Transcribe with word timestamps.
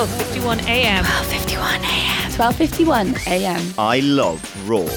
12:51 0.00 0.62
a.m. 0.66 1.04
12:51 1.04 1.80
a.m. 1.84 2.30
12:51 2.32 3.26
a.m. 3.26 3.74
I 3.78 4.00
love 4.00 4.40
Raw. 4.66 4.88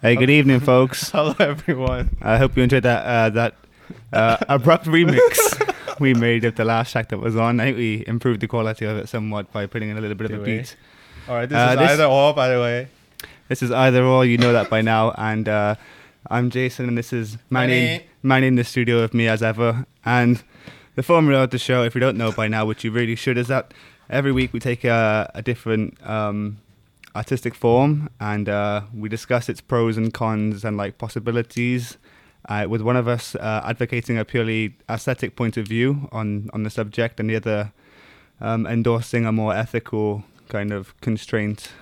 Hey, 0.00 0.14
good 0.14 0.30
evening, 0.30 0.60
folks. 0.60 1.10
Hello, 1.12 1.34
everyone. 1.40 2.16
I 2.22 2.36
hope 2.38 2.56
you 2.56 2.62
enjoyed 2.62 2.84
that 2.84 3.04
uh, 3.04 3.30
that 3.30 3.54
uh, 4.12 4.36
abrupt 4.48 4.84
remix 4.84 5.98
we 5.98 6.14
made 6.14 6.44
of 6.44 6.54
the 6.54 6.64
last 6.64 6.92
track 6.92 7.08
that 7.08 7.18
was 7.18 7.34
on. 7.34 7.58
I 7.58 7.64
think 7.64 7.78
we 7.78 8.04
improved 8.06 8.42
the 8.42 8.46
quality 8.46 8.84
of 8.84 8.96
it 8.96 9.08
somewhat 9.08 9.52
by 9.52 9.66
putting 9.66 9.88
in 9.90 9.98
a 9.98 10.00
little 10.00 10.16
bit 10.16 10.28
Did 10.28 10.36
of 10.36 10.42
a 10.42 10.44
we? 10.46 10.58
beat. 10.58 10.76
All 11.28 11.34
right, 11.34 11.48
this 11.48 11.58
Uh, 11.58 11.72
is 11.72 11.78
this- 11.80 11.90
either 11.90 12.04
or, 12.04 12.32
by 12.32 12.48
the 12.48 12.60
way. 12.60 12.86
This 13.48 13.60
is 13.60 13.72
either 13.72 14.04
or, 14.04 14.24
you 14.24 14.38
know 14.38 14.52
that 14.52 14.70
by 14.70 14.82
now. 14.82 15.10
And 15.18 15.48
uh, 15.48 15.74
I'm 16.30 16.50
Jason, 16.50 16.86
and 16.86 16.96
this 16.96 17.12
is 17.12 17.38
Manny. 17.50 17.72
Manny. 17.86 18.06
Manny 18.22 18.46
in 18.46 18.54
the 18.54 18.62
studio 18.62 19.00
with 19.00 19.14
me 19.14 19.26
as 19.26 19.42
ever. 19.42 19.84
And 20.04 20.44
the 20.96 21.02
formula 21.02 21.44
of 21.44 21.50
the 21.50 21.58
show, 21.58 21.84
if 21.84 21.94
you 21.94 22.00
don't 22.00 22.16
know 22.16 22.32
by 22.32 22.48
now, 22.48 22.64
which 22.64 22.82
you 22.82 22.90
really 22.90 23.14
should, 23.14 23.38
is 23.38 23.48
that 23.48 23.72
every 24.10 24.32
week 24.32 24.52
we 24.52 24.58
take 24.58 24.82
a, 24.82 25.30
a 25.34 25.42
different 25.42 25.94
um, 26.08 26.56
artistic 27.14 27.54
form 27.54 28.08
and 28.18 28.48
uh, 28.48 28.80
we 28.94 29.08
discuss 29.08 29.48
its 29.48 29.60
pros 29.60 29.96
and 29.96 30.12
cons 30.12 30.64
and 30.64 30.76
like 30.76 30.98
possibilities. 30.98 31.98
Uh, 32.48 32.64
with 32.68 32.80
one 32.80 32.96
of 32.96 33.08
us 33.08 33.34
uh, 33.34 33.60
advocating 33.64 34.16
a 34.16 34.24
purely 34.24 34.74
aesthetic 34.88 35.36
point 35.36 35.56
of 35.56 35.66
view 35.66 36.08
on, 36.12 36.48
on 36.52 36.62
the 36.62 36.70
subject, 36.70 37.20
and 37.20 37.28
the 37.28 37.36
other 37.36 37.72
um, 38.40 38.66
endorsing 38.66 39.26
a 39.26 39.32
more 39.32 39.52
ethical 39.54 40.24
kind 40.48 40.72
of 40.72 40.98
constraint 41.00 41.72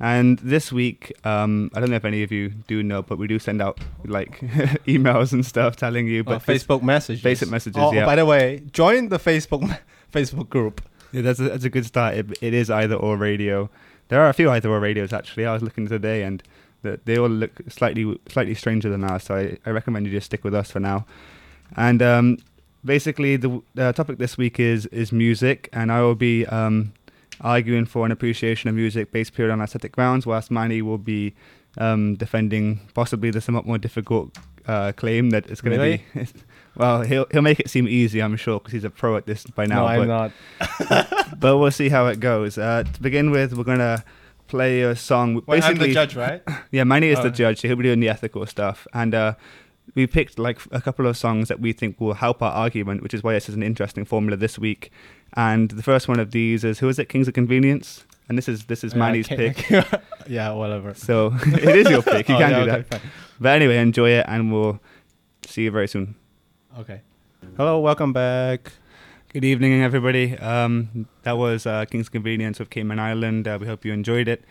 and 0.00 0.38
this 0.38 0.72
week, 0.72 1.12
um, 1.24 1.70
I 1.74 1.80
don't 1.80 1.90
know 1.90 1.96
if 1.96 2.04
any 2.04 2.22
of 2.22 2.32
you 2.32 2.48
do 2.66 2.82
know, 2.82 3.02
but 3.02 3.18
we 3.18 3.26
do 3.26 3.38
send 3.38 3.60
out 3.60 3.78
like 4.04 4.40
emails 4.86 5.32
and 5.32 5.44
stuff 5.44 5.76
telling 5.76 6.06
you. 6.08 6.24
But 6.24 6.44
this- 6.46 6.64
Facebook 6.64 6.82
messages. 6.82 7.22
basic 7.22 7.50
messages, 7.50 7.76
Oh, 7.82 7.92
yeah. 7.92 8.06
by 8.06 8.16
the 8.16 8.24
way, 8.26 8.62
join 8.72 9.08
the 9.10 9.18
Facebook 9.18 9.78
Facebook 10.12 10.48
group. 10.48 10.80
yeah, 11.12 11.22
that's 11.22 11.38
a, 11.40 11.44
that's 11.44 11.64
a 11.64 11.70
good 11.70 11.84
start. 11.86 12.14
It, 12.14 12.26
it 12.42 12.54
is 12.54 12.70
either 12.70 12.94
or 12.96 13.16
radio. 13.16 13.68
There 14.08 14.20
are 14.20 14.28
a 14.28 14.32
few 14.32 14.50
either 14.50 14.68
or 14.70 14.80
radios 14.80 15.12
actually. 15.12 15.46
I 15.46 15.52
was 15.52 15.62
looking 15.62 15.86
today, 15.86 16.22
and 16.22 16.42
the, 16.82 16.98
they 17.04 17.16
all 17.18 17.28
look 17.28 17.52
slightly 17.68 18.18
slightly 18.28 18.54
stranger 18.54 18.88
than 18.88 19.04
ours. 19.04 19.24
So 19.24 19.36
I, 19.36 19.58
I 19.66 19.70
recommend 19.70 20.06
you 20.06 20.12
just 20.12 20.26
stick 20.26 20.42
with 20.44 20.54
us 20.54 20.70
for 20.70 20.80
now. 20.80 21.04
And 21.76 22.02
um, 22.02 22.38
basically, 22.84 23.36
the 23.36 23.62
uh, 23.78 23.92
topic 23.92 24.18
this 24.18 24.36
week 24.38 24.58
is 24.58 24.86
is 24.86 25.12
music, 25.12 25.68
and 25.72 25.92
I 25.92 26.00
will 26.00 26.14
be 26.16 26.46
um, 26.46 26.92
arguing 27.40 27.84
for 27.86 28.06
an 28.06 28.12
appreciation 28.12 28.68
of 28.68 28.74
music 28.74 29.12
based 29.12 29.34
purely 29.34 29.52
on 29.52 29.60
aesthetic 29.60 29.92
grounds, 29.92 30.26
whilst 30.26 30.50
Manny 30.50 30.82
will 30.82 30.98
be 30.98 31.34
um, 31.78 32.14
defending 32.16 32.80
possibly 32.94 33.30
the 33.30 33.40
somewhat 33.40 33.66
more 33.66 33.78
difficult 33.78 34.36
uh, 34.66 34.92
claim 34.92 35.30
that 35.30 35.48
it's 35.50 35.60
going 35.60 35.76
to 35.76 35.82
Really? 35.82 36.04
be. 36.14 36.26
well, 36.76 37.02
he'll 37.02 37.26
he'll 37.32 37.42
make 37.42 37.60
it 37.60 37.70
seem 37.70 37.88
easy, 37.88 38.20
I'm 38.22 38.36
sure, 38.36 38.58
because 38.58 38.72
he's 38.72 38.84
a 38.84 38.90
pro 38.90 39.16
at 39.16 39.26
this 39.26 39.44
by 39.44 39.66
now. 39.66 39.80
no, 39.82 39.86
I'm 39.86 40.06
but, 40.06 40.32
not. 40.88 41.30
but 41.40 41.58
we'll 41.58 41.70
see 41.70 41.88
how 41.88 42.06
it 42.06 42.20
goes. 42.20 42.58
Uh, 42.58 42.84
to 42.92 43.02
begin 43.02 43.30
with, 43.30 43.54
we're 43.56 43.64
gonna 43.64 44.04
play 44.48 44.82
a 44.82 44.94
song. 44.96 45.42
Wait, 45.46 45.62
I'm 45.64 45.76
the 45.78 45.92
judge, 45.92 46.16
right? 46.16 46.42
yeah, 46.72 46.84
Manny 46.84 47.08
is 47.08 47.20
the 47.20 47.28
Oh. 47.28 47.30
judge. 47.30 47.60
So 47.60 47.68
he'll 47.68 47.76
be 47.76 47.84
doing 47.84 48.00
the 48.00 48.08
ethical 48.08 48.44
stuff, 48.46 48.86
and 48.92 49.14
uh, 49.14 49.34
we 49.94 50.06
picked 50.06 50.38
like 50.38 50.60
a 50.72 50.80
couple 50.80 51.06
of 51.06 51.16
songs 51.16 51.48
that 51.48 51.60
we 51.60 51.72
think 51.72 52.00
will 52.00 52.14
help 52.14 52.42
our 52.42 52.52
argument, 52.52 53.02
which 53.02 53.14
is 53.14 53.22
why 53.22 53.32
this 53.32 53.48
is 53.48 53.54
an 53.54 53.62
interesting 53.62 54.04
formula 54.04 54.36
this 54.36 54.58
week. 54.58 54.92
And 55.34 55.70
the 55.70 55.82
first 55.82 56.08
one 56.08 56.18
of 56.18 56.30
these 56.32 56.64
is 56.64 56.78
who 56.80 56.88
is 56.88 56.98
it? 56.98 57.08
Kings 57.08 57.28
of 57.28 57.34
Convenience, 57.34 58.04
and 58.28 58.36
this 58.36 58.48
is 58.48 58.64
this 58.64 58.82
is 58.84 58.92
Yeah, 58.92 58.98
Manny's 58.98 59.30
okay. 59.30 59.52
pick. 59.54 60.00
yeah, 60.28 60.50
whatever. 60.52 60.94
So 60.94 61.32
it 61.46 61.76
is 61.76 61.88
your 61.90 62.02
pick. 62.02 62.28
You 62.28 62.34
Oh, 62.36 62.38
can 62.38 62.50
yeah, 62.50 62.64
do 62.64 62.70
okay, 62.70 62.80
that. 62.82 63.00
fine. 63.00 63.10
But 63.40 63.48
anyway, 63.56 63.78
enjoy 63.78 64.10
it, 64.10 64.26
and 64.28 64.52
we'll 64.52 64.80
see 65.46 65.62
you 65.62 65.70
very 65.70 65.88
soon. 65.88 66.14
Okay. 66.78 67.00
Hello, 67.56 67.78
welcome 67.80 68.12
back. 68.12 68.72
Good 69.32 69.44
evening, 69.44 69.80
everybody. 69.82 70.36
Um, 70.38 71.06
that 71.22 71.38
was 71.38 71.64
uh, 71.66 71.84
Kings 71.84 72.08
of 72.08 72.12
Convenience 72.12 72.58
of 72.60 72.68
Cayman 72.70 72.98
Island. 72.98 73.46
Uh, 73.46 73.58
we 73.60 73.66
hope 73.66 73.84
you 73.84 73.92
enjoyed 73.92 74.26
it. 74.28 74.44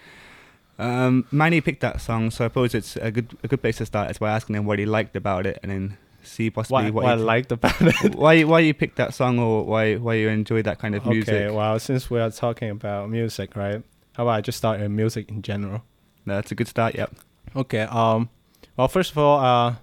Um, 0.79 1.25
Manny 1.31 1.59
picked 1.59 1.81
that 1.81 1.99
song, 1.99 2.31
so 2.31 2.45
I 2.45 2.47
suppose 2.47 2.73
it's 2.73 2.95
a 2.95 3.11
good 3.11 3.37
a 3.43 3.47
good 3.49 3.61
place 3.61 3.77
to 3.77 3.85
start. 3.85 4.09
Is 4.11 4.17
by 4.19 4.31
asking 4.31 4.55
him 4.55 4.65
what 4.65 4.79
he 4.79 4.85
liked 4.85 5.15
about 5.17 5.45
it, 5.45 5.59
and 5.61 5.71
then 5.71 5.97
see 6.21 6.49
possibly 6.49 6.91
What, 6.91 6.93
what, 6.93 7.03
what 7.03 7.11
I 7.11 7.15
liked 7.15 7.51
about 7.51 7.81
it. 7.81 8.15
why 8.15 8.43
why 8.43 8.59
you 8.59 8.73
picked 8.73 8.97
that 8.97 9.13
song, 9.13 9.39
or 9.39 9.65
why 9.65 9.95
why 9.95 10.15
you 10.15 10.29
enjoy 10.29 10.61
that 10.63 10.79
kind 10.79 10.95
of 10.95 11.05
music. 11.05 11.33
Okay, 11.33 11.49
well, 11.49 11.79
since 11.79 12.09
we 12.09 12.19
are 12.19 12.31
talking 12.31 12.69
about 12.69 13.09
music, 13.09 13.55
right? 13.55 13.83
How 14.13 14.23
about 14.23 14.33
I 14.33 14.41
just 14.41 14.57
start 14.57 14.79
with 14.79 14.91
music 14.91 15.29
in 15.29 15.41
general? 15.41 15.83
That's 16.25 16.51
a 16.51 16.55
good 16.55 16.67
start. 16.67 16.95
Yep. 16.95 17.15
Okay. 17.55 17.81
Um. 17.81 18.29
Well, 18.77 18.87
first 18.87 19.11
of 19.11 19.17
all, 19.17 19.39
uh, 19.39 19.75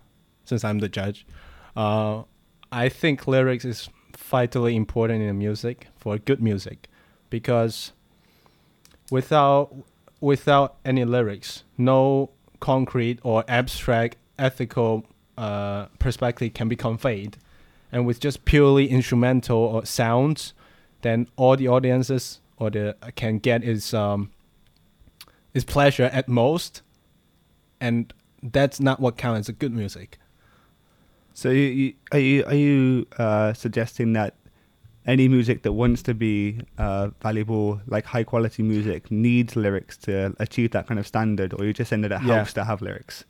since 0.44 0.64
I'm 0.64 0.78
the 0.78 0.88
judge, 0.88 1.26
uh, 1.76 2.22
I 2.70 2.88
think 2.88 3.26
lyrics 3.26 3.64
is 3.64 3.88
vitally 4.16 4.76
important 4.76 5.22
in 5.22 5.38
music 5.38 5.88
for 5.96 6.18
good 6.18 6.42
music, 6.42 6.88
because 7.30 7.92
without 9.10 9.74
without 10.20 10.76
any 10.84 11.04
lyrics, 11.04 11.64
no 11.76 12.30
concrete 12.60 13.18
or 13.22 13.44
abstract 13.48 14.16
ethical 14.38 15.04
uh, 15.36 15.86
perspective 15.98 16.54
can 16.54 16.68
be 16.68 16.76
conveyed, 16.76 17.36
and 17.92 18.06
with 18.06 18.20
just 18.20 18.44
purely 18.44 18.88
instrumental 18.88 19.58
or 19.58 19.84
sounds, 19.86 20.54
then 21.02 21.28
all 21.36 21.56
the 21.56 21.68
audiences 21.68 22.40
or 22.58 22.70
the 22.70 22.96
can 23.16 23.38
get 23.38 23.62
is 23.64 23.92
um 23.94 24.30
is 25.54 25.64
pleasure 25.64 26.10
at 26.12 26.28
most, 26.28 26.82
and 27.80 28.12
that's 28.42 28.80
not 28.80 29.00
what 29.00 29.16
counts 29.16 29.40
as 29.40 29.48
a 29.48 29.52
good 29.52 29.72
music. 29.72 30.18
So 31.34 31.50
you, 31.50 31.62
you, 31.62 31.92
are 32.12 32.18
you 32.18 32.44
are 32.46 32.54
you 32.54 33.06
uh, 33.18 33.52
suggesting 33.52 34.12
that 34.14 34.34
any 35.06 35.28
music 35.28 35.62
that 35.62 35.72
wants 35.72 36.02
to 36.02 36.14
be 36.14 36.58
uh, 36.78 37.10
valuable, 37.22 37.80
like 37.86 38.04
high 38.06 38.24
quality 38.24 38.62
music, 38.62 39.10
needs 39.10 39.54
lyrics 39.54 39.96
to 39.98 40.34
achieve 40.40 40.72
that 40.72 40.86
kind 40.88 40.98
of 40.98 41.06
standard, 41.06 41.54
or 41.54 41.64
you 41.64 41.72
just 41.72 41.90
saying 41.90 42.02
that 42.02 42.12
it 42.12 42.22
Yeah. 42.22 42.36
helps 42.36 42.52
to 42.54 42.64
have 42.64 42.82
lyrics? 42.82 43.24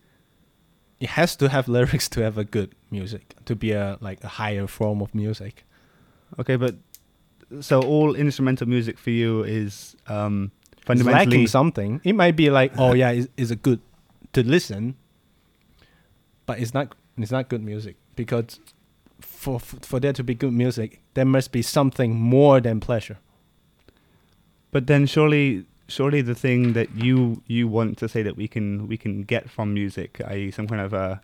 It 1.00 1.10
has 1.10 1.36
to 1.36 1.48
have 1.48 1.68
lyrics 1.76 2.08
to 2.10 2.22
have 2.22 2.38
a 2.38 2.44
good 2.44 2.74
music 2.90 3.34
to 3.44 3.54
be 3.54 3.72
a 3.72 3.98
like 4.00 4.22
a 4.24 4.28
higher 4.28 4.66
form 4.66 5.02
of 5.02 5.14
music. 5.14 5.64
Okay, 6.38 6.56
but 6.56 6.74
so 7.60 7.80
all 7.82 8.14
instrumental 8.14 8.68
music 8.68 8.98
for 8.98 9.10
you 9.10 9.42
is 9.44 9.96
um, 10.08 10.50
It's 10.72 10.84
fundamentally 10.84 11.24
lacking 11.26 11.46
something. 11.46 12.00
It 12.04 12.14
might 12.14 12.36
be 12.36 12.50
like, 12.50 12.72
oh 12.78 12.94
yeah, 13.02 13.10
it's, 13.10 13.28
it's 13.36 13.50
a 13.50 13.56
good 13.56 13.80
to 14.32 14.42
listen, 14.46 14.96
but 16.46 16.58
it's 16.58 16.74
not 16.74 16.94
it's 17.16 17.30
not 17.30 17.48
good 17.48 17.62
music 17.62 17.96
because 18.16 18.60
for 19.20 19.60
for 19.60 20.00
there 20.00 20.12
to 20.12 20.24
be 20.24 20.34
good 20.34 20.52
music, 20.52 21.00
there 21.14 21.24
must 21.24 21.52
be 21.52 21.62
something 21.62 22.14
more 22.14 22.60
than 22.60 22.80
pleasure. 22.80 23.18
But 24.70 24.86
then 24.86 25.06
surely, 25.06 25.64
surely 25.88 26.22
the 26.22 26.34
thing 26.34 26.72
that 26.72 26.94
you 26.94 27.42
you 27.46 27.68
want 27.68 27.98
to 27.98 28.08
say 28.08 28.22
that 28.22 28.36
we 28.36 28.48
can 28.48 28.88
we 28.88 28.96
can 28.96 29.22
get 29.22 29.48
from 29.50 29.74
music, 29.74 30.20
i.e., 30.26 30.50
some 30.50 30.66
kind 30.66 30.80
of 30.80 30.94
uh, 30.94 31.16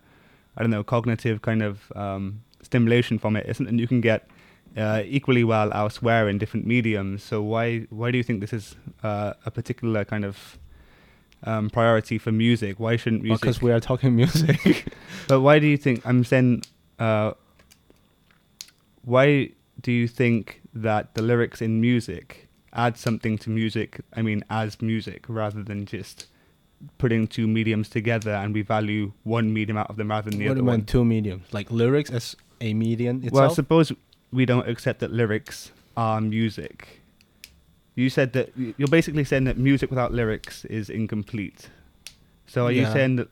I 0.55 0.61
don't 0.61 0.71
know, 0.71 0.83
cognitive 0.83 1.41
kind 1.41 1.61
of 1.61 1.91
um, 1.95 2.41
stimulation 2.61 3.19
from 3.19 3.35
it, 3.35 3.45
is 3.47 3.57
something 3.57 3.77
you 3.79 3.87
can 3.87 4.01
get 4.01 4.27
uh, 4.77 5.03
equally 5.05 5.43
well 5.43 5.71
elsewhere 5.73 6.29
in 6.29 6.37
different 6.37 6.65
mediums. 6.65 7.23
So 7.23 7.41
why 7.41 7.81
why 7.89 8.11
do 8.11 8.17
you 8.17 8.23
think 8.23 8.41
this 8.41 8.53
is 8.53 8.75
uh, 9.03 9.33
a 9.45 9.51
particular 9.51 10.05
kind 10.05 10.25
of 10.25 10.57
um, 11.43 11.69
priority 11.69 12.17
for 12.17 12.31
music? 12.31 12.79
Why 12.79 12.95
shouldn't 12.95 13.23
music? 13.23 13.41
Because 13.41 13.61
we 13.61 13.71
are 13.71 13.79
talking 13.79 14.15
music. 14.23 14.85
But 15.27 15.41
why 15.41 15.59
do 15.59 15.67
you 15.67 15.77
think 15.77 16.05
I'm 16.05 16.23
saying? 16.23 16.63
Uh, 16.99 17.33
why 19.03 19.51
do 19.81 19.91
you 19.91 20.07
think 20.07 20.61
that 20.73 21.13
the 21.15 21.21
lyrics 21.21 21.61
in 21.61 21.81
music 21.81 22.42
add 22.73 22.97
something 22.97 23.37
to 23.39 23.49
music? 23.49 24.01
I 24.15 24.21
mean, 24.21 24.43
as 24.49 24.81
music 24.81 25.25
rather 25.27 25.63
than 25.63 25.85
just 25.85 26.27
putting 26.97 27.27
two 27.27 27.47
mediums 27.47 27.89
together, 27.89 28.31
and 28.31 28.53
we 28.53 28.61
value 28.61 29.13
one 29.23 29.53
medium 29.53 29.77
out 29.77 29.89
of 29.89 29.95
them 29.95 30.09
rather 30.09 30.29
than 30.29 30.39
the 30.39 30.45
what 30.45 30.51
other 30.51 30.55
do 30.55 30.65
you 30.65 30.71
mean 30.71 30.79
one. 30.79 30.85
two 30.85 31.05
mediums? 31.05 31.45
Like 31.53 31.71
lyrics 31.71 32.09
as 32.09 32.35
a 32.61 32.73
medium 32.73 33.17
itself? 33.17 33.33
Well, 33.33 33.51
I 33.51 33.53
suppose 33.53 33.91
we 34.31 34.45
don't 34.45 34.67
accept 34.67 34.99
that 34.99 35.11
lyrics 35.11 35.71
are 35.95 36.19
music. 36.19 37.01
You 37.95 38.09
said 38.09 38.33
that 38.33 38.51
you're 38.55 38.87
basically 38.87 39.23
saying 39.23 39.43
that 39.43 39.57
music 39.57 39.89
without 39.89 40.11
lyrics 40.11 40.65
is 40.65 40.89
incomplete. 40.89 41.69
So 42.47 42.65
are 42.65 42.71
you 42.71 42.85
saying 42.85 43.17
that 43.17 43.29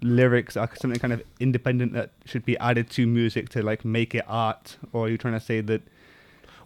lyrics 0.00 0.56
are 0.56 0.68
something 0.74 0.98
kind 0.98 1.12
of 1.12 1.22
independent 1.38 1.92
that 1.92 2.10
should 2.24 2.44
be 2.44 2.58
added 2.58 2.90
to 2.90 3.06
music 3.06 3.48
to 3.50 3.62
like 3.62 3.84
make 3.84 4.14
it 4.14 4.24
art, 4.26 4.76
or 4.92 5.06
are 5.06 5.08
you 5.08 5.16
trying 5.16 5.34
to 5.34 5.40
say 5.40 5.60
that? 5.60 5.82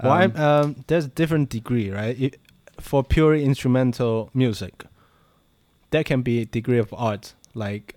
Well, 0.02 0.12
um, 0.12 0.36
um, 0.36 0.84
there's 0.86 1.06
a 1.06 1.08
different 1.08 1.48
degree, 1.48 1.90
right? 1.90 2.18
It, 2.20 2.40
for 2.80 3.02
purely 3.02 3.44
instrumental 3.44 4.30
music, 4.34 4.84
there 5.90 6.04
can 6.04 6.22
be 6.22 6.40
a 6.42 6.44
degree 6.44 6.78
of 6.78 6.92
art, 6.94 7.34
like 7.54 7.96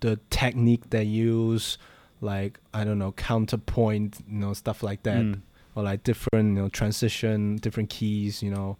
the 0.00 0.20
technique 0.30 0.90
they 0.90 1.02
use, 1.02 1.78
like 2.20 2.60
I 2.72 2.84
don't 2.84 2.98
know, 2.98 3.12
counterpoint, 3.12 4.18
you 4.28 4.38
know, 4.38 4.52
stuff 4.54 4.82
like 4.82 5.02
that, 5.02 5.22
Mm. 5.24 5.40
or 5.74 5.82
like 5.82 6.04
different, 6.04 6.56
you 6.56 6.62
know, 6.62 6.68
transition, 6.68 7.56
different 7.56 7.90
keys, 7.90 8.42
you 8.42 8.50
know, 8.50 8.76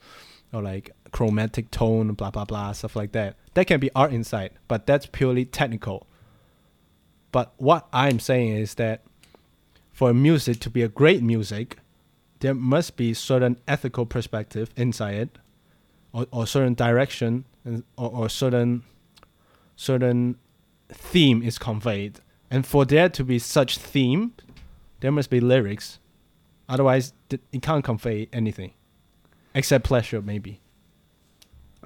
or 0.52 0.62
like 0.62 0.92
chromatic 1.10 1.70
tone, 1.72 2.12
blah 2.12 2.30
blah 2.30 2.44
blah, 2.44 2.70
stuff 2.72 2.94
like 2.94 3.12
that. 3.12 3.36
That 3.54 3.66
can 3.66 3.80
be 3.80 3.90
art 3.96 4.12
inside, 4.12 4.52
but 4.68 4.86
that's 4.86 5.06
purely 5.06 5.44
technical. 5.44 6.06
But 7.32 7.52
what 7.56 7.88
I'm 7.92 8.20
saying 8.20 8.56
is 8.56 8.74
that 8.74 9.02
for 9.92 10.14
music 10.14 10.60
to 10.60 10.70
be 10.70 10.82
a 10.82 10.88
great 10.88 11.22
music, 11.22 11.78
there 12.40 12.54
must 12.54 12.96
be 12.96 13.14
certain 13.14 13.58
ethical 13.66 14.06
perspective 14.06 14.70
inside 14.76 15.14
it, 15.14 15.38
or, 16.12 16.26
or 16.30 16.46
certain 16.46 16.74
direction, 16.74 17.44
and, 17.64 17.84
or, 17.96 18.10
or 18.10 18.28
certain 18.28 18.82
certain 19.76 20.36
theme 20.88 21.42
is 21.42 21.58
conveyed. 21.58 22.20
And 22.50 22.66
for 22.66 22.84
there 22.84 23.08
to 23.10 23.24
be 23.24 23.38
such 23.38 23.78
theme, 23.78 24.32
there 25.00 25.12
must 25.12 25.30
be 25.30 25.40
lyrics. 25.40 25.98
Otherwise, 26.68 27.12
th- 27.28 27.42
it 27.52 27.62
can't 27.62 27.84
convey 27.84 28.28
anything, 28.32 28.72
except 29.54 29.84
pleasure, 29.84 30.20
maybe. 30.20 30.60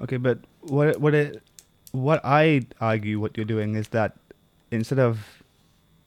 Okay, 0.01 0.17
but 0.17 0.39
what 0.61 0.99
what 0.99 1.13
it 1.13 1.43
what 1.91 2.21
I 2.23 2.61
argue 2.81 3.19
what 3.19 3.37
you're 3.37 3.45
doing 3.45 3.75
is 3.75 3.89
that 3.89 4.17
instead 4.71 4.99
of 4.99 5.43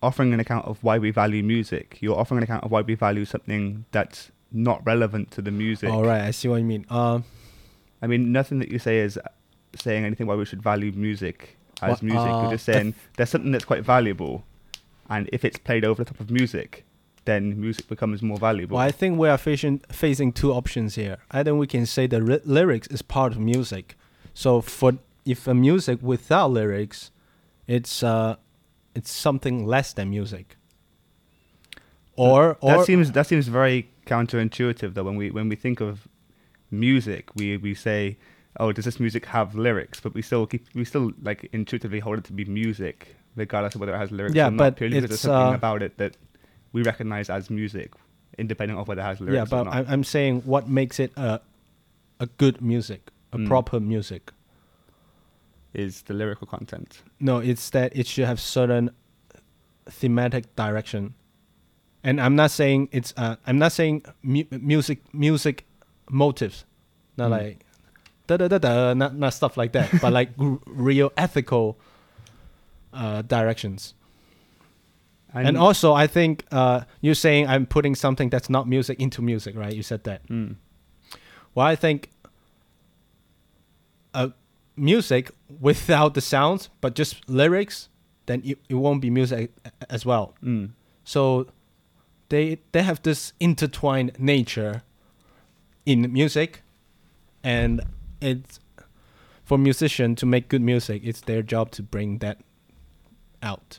offering 0.03 0.35
an 0.35 0.41
account 0.41 0.67
of 0.67 0.83
why 0.83 0.99
we 0.99 1.11
value 1.11 1.43
music, 1.43 1.99
you're 2.01 2.19
offering 2.19 2.39
an 2.39 2.45
account 2.45 2.65
of 2.65 2.71
why 2.71 2.83
we 2.83 2.95
value 2.95 3.25
something 3.25 3.85
that's 3.93 4.31
not 4.57 4.85
relevant 4.87 5.31
to 5.33 5.43
the 5.43 5.51
music. 5.51 5.91
All 5.91 6.03
right, 6.05 6.23
I 6.23 6.31
see 6.31 6.49
what 6.49 6.57
you 6.57 6.65
mean. 6.65 6.87
Um, 6.91 7.25
I 8.03 8.07
mean, 8.07 8.33
nothing 8.33 8.59
that 8.61 8.71
you 8.71 8.79
say 8.79 8.99
is 8.99 9.19
saying 9.77 10.05
anything 10.05 10.27
why 10.27 10.35
we 10.35 10.45
should 10.45 10.63
value 10.63 10.93
music 10.93 11.57
as 11.83 12.03
music. 12.03 12.21
uh, 12.31 12.43
You're 12.43 12.51
just 12.53 12.65
saying 12.65 12.95
there's 13.17 13.31
something 13.31 13.53
that's 13.53 13.65
quite 13.65 13.85
valuable, 13.85 14.45
and 15.09 15.29
if 15.33 15.45
it's 15.45 15.59
played 15.59 15.85
over 15.85 16.03
the 16.05 16.11
top 16.11 16.21
of 16.21 16.31
music, 16.31 16.85
then 17.27 17.61
music 17.61 17.89
becomes 17.89 18.23
more 18.23 18.39
valuable. 18.39 18.77
Well, 18.77 18.87
I 18.87 18.91
think 18.91 19.19
we 19.19 19.29
are 19.29 19.39
facing 19.39 19.79
facing 19.91 20.33
two 20.33 20.53
options 20.53 20.95
here. 20.95 21.19
Either 21.31 21.55
we 21.55 21.67
can 21.67 21.85
say 21.87 22.07
the 22.07 22.23
ry- 22.23 22.41
lyrics 22.45 22.87
is 22.89 23.03
part 23.03 23.33
of 23.33 23.39
music. 23.39 23.97
So 24.35 24.61
for 24.61 24.93
if 25.25 25.47
a 25.47 25.55
music 25.55 25.99
without 26.03 26.51
lyrics, 26.53 27.11
it's 27.67 28.03
uh, 28.03 28.37
it's 28.95 29.11
something 29.11 29.67
less 29.67 29.93
than 29.93 30.11
music. 30.11 30.57
Or 32.17 32.57
or 32.61 32.79
that 32.79 32.87
seems 32.87 33.13
that 33.13 33.27
seems 33.27 33.49
very 33.49 33.89
counterintuitive 34.07 34.95
though. 34.95 35.05
When 35.05 35.17
we 35.17 35.31
when 35.31 35.49
we 35.49 35.57
think 35.57 35.81
of 35.81 36.09
music, 36.71 37.35
we 37.37 37.57
we 37.57 37.75
say, 37.75 38.17
oh, 38.61 38.73
does 38.73 38.85
this 38.85 38.99
music 39.01 39.27
have 39.27 39.55
lyrics? 39.55 40.01
But 40.01 40.15
we 40.15 40.23
still 40.23 40.47
keep 40.47 40.67
we 40.75 40.85
still 40.85 41.13
like 41.23 41.49
intuitively 41.53 42.01
hold 42.01 42.19
it 42.19 42.25
to 42.25 42.33
be 42.33 42.45
music, 42.45 43.17
regardless 43.35 43.75
of 43.75 43.81
whether 43.81 43.95
it 43.95 43.99
has 43.99 44.11
lyrics 44.11 44.35
Yeah, 44.35 44.49
or 44.49 44.51
not. 44.53 44.59
but 44.59 44.77
Purely 44.77 44.97
because 44.97 45.09
there's 45.11 45.19
it's, 45.19 45.23
something 45.23 45.53
uh, 45.55 45.57
about 45.57 45.83
it 45.83 45.97
that 45.99 46.17
we 46.73 46.83
recognize 46.83 47.29
as 47.31 47.51
music, 47.51 47.93
independent 48.39 48.79
of 48.81 48.89
whether 48.89 49.01
it 49.01 49.05
has 49.05 49.21
lyrics 49.21 49.51
yeah, 49.51 49.59
or 49.59 49.65
but. 49.65 49.73
I'm 49.73 49.87
I'm 49.89 50.05
saying 50.05 50.43
what 50.43 50.69
makes 50.69 50.99
it 51.01 51.13
a 51.17 51.41
a 52.21 52.27
good 52.39 52.61
music, 52.63 53.11
a 53.33 53.39
Mm. 53.39 53.47
proper 53.49 53.79
music. 53.81 54.33
is 55.75 56.03
the 56.09 56.15
lyrical 56.15 56.47
content. 56.47 57.03
No, 57.21 57.37
it's 57.39 57.69
that 57.71 57.95
it 57.95 58.07
should 58.07 58.25
have 58.25 58.41
certain 58.41 58.89
thematic 59.85 60.45
direction. 60.57 61.13
And 62.07 62.21
I'm 62.21 62.37
not 62.37 62.51
saying 62.53 62.89
it's 62.93 63.13
uh 63.17 63.35
I'm 63.49 63.59
not 63.59 63.73
saying 63.73 64.05
mu- 64.23 64.47
music 64.51 64.99
music 65.13 65.65
motives, 66.09 66.65
not 67.17 67.29
Mm. 67.31 67.39
like 67.39 67.59
da 68.29 68.37
da 68.37 68.47
da 68.49 68.59
da, 68.59 68.95
not 68.95 69.17
not 69.17 69.35
stuff 69.35 69.57
like 69.57 69.73
that, 69.73 69.91
but 70.01 70.13
like 70.13 70.31
real 70.67 71.11
ethical 71.17 71.77
uh 72.93 73.23
directions. 73.23 73.95
And, 75.35 75.59
also, 75.59 75.93
I 75.93 76.07
think 76.07 76.45
uh 76.53 76.81
you're 77.03 77.15
saying 77.27 77.49
I'm 77.49 77.67
putting 77.67 77.95
something 77.97 78.31
that's 78.31 78.49
not 78.49 78.67
music 78.69 79.01
into 79.01 79.21
music, 79.23 79.55
right? 79.57 79.75
You 79.75 79.83
said 79.83 80.05
that. 80.05 80.21
Mm. 80.29 80.57
Well, 81.55 81.67
I 81.67 81.77
think 81.77 82.11
uh, 84.15 84.29
music 84.77 85.31
without 85.61 86.15
the 86.15 86.21
sounds, 86.21 86.71
but 86.81 86.95
just 86.99 87.29
lyrics, 87.29 87.89
then 88.27 88.43
it, 88.45 88.59
it 88.69 88.75
won't 88.75 89.01
be 89.03 89.11
music 89.11 89.51
as 89.91 90.07
well. 90.07 90.35
Mm. 90.43 90.71
So 91.05 91.47
they 92.29 92.59
they 92.73 92.83
have 92.83 93.03
this 93.03 93.33
intertwined 93.41 94.13
nature 94.19 94.83
in 95.85 96.13
music, 96.13 96.63
and 97.45 97.81
it's 98.21 98.59
for 99.45 99.59
musician 99.59 100.15
to 100.17 100.27
make 100.27 100.49
good 100.49 100.63
music. 100.63 101.03
It's 101.05 101.21
their 101.21 101.43
job 101.43 101.71
to 101.73 101.83
bring 101.83 102.19
that 102.19 102.39
out. 103.43 103.79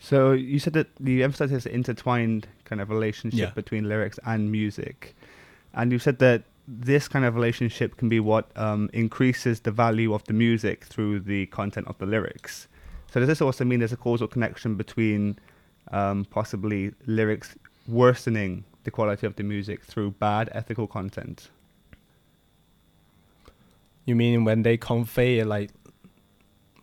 So 0.00 0.32
you 0.32 0.58
said 0.58 0.72
that 0.74 0.88
you 1.02 1.24
emphasized 1.24 1.52
this 1.52 1.66
intertwined 1.66 2.46
kind 2.64 2.80
of 2.80 2.90
relationship 2.90 3.38
Yeah. 3.40 3.50
between 3.50 3.88
lyrics 3.88 4.18
and 4.24 4.50
music, 4.50 5.14
and 5.74 5.92
you 5.92 5.98
said 5.98 6.18
that 6.18 6.42
this 6.66 7.08
kind 7.08 7.24
of 7.24 7.34
relationship 7.34 7.96
can 7.96 8.08
be 8.08 8.20
what 8.20 8.50
um, 8.56 8.90
increases 8.92 9.60
the 9.60 9.70
value 9.70 10.12
of 10.12 10.22
the 10.24 10.34
music 10.34 10.84
through 10.84 11.20
the 11.20 11.46
content 11.46 11.86
of 11.88 11.96
the 11.98 12.06
lyrics. 12.06 12.68
So 13.10 13.20
does 13.20 13.26
this 13.28 13.40
also 13.40 13.64
mean 13.64 13.78
there's 13.78 13.92
a 13.92 13.96
causal 13.96 14.28
connection 14.28 14.74
between 14.74 15.38
um, 15.92 16.26
possibly 16.26 16.92
lyrics 17.06 17.56
worsening 17.88 18.64
the 18.84 18.90
quality 18.90 19.26
of 19.26 19.34
the 19.36 19.42
music 19.42 19.82
through 19.84 20.12
bad 20.12 20.48
ethical 20.52 20.86
content? 20.86 21.50
You 24.04 24.14
mean 24.14 24.44
when 24.44 24.62
they 24.62 24.76
convey 24.76 25.42
like 25.44 25.70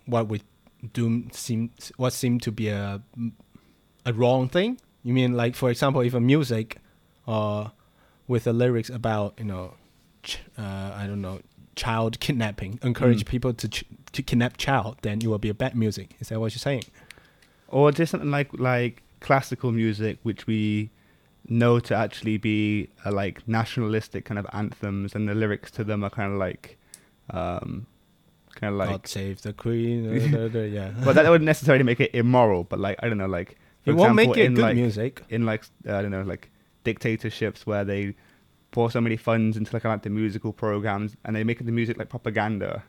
what 0.06 0.28
we 0.28 0.42
do 0.94 1.26
seem 1.32 1.72
what 1.98 2.14
seem 2.14 2.40
to 2.42 2.52
be 2.52 2.68
a 2.70 3.02
a 4.06 4.14
wrong 4.14 4.48
thing? 4.50 4.80
You 5.04 5.14
mean 5.14 5.34
like 5.34 5.56
for 5.56 5.70
example, 5.70 6.02
if 6.02 6.14
a 6.14 6.20
music, 6.20 6.78
uh, 7.28 7.70
with 8.28 8.44
the 8.44 8.54
lyrics 8.54 8.90
about 8.90 9.34
you 9.40 9.46
know, 9.46 9.74
ch- 10.24 10.40
uh, 10.58 10.92
I 10.96 11.06
don't 11.08 11.22
know, 11.22 11.42
child 11.76 12.20
kidnapping, 12.20 12.80
encourage 12.84 13.24
Mm. 13.24 13.28
people 13.28 13.54
to 13.54 13.68
ch- 13.68 13.86
to 14.12 14.22
kidnap 14.22 14.58
child, 14.58 14.98
then 15.02 15.20
it 15.22 15.28
will 15.28 15.40
be 15.40 15.50
a 15.50 15.54
bad 15.54 15.76
music. 15.76 16.16
Is 16.20 16.30
that 16.30 16.40
what 16.40 16.54
you're 16.54 16.60
saying? 16.60 16.84
or 17.68 17.92
just 17.92 18.12
something 18.12 18.30
like 18.30 18.50
like 18.60 19.02
classical 19.22 19.72
music, 19.72 20.20
which 20.22 20.46
we 20.46 20.92
know 21.48 21.80
to 21.80 21.96
actually 21.96 22.38
be 22.38 22.90
uh, 23.06 23.12
like 23.12 23.48
nationalistic 23.48 24.26
kind 24.26 24.40
of 24.40 24.46
anthems, 24.54 25.16
and 25.16 25.28
the 25.30 25.36
lyrics 25.36 25.72
to 25.72 25.84
them 25.84 26.04
are 26.04 26.10
kind 26.10 26.32
of 26.34 26.40
like, 26.40 26.78
um, 27.32 27.86
kind 28.56 28.74
of 28.74 28.78
like 28.80 28.90
God 28.90 29.08
save 29.08 29.42
the 29.42 29.54
queen. 29.54 30.34
uh, 30.36 30.48
yeah. 30.60 30.92
Well, 31.06 31.14
that 31.14 31.30
wouldn't 31.30 31.46
necessarily 31.46 31.84
make 31.84 32.00
it 32.00 32.12
immoral, 32.14 32.64
but 32.64 32.80
like 32.80 32.98
I 33.04 33.08
don't 33.10 33.18
know, 33.18 33.28
like 33.28 33.58
for 33.84 33.92
it 33.92 33.94
won't 33.94 34.12
example, 34.20 34.28
make 34.34 34.38
it 34.38 34.46
in 34.46 34.54
good 34.56 34.62
like 34.62 34.76
music. 34.76 35.24
in 35.30 35.46
like 35.46 35.64
I 35.88 36.02
don't 36.02 36.12
know, 36.12 36.24
like 36.24 36.50
dictatorships 36.84 37.66
where 37.66 37.84
they 37.84 38.16
pour 38.72 38.92
so 38.92 39.00
many 39.02 39.16
funds 39.18 39.56
into 39.58 39.74
like, 39.74 39.84
like 39.86 40.04
the 40.04 40.10
musical 40.10 40.52
programs, 40.54 41.16
and 41.24 41.36
they 41.36 41.44
make 41.44 41.64
the 41.66 41.72
music 41.72 41.98
like 41.98 42.10
propaganda. 42.10 42.84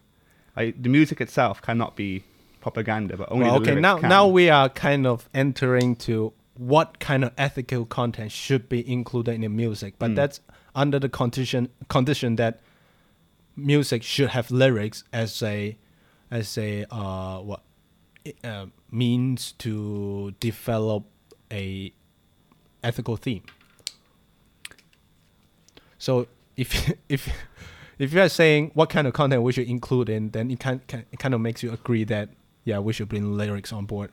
Like 0.57 0.83
the 0.83 0.89
music 0.89 1.21
itself 1.21 1.61
cannot 1.61 1.97
be 1.97 2.25
propaganda, 2.61 3.17
but 3.17 3.31
only 3.31 3.45
Well, 3.47 3.57
okay, 3.57 3.75
now 3.75 3.99
can. 3.99 4.09
now 4.09 4.27
we 4.27 4.49
are 4.49 4.69
kind 4.71 5.07
of 5.07 5.29
entering 5.35 5.95
to 5.97 6.33
what 6.59 6.99
kind 7.01 7.25
of 7.25 7.33
ethical 7.39 7.85
content 7.87 8.33
should 8.33 8.69
be 8.69 8.89
included 8.91 9.35
in 9.35 9.41
the 9.43 9.49
music, 9.49 9.95
but 9.99 10.11
Mm. 10.13 10.17
that's 10.17 10.41
under 10.75 10.99
the 10.99 11.09
condition 11.09 11.69
condition 11.89 12.37
that 12.37 12.61
music 13.57 14.03
should 14.03 14.29
have 14.31 14.51
lyrics 14.51 15.05
as 15.13 15.43
a 15.43 15.77
as 16.31 16.59
a 16.59 16.85
uh 16.91 17.39
what 17.41 17.63
uh, 18.45 18.67
means 18.91 19.53
to 19.53 20.35
develop 20.41 21.05
a 21.53 21.93
ethical 22.83 23.17
theme. 23.17 23.43
So 25.99 26.27
if 26.57 26.93
if 27.09 27.29
if 27.99 28.13
you 28.13 28.21
are 28.21 28.29
saying 28.29 28.71
what 28.75 28.91
kind 28.91 29.07
of 29.07 29.13
content 29.15 29.43
we 29.43 29.53
should 29.53 29.69
include 29.69 30.09
in, 30.09 30.31
then 30.31 30.51
it 30.51 30.61
kind 30.61 30.81
it 30.89 31.19
kind 31.19 31.35
of 31.35 31.41
makes 31.41 31.63
you 31.63 31.73
agree 31.73 32.05
that 32.05 32.31
yeah 32.65 32.79
we 32.79 32.93
should 32.93 33.09
bring 33.09 33.37
lyrics 33.37 33.73
on 33.73 33.87
board. 33.87 34.11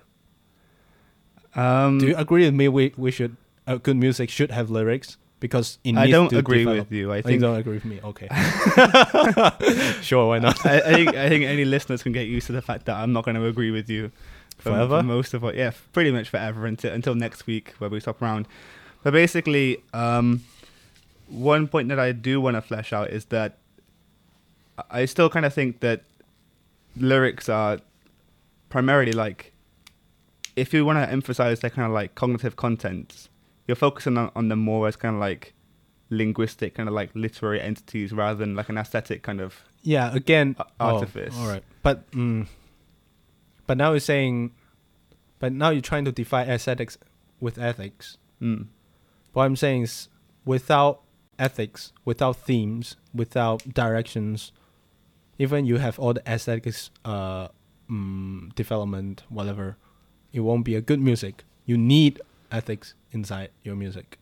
Um, 1.56 2.00
Do 2.00 2.08
you 2.08 2.16
agree 2.16 2.46
with 2.46 2.54
me? 2.54 2.68
We 2.68 2.94
we 2.98 3.12
should 3.12 3.38
uh, 3.68 3.78
good 3.78 3.98
music 3.98 4.30
should 4.30 4.52
have 4.52 4.70
lyrics 4.70 5.18
because 5.40 5.78
it 5.84 5.96
I 5.96 6.08
don't 6.10 6.32
agree 6.34 6.60
develop. 6.60 6.90
with 6.90 6.92
you. 6.92 7.12
I 7.14 7.22
Oh, 7.24 7.30
you 7.30 7.40
don't 7.40 7.56
agree 7.58 7.74
with 7.74 7.86
me. 7.86 8.00
Okay. 8.04 8.28
sure, 10.02 10.28
why 10.28 10.40
not? 10.40 10.66
I, 10.66 10.80
I 10.80 10.94
think 10.94 11.16
I 11.16 11.30
think 11.30 11.44
any 11.46 11.66
listeners 11.66 12.04
can 12.04 12.12
get 12.12 12.28
used 12.28 12.48
to 12.48 12.54
the 12.54 12.62
fact 12.62 12.86
that 12.86 12.96
I'm 12.98 13.14
not 13.14 13.26
going 13.26 13.36
to 13.36 13.46
agree 13.46 13.72
with 13.72 13.90
you 13.90 14.12
for, 14.58 14.72
Forever? 14.72 15.00
for 15.00 15.04
most 15.04 15.34
of 15.34 15.42
what. 15.44 15.56
Yeah, 15.56 15.72
pretty 15.92 16.12
much 16.12 16.30
forever 16.30 16.66
until 16.66 16.94
until 16.94 17.16
next 17.16 17.46
week 17.48 17.74
where 17.78 17.90
we 17.90 18.00
stop 18.00 18.22
around. 18.22 18.48
But 19.04 19.12
basically, 19.14 19.84
um, 19.94 20.44
one 21.28 21.68
point 21.68 21.90
that 21.90 22.00
I 22.00 22.14
do 22.14 22.40
want 22.42 22.56
to 22.56 22.62
flesh 22.62 22.94
out 22.94 23.10
is 23.10 23.26
that 23.26 23.58
I 24.90 25.06
still 25.06 25.30
kind 25.30 25.46
of 25.46 25.54
think 25.54 25.82
that 25.82 26.04
lyrics 26.96 27.50
are 27.50 27.80
primarily 28.70 29.12
like 29.12 29.53
if 30.56 30.74
you 30.74 30.86
want 30.86 31.00
to 31.00 31.10
emphasize 31.12 31.60
their 31.62 31.70
kind 31.70 31.86
of 31.88 31.94
like 31.94 32.16
cognitive 32.16 32.56
contents, 32.56 33.30
you're 33.68 33.76
focusing 33.76 34.18
on, 34.18 34.32
on 34.36 34.50
them 34.50 34.60
more 34.60 34.88
as 34.88 34.96
kind 34.96 35.16
of 35.16 35.20
like 35.22 35.54
linguistic, 36.10 36.76
kind 36.76 36.88
of 36.90 36.94
like 36.96 37.10
literary 37.16 37.62
entities 37.62 38.12
rather 38.14 38.38
than 38.38 38.56
like 38.56 38.70
an 38.70 38.78
aesthetic 38.78 39.24
kind 39.24 39.42
of 39.42 39.64
Yeah, 39.82 40.14
again, 40.14 40.56
A- 40.60 40.66
oh, 40.80 40.96
artifice. 40.96 41.36
all 41.38 41.48
right, 41.48 41.64
but 41.82 42.10
mm, 42.12 42.48
but 43.68 43.78
now 43.78 43.92
you're 43.92 44.00
saying, 44.00 44.52
but 45.40 45.54
now 45.54 45.70
you're 45.70 45.82
trying 45.82 46.06
to 46.06 46.12
define 46.12 46.50
aesthetics 46.50 46.98
with 47.40 47.58
ethics. 47.58 48.18
Mm. 48.42 48.68
What 49.34 49.46
I'm 49.46 49.56
saying 49.56 49.84
is, 49.84 50.10
without 50.46 51.02
ethics, 51.40 51.92
without 52.06 52.36
themes, 52.36 52.96
without 53.14 53.74
directions, 53.74 54.52
even 55.40 55.66
you 55.66 55.78
have 55.78 55.98
all 55.98 56.14
the 56.14 56.22
aesthetics, 56.32 56.92
uh, 57.06 57.48
mm, 57.90 58.54
development, 58.54 59.24
whatever, 59.30 59.78
it 60.34 60.42
won't 60.42 60.66
be 60.66 60.76
a 60.76 60.82
good 60.82 61.00
music. 61.00 61.44
You 61.66 61.78
need 61.78 62.22
ethics 62.52 62.94
inside 63.12 63.50
your 63.64 63.76
music. 63.76 64.18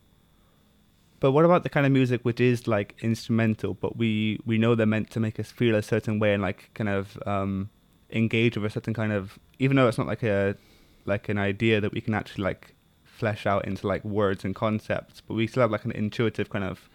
But 1.20 1.32
what 1.32 1.44
about 1.44 1.62
the 1.62 1.68
kind 1.68 1.86
of 1.86 1.92
music 1.92 2.20
which 2.24 2.40
is 2.40 2.66
like 2.66 2.94
instrumental, 3.00 3.74
but 3.74 3.96
we 3.96 4.40
we 4.44 4.58
know 4.58 4.74
they're 4.74 4.86
meant 4.86 5.10
to 5.10 5.20
make 5.20 5.38
us 5.38 5.50
feel 5.52 5.74
a 5.76 5.82
certain 5.82 6.18
way 6.18 6.34
and 6.34 6.42
like 6.42 6.70
kind 6.74 6.88
of 6.88 7.16
um, 7.26 7.70
engage 8.10 8.56
with 8.56 8.64
a 8.66 8.70
certain 8.70 8.92
kind 8.94 9.12
of, 9.12 9.38
even 9.58 9.76
though 9.76 9.86
it's 9.88 9.98
not 9.98 10.06
like 10.06 10.22
a 10.24 10.56
like 11.04 11.28
an 11.28 11.38
idea 11.38 11.80
that 11.80 11.92
we 11.92 12.00
can 12.00 12.14
actually 12.14 12.44
like 12.44 12.74
flesh 13.04 13.46
out 13.46 13.64
into 13.64 13.86
like 13.86 14.04
words 14.04 14.44
and 14.44 14.54
concepts, 14.54 15.20
but 15.20 15.34
we 15.34 15.46
still 15.46 15.60
have 15.60 15.70
like 15.70 15.84
an 15.84 15.92
intuitive 15.92 16.50
kind 16.50 16.64
of 16.64 16.88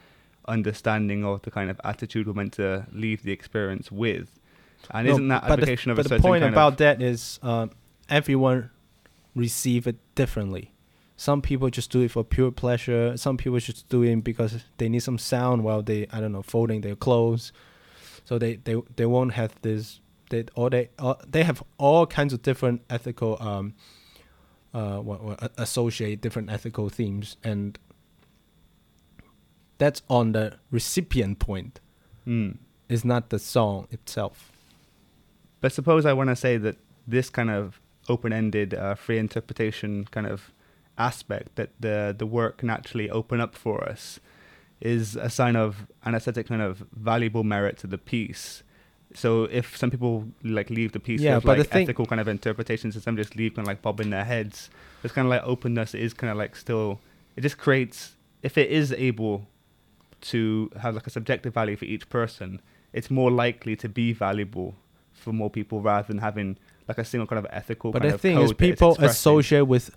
understanding 0.48 1.24
of 1.26 1.42
the 1.44 1.52
kind 1.52 1.70
of 1.70 1.80
attitude 1.84 2.28
we're 2.28 2.34
meant 2.34 2.54
to 2.54 2.86
leave 2.92 3.24
the 3.24 3.32
experience 3.32 3.92
with. 3.92 4.40
And 4.92 5.08
No, 5.08 5.14
isn't 5.14 5.28
that 5.30 5.48
but 5.48 5.60
the- 5.60 5.64
of 5.64 5.70
a 5.70 5.78
certain 5.78 5.96
but 5.96 6.08
the 6.10 6.20
point 6.20 6.44
about 6.44 6.78
that 6.80 7.02
is 7.02 7.40
um, 7.44 7.72
everyone 8.10 8.70
receive 9.38 9.88
it 9.88 9.98
differently. 10.16 10.74
Some 11.16 11.42
people 11.42 11.70
just 11.70 11.92
do 11.92 12.02
it 12.02 12.12
for 12.12 12.24
pure 12.24 12.52
pleasure. 12.52 13.18
Some 13.18 13.38
people 13.38 13.60
just 13.60 13.90
do 13.90 14.04
it 14.04 14.24
because 14.24 14.64
they 14.78 14.88
need 14.88 15.02
some 15.02 15.18
sound 15.18 15.64
while 15.64 15.82
they 15.82 16.08
I 16.12 16.20
don't 16.20 16.32
know 16.32 16.44
folding 16.44 16.82
their 16.82 16.96
clothes. 16.96 17.52
So 18.26 18.38
they 18.38 18.58
they, 18.58 18.76
they 18.96 19.06
won't 19.06 19.34
have 19.34 19.54
this. 19.62 20.00
They 20.30 20.46
or 20.56 20.70
they 20.70 20.90
uh, 21.00 21.16
they 21.28 21.44
have 21.44 21.64
all 21.78 22.06
kinds 22.06 22.34
of 22.34 22.42
different 22.42 22.82
ethical 22.90 23.38
um 23.42 23.74
uh 24.74 24.98
what, 24.98 25.24
what 25.24 25.52
associate 25.58 26.22
different 26.22 26.52
ethical 26.52 26.90
themes 26.90 27.38
and 27.44 27.80
that's 29.78 30.02
on 30.10 30.34
the 30.34 30.58
recipient 30.72 31.40
point. 31.40 31.80
Mm. 32.28 32.58
It's 32.90 33.06
not 33.06 33.30
the 33.30 33.40
song 33.40 33.88
itself. 33.92 34.52
But 35.62 35.72
suppose 35.72 36.06
I 36.06 36.14
want 36.14 36.30
to 36.30 36.36
say 36.36 36.58
that 36.58 36.78
this 37.08 37.30
kind 37.30 37.50
of 37.50 37.80
open-ended, 38.10 38.74
uh, 38.74 38.96
free 38.96 39.18
interpretation 39.18 40.06
kind 40.12 40.28
of 40.28 40.52
aspect 40.98 41.56
that 41.56 41.70
the 41.80 42.16
the 42.18 42.26
work 42.26 42.58
can 42.58 42.70
actually 42.70 43.10
open 43.10 43.40
up 43.40 43.54
for 43.56 43.84
us 43.88 44.20
is 44.82 45.16
a 45.16 45.30
sign 45.30 45.56
of 45.56 45.88
an 46.04 46.16
aesthetic 46.16 46.48
kind 46.48 46.62
of 46.62 46.84
valuable 46.92 47.44
merit 47.44 47.78
to 47.80 47.88
the 47.88 47.98
piece. 47.98 48.64
So 49.14 49.46
if 49.46 49.76
some 49.78 49.90
people 49.90 50.26
like 50.44 50.70
leave 50.70 50.92
the 50.92 51.00
piece 51.00 51.22
Yeah, 51.22 51.36
with 51.36 51.46
like 51.46 51.68
thing- 51.68 51.84
ethical 51.84 52.06
kind 52.06 52.22
of 52.22 52.28
interpretations, 52.28 52.96
and 52.96 53.04
some 53.04 53.16
just 53.18 53.36
leave 53.36 53.56
kind 53.56 53.66
of 53.66 53.68
like 53.68 53.82
bobbing 53.82 54.10
their 54.10 54.26
heads, 54.26 54.70
this 55.02 55.12
kind 55.12 55.26
of 55.26 55.30
like 55.30 55.42
openness 55.44 55.94
is 55.96 56.14
kind 56.14 56.30
of 56.32 56.38
like 56.38 56.56
still. 56.56 57.00
It 57.36 57.42
just 57.42 57.58
creates 57.58 58.16
if 58.44 58.58
it 58.58 58.70
is 58.72 58.92
able 58.94 59.48
to 60.22 60.72
have 60.82 60.96
like 60.96 61.08
a 61.08 61.10
subjective 61.10 61.54
value 61.54 61.76
for 61.76 61.86
each 61.86 62.10
person, 62.10 62.62
it's 62.94 63.10
more 63.12 63.32
likely 63.32 63.76
to 63.78 63.88
be 63.90 64.14
valuable 64.14 64.76
for 65.14 65.32
more 65.34 65.50
people 65.50 65.82
rather 65.82 66.08
than 66.08 66.20
having 66.20 66.58
like 66.88 66.98
a 66.98 67.06
single 67.06 67.28
kind 67.28 67.40
of 67.40 67.48
ethical. 67.52 67.92
But 67.92 68.02
the 68.04 68.18
thing 68.18 68.40
is, 68.40 68.54
people 68.54 68.96
associate 69.00 69.62
with 69.68 69.96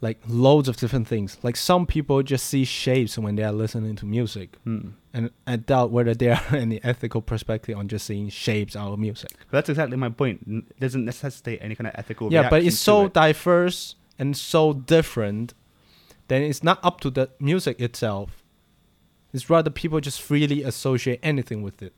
like 0.00 0.18
loads 0.28 0.68
of 0.68 0.76
different 0.76 1.08
things. 1.08 1.38
Like 1.42 1.56
some 1.56 1.86
people 1.86 2.22
just 2.22 2.46
see 2.46 2.64
shapes 2.64 3.16
when 3.16 3.36
they 3.36 3.42
are 3.44 3.52
listening 3.52 3.96
to 3.96 4.06
music, 4.06 4.56
Hmm. 4.64 4.88
and 5.14 5.30
I 5.46 5.56
doubt 5.56 5.90
whether 5.92 6.14
there 6.14 6.34
are 6.50 6.56
any 6.56 6.82
ethical 6.84 7.22
perspective 7.22 7.78
on 7.78 7.88
just 7.88 8.06
seeing 8.06 8.28
shapes 8.28 8.76
out 8.76 8.92
of 8.92 8.98
music. 8.98 9.30
But 9.50 9.58
that's 9.58 9.68
exactly 9.70 9.96
my 9.96 10.10
point. 10.10 10.40
It 10.46 10.80
doesn't 10.80 11.04
necessitate 11.04 11.60
any 11.62 11.74
kind 11.74 11.86
of 11.88 11.94
ethical. 11.96 12.32
yeah, 12.32 12.50
but 12.50 12.62
it's 12.64 12.78
so 12.78 13.06
it. 13.06 13.14
diverse 13.14 13.94
and 14.18 14.36
so 14.36 14.72
different. 14.72 15.54
Then 16.28 16.42
it's 16.42 16.62
not 16.64 16.80
up 16.82 17.00
to 17.00 17.10
the 17.10 17.30
music 17.38 17.80
itself. 17.80 18.42
It's 19.32 19.50
rather 19.50 19.70
people 19.70 20.00
just 20.00 20.20
freely 20.22 20.62
associate 20.62 21.20
anything 21.22 21.62
with 21.62 21.82
it. 21.82 21.92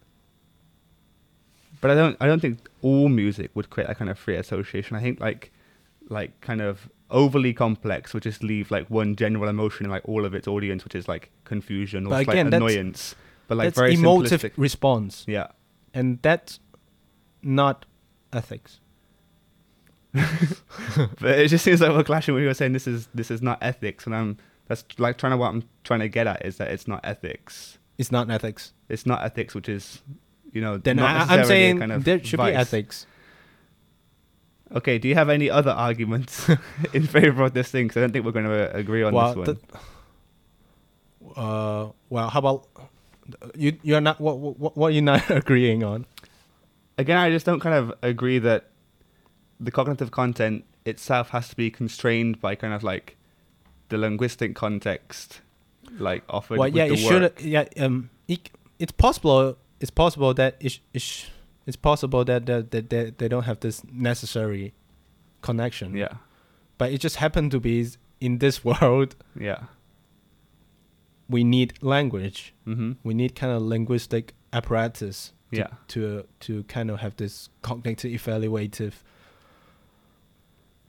But 1.80 1.90
I 1.90 1.94
don't. 1.94 2.16
I 2.20 2.26
don't 2.26 2.40
think 2.40 2.68
all 2.82 3.08
music 3.08 3.50
would 3.54 3.70
create 3.70 3.86
that 3.88 3.98
kind 3.98 4.10
of 4.10 4.18
free 4.18 4.36
association. 4.36 4.96
I 4.96 5.00
think 5.00 5.20
like, 5.20 5.52
like 6.08 6.40
kind 6.40 6.60
of 6.60 6.88
overly 7.10 7.52
complex 7.52 8.12
would 8.14 8.22
just 8.22 8.42
leave 8.42 8.70
like 8.70 8.88
one 8.90 9.14
general 9.16 9.48
emotion 9.48 9.86
in 9.86 9.90
like 9.92 10.02
all 10.08 10.24
of 10.24 10.34
its 10.34 10.48
audience, 10.48 10.82
which 10.84 10.94
is 10.94 11.06
like 11.08 11.30
confusion 11.44 12.06
or 12.06 12.10
But 12.10 12.22
again, 12.28 12.52
annoyance. 12.52 13.14
But 13.48 13.58
like 13.58 13.74
very 13.74 13.94
emotive 13.94 14.42
simplistic. 14.42 14.52
response, 14.56 15.24
Yeah. 15.28 15.48
and 15.94 16.18
that's 16.22 16.58
not 17.42 17.86
ethics. 18.32 18.80
but 20.12 21.38
it 21.38 21.48
just 21.48 21.64
seems 21.64 21.80
like 21.80 21.90
we're 21.92 22.02
clashing 22.02 22.34
when 22.34 22.42
you 22.42 22.48
were 22.48 22.54
saying 22.54 22.72
this 22.72 22.86
is 22.86 23.08
this 23.14 23.30
is 23.30 23.42
not 23.42 23.58
ethics, 23.62 24.06
and 24.06 24.14
I'm 24.14 24.38
that's 24.66 24.84
like 24.98 25.18
trying 25.18 25.32
to 25.32 25.36
what 25.36 25.48
I'm 25.48 25.62
trying 25.84 26.00
to 26.00 26.08
get 26.08 26.26
at 26.26 26.44
is 26.44 26.56
that 26.56 26.68
it's 26.72 26.88
not 26.88 27.00
ethics. 27.04 27.78
It's 27.98 28.10
not 28.10 28.30
ethics. 28.30 28.72
It's 28.88 29.06
not 29.06 29.22
ethics, 29.22 29.54
which 29.54 29.68
is, 29.68 30.02
you 30.52 30.60
know, 30.60 30.78
Then 30.78 30.98
I, 30.98 31.24
I'm 31.24 31.44
saying 31.44 31.78
kind 31.80 31.92
of 31.92 32.04
there 32.04 32.22
should 32.22 32.38
vice. 32.38 32.52
be 32.52 32.56
ethics. 32.56 33.06
Okay, 34.74 34.98
do 34.98 35.06
you 35.08 35.14
have 35.14 35.28
any 35.28 35.48
other 35.48 35.70
arguments 35.70 36.48
in 36.92 37.06
favor 37.06 37.44
of 37.44 37.54
this 37.54 37.70
thing? 37.70 37.86
Because 37.86 37.98
I 37.98 38.00
don't 38.00 38.12
think 38.12 38.24
we're 38.24 38.32
going 38.32 38.46
to 38.46 38.74
agree 38.74 39.02
on 39.02 39.14
well, 39.14 39.28
this 39.34 39.36
one. 39.36 39.58
the- 41.34 41.40
uh, 41.40 41.90
well, 42.08 42.28
how 42.30 42.38
about 42.38 42.66
you? 43.54 43.76
You're 43.82 44.00
not 44.00 44.20
what? 44.20 44.38
What, 44.38 44.76
what 44.76 44.86
are 44.88 44.90
you 44.90 45.02
not 45.02 45.28
agreeing 45.30 45.84
on? 45.84 46.06
Again, 46.98 47.18
I 47.18 47.30
just 47.30 47.44
don't 47.44 47.60
kind 47.60 47.74
of 47.74 47.92
agree 48.02 48.38
that 48.38 48.70
the 49.60 49.70
cognitive 49.70 50.10
content 50.10 50.64
itself 50.84 51.30
has 51.30 51.48
to 51.48 51.56
be 51.56 51.70
constrained 51.70 52.40
by 52.40 52.54
kind 52.54 52.72
of 52.72 52.82
like 52.82 53.16
the 53.88 53.98
linguistic 53.98 54.54
context, 54.54 55.40
like 55.98 56.22
offered 56.28 56.58
well, 56.58 56.68
yeah, 56.68 56.86
the 56.88 56.94
it 56.94 56.98
should. 56.98 57.40
Yeah, 57.40 57.64
um, 57.78 58.10
it, 58.28 58.50
it's 58.78 58.92
possible. 58.92 59.58
It's 59.80 59.90
possible 59.90 60.32
that 60.34 60.56
it, 60.60 60.72
sh- 60.72 60.78
it 60.94 61.30
it's 61.66 61.76
possible 61.76 62.24
that 62.24 62.46
that 62.46 62.70
that 62.70 62.90
they, 62.90 63.10
they 63.10 63.28
don't 63.28 63.44
have 63.44 63.60
this 63.60 63.82
necessary 63.92 64.72
connection. 65.42 65.94
Yeah, 65.96 66.14
but 66.78 66.92
it 66.92 66.98
just 67.00 67.16
happened 67.16 67.50
to 67.52 67.60
be 67.60 67.86
in 68.20 68.38
this 68.38 68.64
world 68.70 69.14
yeah. 69.38 69.64
we 71.28 71.44
need 71.44 71.74
language. 71.82 72.54
Mm-hmm. 72.66 72.92
We 73.04 73.12
need 73.14 73.34
kind 73.34 73.52
of 73.52 73.62
linguistic 73.62 74.34
apparatus. 74.52 75.32
To, 75.52 75.56
Yeah. 75.58 75.68
To 75.88 76.24
to 76.40 76.62
kind 76.64 76.90
of 76.90 77.00
have 77.00 77.16
this 77.16 77.48
cognitive 77.62 78.10
evaluative 78.20 78.94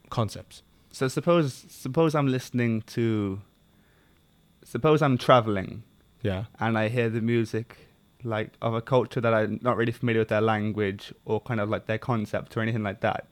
concepts. 0.10 0.63
So 0.91 1.08
suppose 1.08 1.65
suppose 1.70 2.15
I'm 2.15 2.27
listening 2.27 2.82
to, 2.96 3.41
suppose 4.63 5.01
I'm 5.01 5.17
traveling 5.17 5.84
Yeah. 6.24 6.46
and 6.60 6.77
I 6.77 6.88
hear 6.89 7.10
the 7.10 7.22
music 7.22 7.87
like 8.24 8.52
of 8.62 8.74
a 8.74 8.82
culture 8.82 9.22
that 9.22 9.34
I'm 9.34 9.60
not 9.62 9.78
really 9.78 9.92
familiar 9.92 10.22
with 10.22 10.30
their 10.30 10.42
language 10.42 11.14
or 11.26 11.40
kind 11.42 11.60
of 11.60 11.70
like 11.70 11.86
their 11.86 11.98
concept 11.98 12.58
or 12.58 12.62
anything 12.62 12.84
like 12.84 13.02
that. 13.02 13.28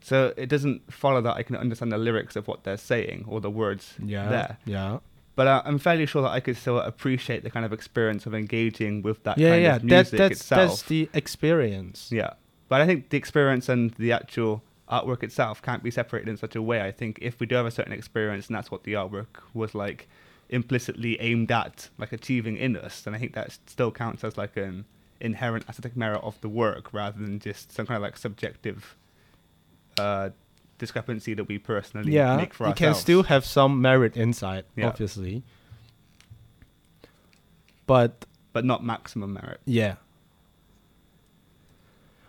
So 0.00 0.34
it 0.36 0.46
doesn't 0.48 0.92
follow 0.92 1.20
that 1.22 1.36
I 1.36 1.42
can 1.42 1.56
understand 1.56 1.92
the 1.92 1.98
lyrics 1.98 2.34
of 2.36 2.48
what 2.48 2.64
they're 2.64 2.76
saying 2.76 3.24
or 3.28 3.40
the 3.40 3.50
words 3.50 3.94
Yeah. 4.04 4.28
there. 4.28 4.58
Yeah. 4.64 4.98
But 5.34 5.46
uh, 5.46 5.62
I'm 5.64 5.78
fairly 5.78 6.04
sure 6.06 6.22
that 6.22 6.30
I 6.30 6.40
could 6.40 6.56
still 6.56 6.78
appreciate 6.78 7.42
the 7.42 7.50
kind 7.50 7.64
of 7.64 7.72
experience 7.72 8.26
of 8.26 8.34
engaging 8.34 9.00
with 9.02 9.22
that 9.24 9.38
yeah, 9.38 9.50
kind 9.50 9.62
yeah. 9.62 9.76
of 9.76 9.82
That, 9.88 10.10
that's 10.10 10.32
itself. 10.40 10.68
that's 10.70 10.82
the 10.82 11.08
experience. 11.14 12.10
Yeah. 12.12 12.34
But 12.68 12.80
I 12.80 12.86
think 12.86 13.10
the 13.10 13.16
experience 13.16 13.68
and 13.68 13.92
the 13.92 14.12
actual 14.12 14.62
artwork 14.90 15.22
itself 15.22 15.62
can't 15.62 15.82
be 15.82 15.90
separated 15.90 16.28
in 16.28 16.36
such 16.36 16.54
a 16.56 16.60
way. 16.62 16.82
I 16.82 16.90
think 16.92 17.18
if 17.22 17.40
we 17.40 17.46
do 17.46 17.54
have 17.54 17.64
a 17.66 17.70
certain 17.70 17.92
experience 17.92 18.48
and 18.48 18.56
that's 18.56 18.70
what 18.70 18.84
the 18.84 18.92
artwork 18.94 19.26
was 19.54 19.74
like 19.74 20.08
implicitly 20.52 21.20
aimed 21.20 21.50
at, 21.50 21.88
like 21.98 22.12
achieving 22.12 22.56
in 22.56 22.76
us, 22.76 23.06
and 23.06 23.16
I 23.16 23.18
think 23.18 23.34
that 23.34 23.58
still 23.66 23.90
counts 23.90 24.22
as 24.22 24.36
like 24.36 24.56
an 24.56 24.84
inherent 25.20 25.64
aesthetic 25.68 25.96
merit 25.96 26.20
of 26.22 26.40
the 26.40 26.48
work 26.48 26.92
rather 26.92 27.18
than 27.20 27.38
just 27.40 27.72
some 27.72 27.86
kind 27.86 27.96
of 27.96 28.02
like 28.02 28.16
subjective 28.16 28.96
uh, 29.98 30.30
discrepancy 30.78 31.32
that 31.34 31.44
we 31.48 31.58
personally 31.58 32.12
yeah, 32.12 32.36
make 32.36 32.54
for 32.54 32.68
it 32.68 32.76
can 32.76 32.94
still 32.94 33.22
have 33.24 33.44
some 33.44 33.80
merit 33.80 34.16
inside, 34.16 34.64
Yeah. 34.76 34.88
obviously. 34.88 35.42
But 37.86 38.26
but 38.52 38.64
not 38.64 38.84
maximum 38.84 39.32
merit. 39.32 39.60
yeah, 39.64 39.94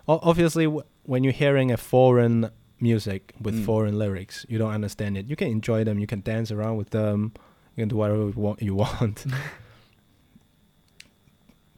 O- 0.07 0.19
obviously, 0.21 0.65
w- 0.65 0.83
when 1.03 1.23
you're 1.23 1.33
hearing 1.33 1.71
a 1.71 1.77
foreign 1.77 2.49
music 2.79 3.33
with 3.41 3.55
Mm. 3.55 3.65
foreign 3.65 3.97
lyrics, 3.99 4.45
you 4.49 4.57
don't 4.57 4.71
understand 4.71 5.17
it. 5.17 5.25
You 5.27 5.35
can 5.35 5.47
enjoy 5.49 5.83
them. 5.83 5.99
You 5.99 6.07
can 6.07 6.21
dance 6.21 6.51
around 6.51 6.77
with 6.77 6.89
them. 6.91 7.31
You 7.75 7.81
can 7.81 7.89
do 7.89 7.95
whatever 7.97 8.19
you 8.29 8.33
want. 8.35 8.61
You 8.61 8.75
want. 8.83 9.25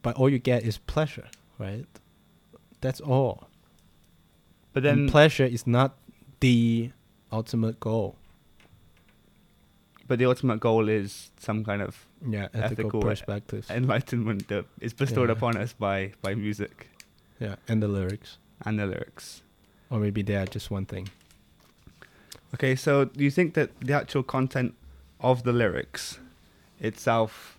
but 0.01 0.15
all 0.15 0.29
you 0.29 0.39
get 0.39 0.63
is 0.63 0.77
pleasure, 0.77 1.27
right? 1.57 1.85
That's 2.81 2.99
all. 3.01 3.47
But 4.73 4.85
And 4.85 5.07
then 5.07 5.09
pleasure 5.09 5.45
is 5.45 5.65
not 5.65 5.97
the 6.39 6.91
ultimate 7.31 7.79
goal. 7.79 8.15
but 10.07 10.19
the 10.19 10.25
ultimate 10.25 10.59
goal 10.59 10.87
is 10.87 11.31
some 11.39 11.63
kind 11.65 11.81
of 11.81 12.05
Yeah, 12.27 12.47
ethical, 12.53 12.63
Ethical, 12.85 13.01
perspectives. 13.01 13.69
enlightenment 13.71 14.47
that 14.49 14.65
is 14.79 14.93
bestowed 14.93 15.29
Yeah. 15.29 15.33
upon 15.37 15.57
us 15.57 15.73
by, 15.73 16.13
by 16.21 16.35
music 16.35 16.89
yeah, 17.39 17.55
and 17.67 17.81
the 17.81 17.87
lyrics, 17.87 18.37
and 18.65 18.77
the 18.79 18.85
lyrics. 18.85 19.41
or 19.89 19.99
maybe 19.99 20.21
they 20.21 20.35
are 20.35 20.45
just 20.45 20.69
one 20.69 20.85
thing. 20.85 21.09
Okay, 22.53 22.75
so 22.75 23.05
do 23.05 23.23
you 23.23 23.31
think 23.31 23.53
that 23.55 23.69
the 23.81 23.93
actual 23.93 24.21
content 24.23 24.75
of 25.25 25.43
the 25.43 25.51
lyrics 25.51 26.19
itself, 26.79 27.57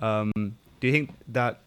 um, 0.00 0.30
do 0.80 0.86
you 0.86 0.92
think 0.92 1.14
that 1.28 1.60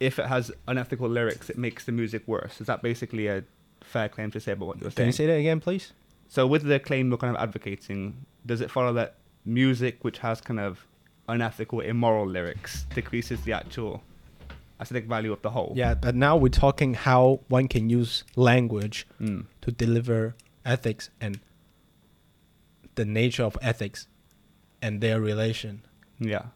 if 0.00 0.18
it 0.18 0.26
has 0.26 0.50
unethical 0.66 1.08
lyrics, 1.08 1.48
it 1.48 1.58
makes 1.58 1.84
the 1.84 1.92
music 1.92 2.22
worse? 2.26 2.60
Is 2.60 2.66
that 2.66 2.82
basically 2.82 3.26
a 3.28 3.44
fair 3.82 4.08
claim 4.08 4.30
to 4.32 4.40
say 4.40 4.52
about 4.52 4.66
what 4.68 4.80
you're 4.80 4.90
Can 4.90 5.06
you 5.06 5.12
say 5.12 5.26
that 5.26 5.34
again, 5.44 5.60
please? 5.60 5.92
So 6.28 6.46
with 6.46 6.64
the 6.64 6.78
claim 6.78 7.10
we're 7.10 7.16
kind 7.16 7.34
of 7.34 7.40
advocating, 7.40 8.26
does 8.44 8.60
it 8.60 8.70
follow 8.70 8.92
that 8.94 9.14
music 9.44 9.94
which 10.02 10.18
has 10.18 10.40
kind 10.40 10.60
of 10.60 10.86
unethical, 11.28 11.80
immoral 11.80 12.26
lyrics 12.26 12.84
decreases 12.94 13.40
the 13.42 13.52
actual 13.52 14.02
aesthetic 14.80 15.06
value 15.06 15.32
of 15.32 15.42
the 15.42 15.50
whole. 15.50 15.72
Yeah, 15.76 15.94
but 15.94 16.14
now 16.14 16.36
we're 16.36 16.48
talking 16.66 16.94
how 16.94 17.40
one 17.48 17.68
can 17.68 17.90
use 17.90 18.24
language 18.36 19.06
Mm. 19.20 19.46
to 19.62 19.70
deliver 19.72 20.34
ethics 20.64 21.10
and 21.20 21.40
the 22.94 23.04
nature 23.04 23.44
of 23.44 23.56
ethics 23.62 24.06
and 24.82 25.00
their 25.00 25.20
relation. 25.20 25.82
Yeah. 26.18 26.46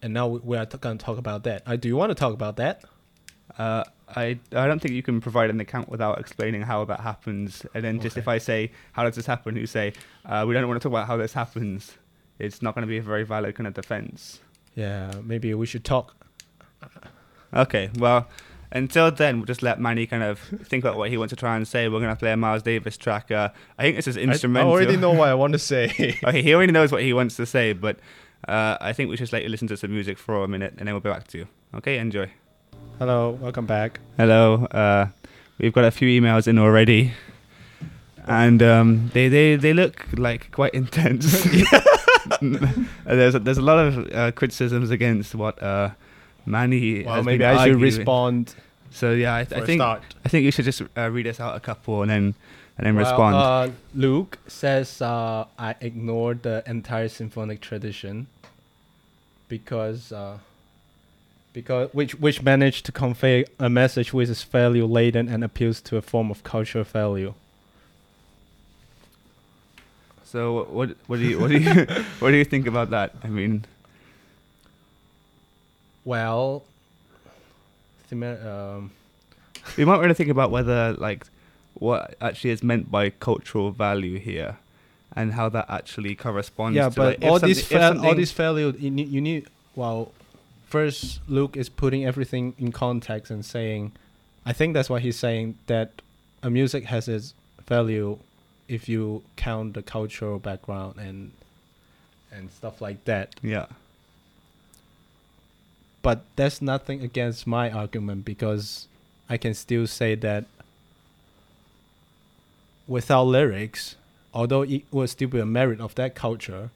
And 0.00 0.12
now 0.14 0.26
we- 0.28 0.56
are 0.56 0.66
going 0.66 0.98
to 0.98 1.04
talk 1.04 1.18
about 1.18 1.44
that. 1.44 1.62
Uh, 1.66 1.76
do 1.76 1.88
you 1.88 1.96
want 1.96 2.10
to 2.10 2.14
talk 2.14 2.32
about 2.34 2.56
that? 2.56 2.84
Uh, 3.58 3.84
I 4.08 4.38
I 4.52 4.66
don't 4.66 4.80
think 4.80 4.94
you 4.94 5.02
can 5.02 5.20
provide 5.20 5.50
an 5.50 5.60
account 5.60 5.88
without 5.88 6.18
explaining 6.18 6.62
how 6.62 6.84
that 6.86 7.00
happens. 7.00 7.64
And 7.74 7.84
then 7.84 8.00
just 8.00 8.14
Okay. 8.16 8.22
if 8.22 8.28
I 8.28 8.38
say 8.38 8.72
how 8.92 9.04
does 9.04 9.16
this 9.16 9.26
happen, 9.26 9.56
you 9.56 9.66
say 9.66 9.92
uh, 10.24 10.44
we 10.46 10.54
don't 10.54 10.66
want 10.68 10.80
to 10.80 10.88
talk 10.88 10.92
about 10.92 11.06
how 11.06 11.16
this 11.16 11.32
happens. 11.34 11.92
It's 12.38 12.62
not 12.62 12.74
going 12.74 12.82
to 12.82 12.88
be 12.88 12.98
a 12.98 13.02
very 13.02 13.24
valid 13.24 13.54
kind 13.54 13.66
of 13.66 13.74
defense. 13.74 14.40
Yeah, 14.74 15.12
maybe 15.22 15.52
we 15.54 15.66
should 15.66 15.84
talk. 15.84 16.16
Okay, 17.54 17.90
well, 17.98 18.28
until 18.72 19.10
then, 19.10 19.38
we'll 19.38 19.46
just 19.46 19.62
let 19.62 19.78
Manny 19.78 20.06
kind 20.06 20.22
of 20.22 20.38
think 20.38 20.82
about 20.82 20.96
what 20.96 21.10
he 21.10 21.18
wants 21.18 21.30
to 21.30 21.36
try 21.36 21.56
and 21.56 21.68
say. 21.68 21.88
We're 21.88 22.00
going 22.00 22.10
to 22.10 22.18
play 22.18 22.32
a 22.32 22.36
Miles 22.36 22.62
Davis 22.62 22.96
track. 22.96 23.30
Uh, 23.30 23.50
I 23.78 23.82
think 23.82 23.96
this 23.96 24.08
is 24.08 24.16
instrumental. 24.16 24.70
I 24.70 24.72
already 24.72 24.96
know 24.96 25.12
what 25.12 25.28
I 25.28 25.34
want 25.34 25.52
to 25.52 25.58
say. 25.58 26.18
okay, 26.24 26.42
he 26.42 26.54
already 26.54 26.72
knows 26.72 26.90
what 26.90 27.02
he 27.02 27.12
wants 27.12 27.36
to 27.36 27.46
say, 27.46 27.74
but 27.74 27.98
uh, 28.48 28.78
I 28.80 28.92
think 28.92 29.10
we 29.10 29.16
should 29.16 29.24
just 29.24 29.32
let 29.32 29.42
you 29.42 29.50
listen 29.50 29.68
to 29.68 29.76
some 29.76 29.92
music 29.92 30.18
for 30.18 30.42
a 30.42 30.48
minute, 30.48 30.74
and 30.78 30.88
then 30.88 30.94
we'll 30.94 31.00
be 31.00 31.10
back 31.10 31.28
to 31.28 31.38
you. 31.38 31.48
Okay, 31.74 31.98
enjoy. 31.98 32.30
Hello, 32.98 33.30
welcome 33.30 33.66
back. 33.66 34.00
Hello. 34.16 34.64
Uh, 34.66 35.08
we've 35.58 35.72
got 35.72 35.84
a 35.84 35.90
few 35.90 36.08
emails 36.08 36.48
in 36.48 36.58
already, 36.58 37.12
and 38.26 38.62
um, 38.62 39.10
they, 39.12 39.28
they 39.28 39.56
they 39.56 39.74
look 39.74 40.06
like 40.16 40.50
quite 40.50 40.72
intense. 40.72 41.46
There's 43.04 43.34
a, 43.34 43.38
there's 43.38 43.58
a 43.58 43.62
lot 43.62 43.78
of 43.78 44.12
uh, 44.12 44.32
criticisms 44.32 44.90
against 44.90 45.34
what 45.34 45.62
uh, 45.62 45.90
Manny. 46.46 47.04
Well, 47.04 47.22
maybe 47.22 47.44
I 47.44 47.66
should 47.66 47.80
respond 47.80 48.54
So 48.90 49.12
yeah, 49.12 49.34
I, 49.34 49.44
for 49.44 49.56
I 49.56 49.60
think. 49.66 49.80
I 49.80 50.28
think 50.28 50.44
you 50.44 50.50
should 50.50 50.64
just 50.64 50.82
uh, 50.96 51.10
read 51.10 51.26
us 51.26 51.40
out 51.40 51.56
a 51.56 51.60
couple 51.60 52.02
and 52.02 52.10
then 52.10 52.34
and 52.78 52.86
then 52.86 52.94
Well, 52.94 53.04
respond. 53.04 53.34
Uh, 53.34 53.68
Luke 53.94 54.38
says 54.46 55.00
uh, 55.02 55.46
I 55.58 55.74
ignored 55.80 56.42
the 56.42 56.62
entire 56.66 57.08
symphonic 57.08 57.60
tradition 57.60 58.26
because 59.48 60.12
uh, 60.12 60.38
because 61.52 61.92
which 61.92 62.14
which 62.16 62.42
managed 62.42 62.84
to 62.86 62.92
convey 62.92 63.44
a 63.58 63.68
message 63.68 64.12
which 64.12 64.28
is 64.28 64.42
value 64.42 64.86
laden 64.86 65.28
and 65.28 65.44
appeals 65.44 65.80
to 65.82 65.96
a 65.96 66.02
form 66.02 66.30
of 66.30 66.42
cultural 66.44 66.84
value. 66.84 67.34
so 70.32 70.64
what 70.70 70.96
what 71.08 71.18
do 71.18 71.26
you 71.26 71.38
what 71.38 71.50
do 71.50 71.58
you 71.58 71.84
what 72.20 72.30
do 72.30 72.36
you 72.36 72.44
think 72.44 72.66
about 72.66 72.88
that? 72.90 73.14
I 73.22 73.28
mean, 73.28 73.66
Well, 76.04 76.64
thema- 78.10 78.76
um, 78.78 78.90
we 79.76 79.84
might 79.84 80.00
really 80.00 80.14
think 80.14 80.30
about 80.30 80.50
whether 80.50 80.94
like 80.94 81.26
what 81.74 82.14
actually 82.20 82.50
is 82.50 82.62
meant 82.62 82.90
by 82.90 83.10
cultural 83.10 83.70
value 83.70 84.18
here, 84.18 84.56
and 85.16 85.32
how 85.34 85.48
that 85.50 85.66
actually 85.68 86.14
corresponds. 86.14 86.76
yeah, 86.76 86.88
to, 86.88 86.94
but 86.94 87.06
like, 87.06 87.18
if 87.18 87.24
all 87.24 87.30
something- 87.38 87.48
these 87.48 87.58
if 87.60 87.66
fa- 87.68 87.82
all 87.86 87.92
something- 87.94 88.16
these 88.16 88.32
value 88.32 88.74
you 88.78 88.90
need 88.90 89.08
you 89.08 89.20
need 89.20 89.46
well, 89.74 90.12
first 90.68 91.20
Luke 91.28 91.56
is 91.56 91.68
putting 91.68 92.04
everything 92.04 92.54
in 92.58 92.72
context 92.72 93.30
and 93.30 93.44
saying, 93.44 93.92
I 94.44 94.52
think 94.52 94.74
that's 94.74 94.90
why 94.90 95.00
he's 95.00 95.16
saying 95.18 95.56
that 95.66 96.02
a 96.42 96.50
music 96.50 96.84
has 96.84 97.08
its 97.08 97.34
value 97.66 98.18
if 98.68 98.88
you 98.88 99.22
count 99.36 99.74
the 99.74 99.82
cultural 99.82 100.38
background 100.38 100.96
and 100.98 101.32
and 102.32 102.50
stuff 102.50 102.80
like 102.80 103.04
that. 103.04 103.34
Yeah. 103.42 103.66
But 106.02 106.24
that's 106.36 106.60
nothing 106.60 107.00
against 107.02 107.46
my 107.46 107.70
argument 107.70 108.24
because 108.24 108.88
I 109.28 109.36
can 109.36 109.54
still 109.54 109.86
say 109.86 110.14
that 110.16 110.44
without 112.88 113.24
lyrics, 113.24 113.96
although 114.34 114.62
it 114.62 114.82
will 114.90 115.06
still 115.06 115.28
be 115.28 115.38
a 115.38 115.46
merit 115.46 115.80
of 115.80 115.94
that 115.94 116.14
culture, 116.14 116.70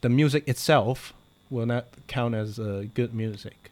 the 0.00 0.08
music 0.08 0.46
itself 0.48 1.12
will 1.50 1.66
not 1.66 1.86
count 2.06 2.34
as 2.34 2.58
uh, 2.58 2.84
good 2.94 3.12
music. 3.14 3.70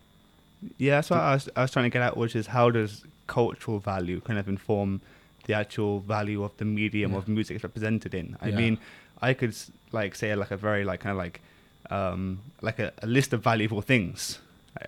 Yeah, 0.78 0.96
that's 0.96 1.10
what 1.10 1.20
I 1.20 1.34
was, 1.34 1.48
I 1.56 1.62
was 1.62 1.70
trying 1.70 1.84
to 1.84 1.90
get 1.90 2.02
at, 2.02 2.16
which 2.16 2.34
is 2.36 2.48
how 2.48 2.70
does 2.70 3.04
cultural 3.26 3.78
value 3.78 4.20
kind 4.20 4.38
of 4.38 4.48
inform 4.48 5.00
the 5.46 5.54
actual 5.54 6.00
value 6.00 6.42
of 6.44 6.56
the 6.58 6.64
medium 6.64 7.12
Yeah. 7.12 7.18
of 7.18 7.28
music 7.28 7.56
it's 7.56 7.64
represented 7.64 8.14
in? 8.14 8.36
I 8.40 8.48
Yeah. 8.48 8.56
mean, 8.56 8.78
I 9.20 9.34
could 9.34 9.54
like 9.92 10.14
say 10.14 10.34
like 10.34 10.50
a 10.50 10.56
very 10.56 10.84
like 10.84 11.00
kind 11.00 11.12
of 11.12 11.18
like 11.18 11.40
um, 11.90 12.40
like 12.60 12.78
a, 12.78 12.92
a 13.02 13.06
list 13.06 13.32
of 13.32 13.42
valuable 13.42 13.82
things. 13.82 14.38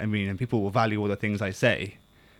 I 0.00 0.06
mean, 0.06 0.28
and 0.28 0.38
people 0.38 0.62
will 0.62 0.70
value 0.70 1.00
all 1.00 1.08
the 1.08 1.16
things 1.16 1.42
I 1.42 1.50
say. 1.50 1.96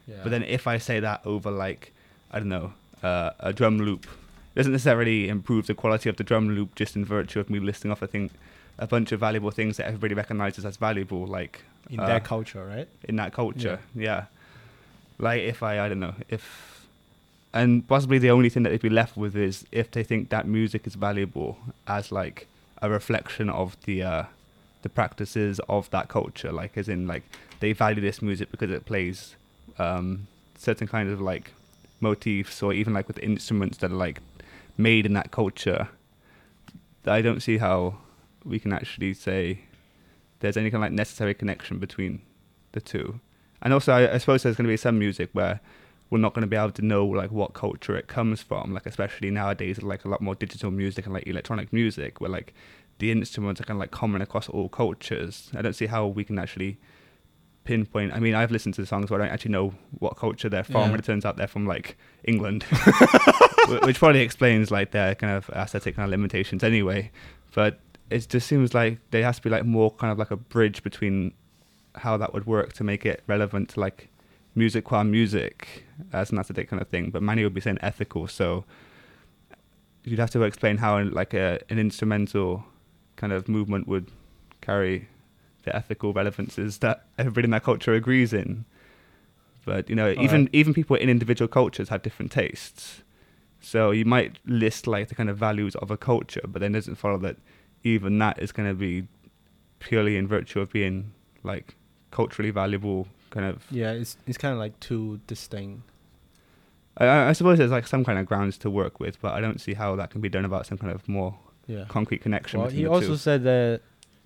Yeah. 0.07 0.17
But 0.23 0.31
then 0.31 0.43
if 0.43 0.67
I 0.67 0.79
say 0.79 1.01
that 1.01 1.21
over 1.25 1.51
like 1.51 1.93
I 2.31 2.39
don't 2.39 2.49
know 2.49 2.73
uh, 3.03 3.31
a 3.41 3.53
drum 3.53 3.79
loop, 3.79 4.05
it 4.05 4.57
doesn't 4.57 4.73
necessarily 4.73 5.29
improve 5.29 5.67
the 5.67 5.75
quality 5.75 6.09
of 6.09 6.17
the 6.17 6.25
drum 6.25 6.49
loop 6.51 6.75
just 6.75 6.97
in 6.97 7.05
virtue 7.05 7.41
of 7.41 7.51
me 7.51 7.59
listing 7.59 7.91
off 7.91 8.03
a 8.03 8.07
thing, 8.07 8.31
a 8.79 8.87
bunch 8.87 9.13
of 9.13 9.21
valuable 9.21 9.51
things 9.51 9.77
that 9.77 9.87
everybody 9.87 10.15
recognizes 10.15 10.65
as 10.65 10.77
valuable, 10.77 11.27
like 11.27 11.63
in 11.91 12.01
uh, 12.01 12.07
that 12.07 12.25
culture, 12.25 12.65
right? 12.65 12.89
in 13.05 13.17
that 13.17 13.33
culture. 13.33 13.79
Yeah. 13.95 14.25
Like 15.19 15.43
if 15.43 15.63
I 15.63 15.85
I 15.85 15.89
don't 15.89 16.01
know 16.01 16.15
if 16.29 16.87
and 17.53 17.87
possibly 17.87 18.19
the 18.19 18.31
only 18.31 18.49
thing 18.49 18.65
that 18.65 18.71
they'd 18.71 18.83
be 18.83 18.91
left 18.91 19.17
with 19.17 19.37
is 19.37 19.65
if 19.71 19.91
they 19.93 20.03
think 20.03 20.29
that 20.31 20.47
music 20.47 20.87
is 20.87 20.97
valuable 20.97 21.57
as 21.87 22.11
like 22.11 22.49
a 22.83 22.91
reflection 22.91 23.49
of 23.49 23.77
the 23.85 24.03
uh 24.03 24.25
the 24.85 24.89
practices 24.89 25.61
of 25.69 25.91
that 25.91 26.09
culture 26.09 26.53
like 26.53 26.79
as 26.79 26.89
in 26.89 27.07
like 27.07 27.25
they 27.61 27.73
value 27.73 28.01
this 28.01 28.23
music 28.23 28.51
because 28.53 28.71
it 28.71 28.85
plays 28.87 29.35
um 29.79 30.29
certain 30.57 30.87
kind 30.87 31.11
of 31.11 31.21
like 31.21 31.53
motifs 32.01 32.63
or 32.63 32.73
even 32.73 32.93
like 32.95 33.09
with 33.09 33.19
instruments 33.19 33.79
that 33.79 33.91
are 33.91 33.97
like 33.97 34.21
made 34.77 35.05
in 35.05 35.15
that 35.15 35.33
culture 35.33 35.89
I 37.07 37.21
don't 37.21 37.41
see 37.41 37.59
how 37.59 37.99
we 38.45 38.59
can 38.59 38.73
actually 38.73 39.15
say 39.15 39.61
there's 40.41 40.57
any 40.57 40.71
kind 40.71 40.83
of 40.85 40.91
like 40.91 40.93
necessary 40.93 41.35
connection 41.35 41.79
between 41.79 42.23
the 42.73 42.81
two. 42.81 43.21
And 43.63 43.73
also, 43.73 43.93
I, 43.93 44.15
I 44.15 44.19
suppose 44.19 44.43
there's 44.43 44.57
going 44.57 44.67
to 44.67 44.73
be 44.73 44.77
some 44.77 44.99
music 44.99 45.31
where 45.33 45.61
we're 46.11 46.19
not 46.19 46.35
going 46.35 46.43
to 46.43 46.49
be 46.49 46.57
able 46.57 46.71
to 46.73 46.83
know 46.83 47.07
like 47.07 47.31
what 47.31 47.55
culture 47.55 47.97
it 47.97 48.09
comes 48.09 48.43
from. 48.43 48.75
Like 48.75 48.87
especially 48.87 49.31
nowadays, 49.31 49.83
like 49.83 50.05
a 50.05 50.09
lot 50.09 50.21
more 50.21 50.35
digital 50.35 50.71
music 50.71 51.07
and 51.07 51.15
like 51.15 51.27
electronic 51.27 51.73
music, 51.73 52.21
where 52.21 52.31
like 52.31 52.55
the 52.99 53.11
instruments 53.11 53.61
are 53.61 53.65
kind 53.65 53.77
of 53.77 53.81
like 53.81 53.91
common 53.91 54.23
across 54.23 54.49
all 54.49 54.69
cultures. 54.69 55.51
I 55.55 55.63
don't 55.63 55.73
see 55.75 55.87
how 55.87 56.07
we 56.07 56.25
can 56.25 56.39
actually 56.39 56.79
pinpoint. 57.65 58.13
I 58.13 58.21
mean, 58.21 58.35
I've 58.35 58.51
listened 58.51 58.75
to 58.75 58.81
the 58.83 58.87
songs 58.87 59.11
where 59.11 59.21
I 59.21 59.25
don't 59.25 59.33
actually 59.33 59.53
know 59.53 59.75
what 59.99 60.17
culture 60.17 60.49
they're 60.49 60.65
from, 60.65 60.83
Yeah. 60.83 60.87
and 60.91 60.99
it 60.99 61.05
turns 61.05 61.25
out 61.25 61.37
they're 61.37 61.47
from 61.47 61.67
like 61.67 61.97
England, 62.25 62.63
which 63.83 63.99
probably 63.99 64.21
explains 64.21 64.71
like 64.71 64.91
their 64.93 65.15
kind 65.15 65.33
of 65.35 65.49
aesthetic 65.51 65.97
kind 65.97 66.05
of 66.05 66.11
limitations 66.11 66.63
anyway. 66.63 67.11
But 67.55 67.81
it 68.11 68.29
just 68.29 68.47
seems 68.47 68.75
like 68.75 68.99
there 69.11 69.23
has 69.25 69.37
to 69.37 69.43
be 69.43 69.51
like 69.51 69.65
more 69.65 69.91
kind 69.93 70.13
of 70.13 70.19
like 70.19 70.31
a 70.31 70.37
bridge 70.37 70.83
between 70.83 71.33
how 71.97 72.17
that 72.19 72.35
would 72.35 72.47
work 72.47 72.73
to 72.75 72.85
make 72.85 73.07
it 73.07 73.23
relevant 73.27 73.71
to 73.71 73.81
like 73.81 74.09
music 74.57 74.85
qua 74.85 75.03
music 75.03 75.85
as 76.13 76.31
an 76.31 76.39
aesthetic 76.39 76.69
kind 76.69 76.83
of 76.83 76.89
thing. 76.89 77.11
But 77.11 77.23
Manny 77.23 77.43
would 77.45 77.55
be 77.55 77.61
saying 77.61 77.79
ethical, 77.81 78.27
so 78.29 78.65
you'd 80.05 80.19
have 80.19 80.31
to 80.33 80.43
explain 80.43 80.77
how 80.77 81.03
like 81.03 81.33
a, 81.33 81.61
an 81.71 81.79
instrumental 81.79 82.65
kind 83.25 83.33
of 83.33 83.49
movement 83.49 83.89
would 83.89 84.11
carry 84.61 85.09
the 85.63 85.75
ethical 85.75 86.13
relevances 86.13 86.79
that 86.85 87.07
everybody 87.17 87.47
in 87.47 87.53
that 87.53 87.65
culture 87.65 87.95
agrees 87.95 88.35
in. 88.35 88.67
But 89.65 89.89
you 89.89 89.97
know, 89.97 90.09
All 90.11 90.25
even 90.27 90.41
right. 90.43 90.51
even 90.61 90.75
people 90.75 90.97
in 90.97 91.09
individual 91.09 91.49
cultures 91.49 91.89
have 91.89 92.03
different 92.03 92.31
tastes. 92.33 93.03
So 93.61 93.93
you 93.93 94.05
might 94.05 94.33
list 94.45 94.87
like 94.87 95.09
the 95.09 95.15
kind 95.15 95.31
of 95.31 95.39
values 95.39 95.75
of 95.77 95.91
a 95.91 95.97
culture, 95.97 96.45
but 96.47 96.59
then 96.61 96.75
it 96.75 96.81
doesn't 96.81 96.97
follow 96.97 97.17
that 97.27 97.37
even 97.83 98.19
that 98.19 98.37
is 98.45 98.53
going 98.53 98.69
to 98.69 98.75
be 98.75 99.07
purely 99.79 100.19
in 100.19 100.29
virtue 100.29 100.61
of 100.61 100.71
being 100.71 101.13
like 101.43 101.77
culturally 102.11 102.51
valuable 102.51 103.09
kind 103.31 103.47
of 103.47 103.65
Yeah, 103.71 103.93
it's 103.93 104.19
it's 104.27 104.37
kind 104.37 104.53
of 104.53 104.59
like 104.59 104.79
two 104.81 105.21
distinct. 105.27 105.81
I, 106.99 107.31
I 107.31 107.33
suppose 107.33 107.57
there's 107.57 107.71
like 107.79 107.87
some 107.87 108.05
kind 108.05 108.19
of 108.19 108.27
grounds 108.27 108.59
to 108.59 108.69
work 108.83 109.01
with, 109.01 109.15
but 109.23 109.33
I 109.33 109.41
don't 109.41 109.61
see 109.67 109.73
how 109.83 109.97
that 109.97 110.11
can 110.11 110.21
be 110.21 110.29
done 110.29 110.45
about 110.45 110.67
some 110.67 110.77
kind 110.77 110.93
of 110.93 111.09
more 111.09 111.33
Yeah. 111.67 111.85
concrete 111.89 112.23
connection. 112.23 112.61
Well, 112.61 112.69
he 112.69 112.87
also 112.87 113.09
two. 113.09 113.17
said 113.17 113.45
that 113.45 113.81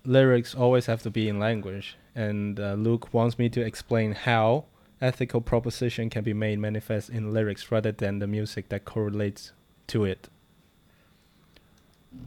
lyrics 0.05 0.55
always 0.55 0.85
have 0.87 1.01
to 1.03 1.09
be 1.09 1.29
in 1.29 1.39
language, 1.39 1.97
and 2.15 2.59
uh, 2.59 2.73
Luke 2.73 3.13
wants 3.13 3.37
me 3.37 3.49
to 3.49 3.61
explain 3.61 4.13
how 4.13 4.65
ethical 5.01 5.41
proposition 5.41 6.09
can 6.09 6.23
be 6.23 6.33
made 6.33 6.59
manifest 6.59 7.09
in 7.09 7.31
lyrics 7.31 7.71
rather 7.71 7.91
than 7.91 8.19
the 8.19 8.27
music 8.27 8.69
that 8.69 8.85
correlates 8.85 9.53
to 9.87 10.03
it. 10.03 10.29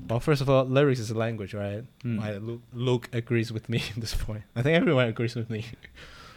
Well, 0.08 0.20
first 0.20 0.40
of 0.40 0.48
all, 0.48 0.64
lyrics 0.64 1.00
is 1.00 1.10
a 1.10 1.18
language, 1.18 1.54
right? 1.54 1.84
I, 2.04 2.34
Luke, 2.34 2.62
Luke 2.72 3.08
agrees 3.12 3.52
with 3.52 3.68
me 3.68 3.82
at 3.94 4.00
this 4.00 4.14
point. 4.14 4.44
I 4.56 4.62
think 4.62 4.76
everyone 4.76 5.08
agrees 5.08 5.34
with 5.34 5.50
me. 5.50 5.66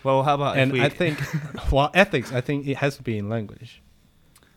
Well, 0.03 0.23
how 0.23 0.35
about 0.35 0.57
and? 0.57 0.81
I 0.81 0.89
think, 0.89 1.19
well, 1.71 1.89
ethics, 1.93 2.31
I 2.31 2.41
think 2.41 2.67
it 2.67 2.77
has 2.77 2.97
to 2.97 3.03
be 3.03 3.17
in 3.17 3.29
language. 3.29 3.81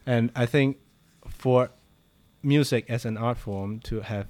And 0.07 0.31
I 0.35 0.47
think 0.47 0.79
for 1.27 1.71
music 2.43 2.85
as 2.89 3.05
an 3.05 3.17
art 3.17 3.39
form 3.39 3.81
to 3.81 4.01
have 4.01 4.29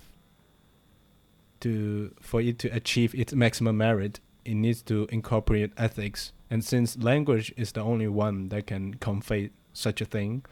to 1.61 2.15
for 2.21 2.41
it 2.41 2.59
to 2.61 2.69
achieve 2.69 3.15
its 3.15 3.33
maximum 3.33 3.77
merit, 3.77 4.21
it 4.45 4.55
needs 4.55 4.83
to 4.83 5.07
incorporate 5.11 5.73
ethics. 5.77 6.33
And 6.51 6.65
since 6.65 6.97
language 6.97 7.53
is 7.57 7.73
the 7.73 7.83
only 7.83 8.09
one 8.09 8.49
that 8.49 8.67
can 8.69 8.95
convey 8.95 9.51
such 9.73 10.01
a 10.01 10.05
thing, 10.05 10.45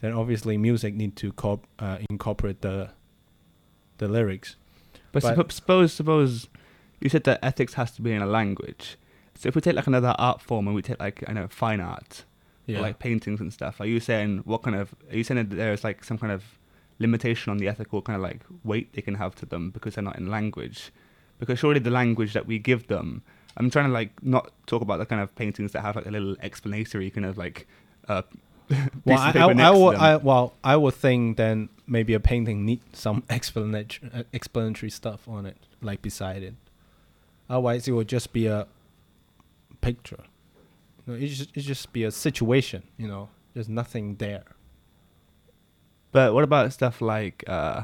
then 0.00 0.12
obviously 0.12 0.58
music 0.58 0.94
need 0.94 1.16
to 1.16 1.32
corp- 1.32 1.66
uh, 1.78 1.98
incorporate 2.10 2.60
the 2.60 2.90
the 3.98 4.08
lyrics. 4.08 4.56
But, 5.12 5.22
But- 5.22 5.52
suppose 5.52 5.92
suppose 5.92 6.48
you 7.00 7.08
said 7.08 7.24
that 7.24 7.38
ethics 7.42 7.74
has 7.74 7.92
to 7.92 8.02
be 8.02 8.12
in 8.12 8.22
a 8.22 8.26
language. 8.26 8.96
So 9.34 9.48
if 9.48 9.54
we 9.54 9.60
take 9.60 9.74
like 9.76 9.86
another 9.86 10.14
art 10.18 10.40
form 10.40 10.66
and 10.66 10.74
we 10.74 10.82
take 10.82 11.00
like 11.00 11.24
I 11.28 11.32
know 11.32 11.48
fine 11.48 11.80
art, 11.80 12.24
or 12.78 12.82
like 12.82 12.98
paintings 12.98 13.40
and 13.40 13.52
stuff, 13.52 13.80
are 13.80 13.86
you 13.86 14.00
saying 14.00 14.42
what 14.44 14.62
kind 14.62 14.76
of 14.76 14.94
are 15.10 15.16
you 15.16 15.24
saying 15.24 15.48
that 15.48 15.54
there's 15.56 15.84
like 15.84 16.04
some 16.04 16.18
kind 16.18 16.32
of 16.32 16.44
limitation 16.98 17.50
on 17.50 17.58
the 17.58 17.68
ethical 17.68 18.02
kind 18.02 18.16
of 18.16 18.22
like 18.22 18.40
weight 18.64 18.92
they 18.92 19.02
can 19.02 19.14
have 19.14 19.34
to 19.36 19.46
them 19.46 19.70
because 19.70 19.94
they're 19.94 20.04
not 20.04 20.18
in 20.18 20.30
language? 20.30 20.92
Because 21.38 21.58
surely 21.58 21.80
the 21.80 21.90
language 21.90 22.32
that 22.34 22.46
we 22.46 22.58
give 22.58 22.86
them, 22.86 23.22
I'm 23.56 23.70
trying 23.70 23.86
to 23.86 23.92
like 23.92 24.22
not 24.22 24.52
talk 24.66 24.82
about 24.82 24.98
the 24.98 25.06
kind 25.06 25.20
of 25.20 25.34
paintings 25.34 25.72
that 25.72 25.82
have 25.82 25.96
like 25.96 26.06
a 26.06 26.10
little 26.10 26.36
explanatory 26.40 27.10
kind 27.10 27.26
of 27.26 27.36
like 27.36 27.66
uh 28.08 28.22
well, 29.04 29.18
I, 29.18 29.32
I, 29.32 29.52
I, 29.52 29.70
will. 29.70 29.96
I, 29.96 30.16
well, 30.16 30.54
I 30.62 30.76
would 30.76 30.94
think 30.94 31.36
then 31.36 31.68
maybe 31.86 32.14
a 32.14 32.20
painting 32.20 32.64
need 32.64 32.80
some 32.92 33.22
explanatory, 33.30 34.10
uh, 34.12 34.22
explanatory 34.32 34.90
stuff 34.90 35.28
on 35.28 35.46
it, 35.46 35.56
like 35.80 36.02
beside 36.02 36.42
it. 36.42 36.54
Otherwise, 37.50 37.88
it 37.88 37.92
would 37.92 38.08
just 38.08 38.32
be 38.32 38.46
a 38.46 38.66
picture. 39.80 40.24
You 41.06 41.12
know, 41.12 41.18
it 41.18 41.28
just 41.28 41.50
it 41.54 41.60
just 41.60 41.92
be 41.92 42.04
a 42.04 42.10
situation. 42.10 42.84
You 42.96 43.08
know, 43.08 43.28
there's 43.54 43.68
nothing 43.68 44.16
there. 44.16 44.44
But 46.12 46.34
what 46.34 46.44
about 46.44 46.72
stuff 46.72 47.00
like 47.00 47.42
uh, 47.48 47.82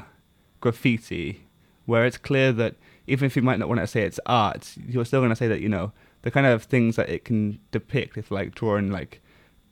graffiti, 0.61 1.47
where 1.85 2.05
it's 2.05 2.17
clear 2.17 2.51
that 2.53 2.75
even 3.07 3.25
if 3.25 3.35
you 3.35 3.41
might 3.41 3.59
not 3.59 3.67
want 3.67 3.81
to 3.81 3.87
say 3.87 4.03
it's 4.03 4.19
art, 4.25 4.75
you're 4.87 5.05
still 5.05 5.19
going 5.19 5.31
to 5.31 5.35
say 5.35 5.47
that 5.47 5.61
you 5.61 5.69
know 5.69 5.91
the 6.21 6.31
kind 6.31 6.45
of 6.45 6.63
things 6.63 6.95
that 6.95 7.09
it 7.09 7.25
can 7.25 7.59
depict. 7.71 8.17
If 8.17 8.31
like 8.31 8.53
drawing 8.53 8.91
like 8.91 9.21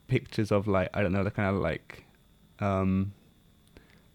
pictures 0.08 0.50
of 0.50 0.66
like 0.66 0.90
I 0.92 1.02
don't 1.02 1.12
know 1.12 1.24
the 1.24 1.30
kind 1.30 1.54
of 1.54 1.62
like 1.62 2.04
um, 2.60 3.12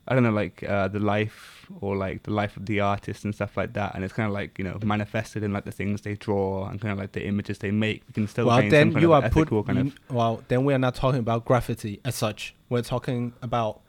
I 0.07 0.13
don't 0.13 0.23
know 0.23 0.31
like 0.31 0.63
uh, 0.63 0.89
the 0.89 0.99
life 0.99 1.65
or 1.79 1.95
like 1.95 2.23
the 2.23 2.31
life 2.31 2.57
of 2.57 2.65
the 2.65 2.81
artist 2.81 3.23
and 3.23 3.33
stuff 3.33 3.55
like 3.55 3.73
that, 3.73 3.95
and 3.95 4.03
it's 4.03 4.13
kind 4.13 4.27
of 4.27 4.33
like 4.33 4.57
you 4.57 4.65
know 4.65 4.77
manifested 4.83 5.43
in 5.43 5.53
like 5.53 5.63
the 5.63 5.71
things 5.71 6.01
they 6.01 6.15
draw 6.15 6.67
and 6.67 6.81
kind 6.81 6.91
of 6.91 6.97
like 6.97 7.13
the 7.13 7.25
images 7.25 7.59
they 7.59 7.71
make. 7.71 8.03
We 8.07 8.13
can 8.13 8.27
still 8.27 8.47
well, 8.47 8.69
then 8.69 8.91
you 8.99 9.13
of 9.13 9.23
are 9.23 9.29
put. 9.29 9.49
kind 9.65 9.79
of 9.79 9.97
well, 10.09 10.43
then 10.49 10.65
we 10.65 10.73
are 10.73 10.79
not 10.79 10.95
talking 10.95 11.19
about 11.19 11.45
graffiti 11.45 12.01
as 12.03 12.15
such. 12.15 12.53
We're 12.67 12.81
talking 12.81 13.33
about 13.41 13.79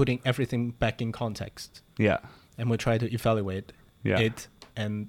putting 0.00 0.18
everything 0.24 0.70
back 0.70 1.02
in 1.02 1.12
context, 1.12 1.82
yeah. 1.98 2.20
And 2.56 2.70
we 2.70 2.78
try 2.78 2.96
to 2.96 3.12
evaluate 3.12 3.70
yeah. 4.02 4.18
it 4.18 4.48
and 4.74 5.08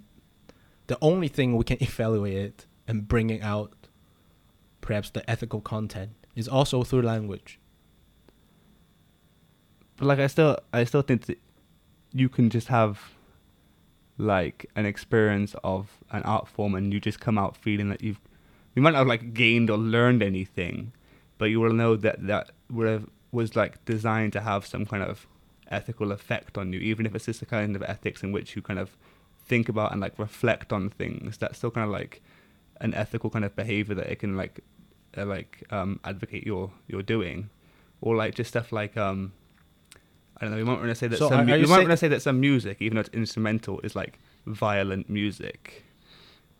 the 0.87 0.97
only 1.01 1.29
thing 1.29 1.55
we 1.55 1.63
can 1.63 1.77
evaluate 1.89 2.35
it 2.35 2.65
and 2.89 3.07
bringing 3.07 3.41
out 3.41 3.71
perhaps 4.81 5.09
the 5.09 5.23
ethical 5.29 5.61
content 5.61 6.11
is 6.35 6.49
also 6.49 6.83
through 6.83 7.03
language. 7.03 7.57
But 9.95 10.07
like 10.07 10.19
I 10.19 10.27
still 10.27 10.57
I 10.73 10.83
still 10.83 11.03
think 11.03 11.27
that 11.27 11.39
you 12.11 12.27
can 12.27 12.49
just 12.49 12.67
have 12.67 13.13
like 14.17 14.65
an 14.75 14.85
experience 14.85 15.55
of 15.63 15.99
an 16.11 16.21
art 16.23 16.49
form 16.49 16.75
and 16.75 16.91
you 16.91 16.99
just 16.99 17.21
come 17.21 17.37
out 17.37 17.55
feeling 17.55 17.87
that 17.87 18.01
you've 18.03 18.19
you 18.75 18.81
might 18.81 18.91
not 18.91 18.97
have 18.97 19.07
like 19.07 19.33
gained 19.33 19.69
or 19.69 19.77
learned 19.77 20.21
anything, 20.21 20.91
but 21.37 21.45
you 21.45 21.61
will 21.61 21.71
know 21.71 21.95
that 21.95 22.27
that 22.27 22.51
would 22.69 22.89
have 22.89 23.07
was 23.31 23.55
like 23.55 23.83
designed 23.85 24.33
to 24.33 24.41
have 24.41 24.65
some 24.65 24.85
kind 24.85 25.03
of 25.03 25.27
ethical 25.69 26.11
effect 26.11 26.57
on 26.57 26.73
you, 26.73 26.79
even 26.79 27.05
if 27.05 27.15
it's 27.15 27.25
just 27.25 27.41
a 27.41 27.45
kind 27.45 27.75
of 27.75 27.83
ethics 27.83 28.23
in 28.23 28.31
which 28.31 28.55
you 28.55 28.61
kind 28.61 28.79
of 28.79 28.97
think 29.45 29.69
about 29.69 29.91
and 29.91 30.01
like 30.01 30.17
reflect 30.19 30.73
on 30.73 30.89
things. 30.89 31.37
That's 31.37 31.57
still 31.57 31.71
kind 31.71 31.85
of 31.85 31.91
like 31.91 32.21
an 32.81 32.93
ethical 32.93 33.29
kind 33.29 33.45
of 33.45 33.55
behavior 33.55 33.95
that 33.95 34.07
it 34.07 34.19
can 34.19 34.35
like 34.35 34.61
uh, 35.17 35.25
like 35.25 35.63
um, 35.71 35.99
advocate 36.03 36.45
your 36.45 36.71
you're 36.87 37.03
doing, 37.03 37.49
or 38.01 38.15
like 38.15 38.35
just 38.35 38.49
stuff 38.49 38.71
like 38.71 38.97
um, 38.97 39.33
I 40.37 40.45
don't 40.45 40.51
know. 40.51 40.57
We 40.57 40.63
might 40.63 40.77
want 40.77 40.89
to 40.89 40.95
say 40.95 41.07
that 41.07 41.17
So 41.17 41.29
some 41.29 41.45
we 41.45 41.55
you 41.55 41.67
might 41.67 41.79
want 41.79 41.89
to 41.91 41.97
say 41.97 42.07
that 42.09 42.21
some 42.21 42.39
music, 42.39 42.77
even 42.81 42.95
though 42.95 43.01
it's 43.01 43.09
instrumental, 43.09 43.79
is 43.81 43.95
like 43.95 44.19
violent 44.45 45.09
music, 45.09 45.83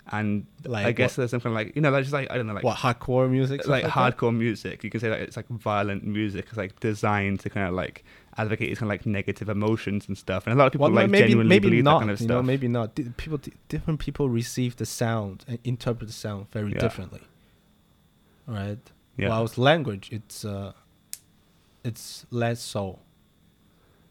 and 0.09 0.45
Like 0.65 0.85
I 0.87 0.91
guess 0.91 1.11
what? 1.11 1.17
there's 1.21 1.31
something 1.31 1.53
like 1.53 1.75
you 1.75 1.81
know, 1.81 1.91
like 1.91 2.03
just 2.03 2.13
like 2.13 2.29
I 2.31 2.37
don't 2.37 2.47
know, 2.47 2.53
like 2.53 2.63
what 2.63 2.77
hardcore 2.77 3.29
music 3.29 3.67
like 3.67 3.83
that? 3.83 3.91
hardcore 3.91 4.35
music. 4.35 4.83
You 4.83 4.89
can 4.89 4.99
say 4.99 5.09
that 5.09 5.19
it's 5.21 5.37
like 5.37 5.47
violent 5.47 6.03
music. 6.05 6.45
It's 6.49 6.57
like 6.57 6.79
designed 6.79 7.39
to 7.41 7.49
kind 7.49 7.67
of 7.67 7.73
like 7.73 8.03
advocate 8.37 8.69
these 8.69 8.79
kind 8.79 8.87
of 8.89 8.93
like 8.93 9.05
negative 9.05 9.47
emotions 9.49 10.07
and 10.07 10.17
stuff. 10.17 10.47
And 10.47 10.53
a 10.53 10.57
lot 10.57 10.65
of 10.67 10.71
people 10.73 10.85
well, 10.87 10.95
like 10.95 11.09
maybe 11.09 11.23
genuinely 11.27 11.49
maybe 11.49 11.69
believe 11.69 11.83
not 11.83 11.93
that 11.95 11.99
kind 11.99 12.11
of 12.11 12.19
you 12.19 12.25
stuff. 12.25 12.35
know 12.35 12.43
maybe 12.43 12.67
not 12.67 12.95
people 13.17 13.37
di- 13.37 13.53
different 13.69 13.99
people 13.99 14.29
receive 14.29 14.75
the 14.77 14.85
sound 14.85 15.45
and 15.47 15.59
interpret 15.63 16.07
the 16.07 16.13
sound 16.13 16.49
very 16.51 16.71
Yeah. 16.71 16.79
differently 16.79 17.21
right 18.47 18.79
yeah. 19.17 19.29
whilst 19.29 19.57
language 19.57 20.09
it's 20.11 20.43
uh 20.43 20.73
it's 21.83 22.25
less 22.31 22.59
so 22.59 22.99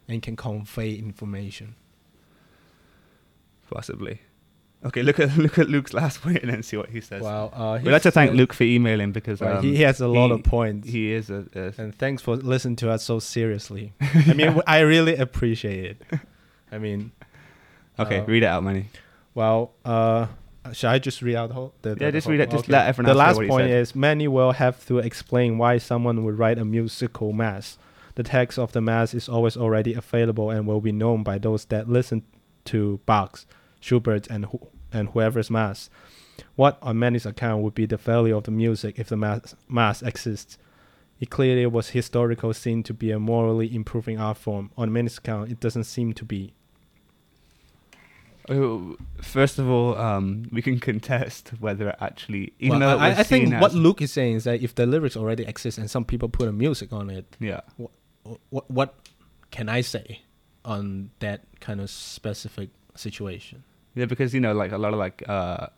and 0.09 0.23
can 0.23 0.37
convey 0.37 0.95
information 0.95 1.75
possibly. 3.71 4.21
Okay, 4.85 5.03
look 5.03 5.21
at 5.21 5.37
look 5.45 5.59
at 5.59 5.69
Luke's 5.69 5.93
last 5.93 6.21
point 6.23 6.39
and 6.39 6.51
then 6.51 6.63
see 6.63 6.77
what 6.77 6.89
he 6.91 7.01
says. 7.01 7.23
well 7.23 7.53
uh 7.55 7.79
We'd 7.83 7.93
like 7.93 8.03
to 8.03 8.11
thank 8.11 8.33
Luke 8.33 8.53
for 8.55 8.65
emailing 8.65 9.13
because 9.13 9.41
right, 9.41 9.57
um, 9.57 9.63
he 9.63 9.83
has 9.83 10.01
a 10.01 10.09
lot 10.09 10.29
he- 10.29 10.33
of 10.35 10.43
points 10.45 10.89
He 10.89 11.13
is 11.13 11.29
a, 11.31 11.45
a 11.55 11.73
and 11.81 11.95
thanks 11.99 12.23
for 12.23 12.37
listening 12.37 12.77
to 12.77 12.91
us 12.91 13.05
so 13.05 13.19
seriously. 13.19 13.93
I 14.01 14.33
mean, 14.33 14.61
I 14.67 14.81
really 14.81 15.17
appreciate 15.17 15.85
it. 16.11 16.21
I 16.73 16.79
mean, 16.79 17.13
okay. 17.99 18.19
uh, 18.21 18.25
read 18.25 18.43
it 18.43 18.47
out, 18.47 18.63
Manny. 18.63 18.87
well, 19.35 19.73
uh, 19.85 20.27
shall 20.73 20.93
I 20.93 20.99
just 20.99 21.21
read 21.21 21.35
out 21.37 21.49
the 21.49 21.55
whole? 21.55 21.75
The, 21.83 21.95
the- 21.97 22.05
Yeah, 22.05 22.11
just 22.13 22.27
read 22.29 22.41
it. 22.41 22.51
Just 22.51 22.69
let 22.69 22.87
everyone 22.87 23.09
The 23.13 23.19
last 23.19 23.41
point 23.49 23.69
is 23.69 23.95
Manny 23.95 24.29
will 24.29 24.53
have 24.53 24.87
to 24.87 24.99
explain 24.99 25.59
why 25.59 25.79
someone 25.79 26.25
would 26.25 26.39
write 26.39 26.59
a 26.59 26.65
musical 26.65 27.33
mass. 27.33 27.77
The 28.15 28.23
text 28.23 28.59
of 28.59 28.73
the 28.73 28.81
mass 28.81 29.15
is 29.15 29.29
always 29.29 29.57
already 29.57 29.95
available 29.95 30.51
and 30.51 30.67
will 30.67 30.81
be 30.81 30.93
known 30.93 31.23
by 31.23 31.39
those 31.39 31.65
that 31.67 31.89
listen 31.89 32.23
to 32.67 33.01
Bach's, 33.07 33.47
Schubert, 33.81 34.27
and 34.29 34.47
who, 34.47 34.69
and 34.93 35.09
whoever's 35.11 35.51
mass. 35.51 35.91
What, 36.57 36.79
on 36.83 36.99
Manny's 36.99 37.27
account, 37.27 37.63
would 37.63 37.75
be 37.75 37.87
the 37.87 37.97
value 37.97 38.37
of 38.37 38.45
the 38.45 38.51
music 38.51 38.99
if 38.99 39.09
the 39.09 39.17
mass, 39.17 39.55
mass 39.69 40.03
exists? 40.03 40.59
It 41.19 41.29
clearly 41.29 41.67
was 41.67 41.91
historical 41.91 42.55
seen 42.55 42.83
to 42.85 42.95
be 42.95 43.11
a 43.11 43.19
morally 43.19 43.75
improving 43.75 44.19
art 44.19 44.39
form. 44.39 44.71
On 44.77 44.91
Manny's 44.93 45.19
account, 45.19 45.51
it 45.51 45.61
doesn't 45.61 45.85
seem 45.85 46.15
to 46.15 46.25
be. 46.25 46.55
Oh, 48.49 48.97
First 49.21 49.59
of 49.59 49.69
all, 49.69 49.97
um, 49.99 50.49
we 50.51 50.63
can 50.63 50.81
contest 50.91 51.53
whether 51.61 51.91
it 51.91 51.97
actually, 52.01 52.55
even 52.59 52.81
Well, 52.81 52.97
though 52.97 53.05
I, 53.05 53.19
I 53.19 53.23
think 53.23 53.55
what 53.61 53.75
Luke 53.75 54.01
is 54.01 54.13
saying 54.13 54.37
is 54.37 54.45
that 54.45 54.63
if 54.63 54.75
the 54.75 54.87
lyrics 54.87 55.17
already 55.17 55.45
exist 55.45 55.77
and 55.77 55.91
some 55.91 56.05
people 56.05 56.29
put 56.29 56.49
a 56.49 56.53
music 56.53 56.93
on 56.93 57.11
it, 57.11 57.37
yeah, 57.39 57.61
what 57.77 57.91
what 58.69 58.95
can 59.51 59.69
I 59.69 59.83
say 59.83 60.23
on 60.65 61.11
that 61.21 61.43
kind 61.61 61.81
of 61.81 61.91
specific 61.91 62.71
situation? 62.95 63.63
Yeah, 63.95 64.07
because 64.07 64.35
you 64.35 64.41
know, 64.41 64.53
like 64.53 64.73
a 64.73 64.79
lot 64.79 64.93
of 64.93 64.99
like 64.99 65.23
uh, 65.29 65.69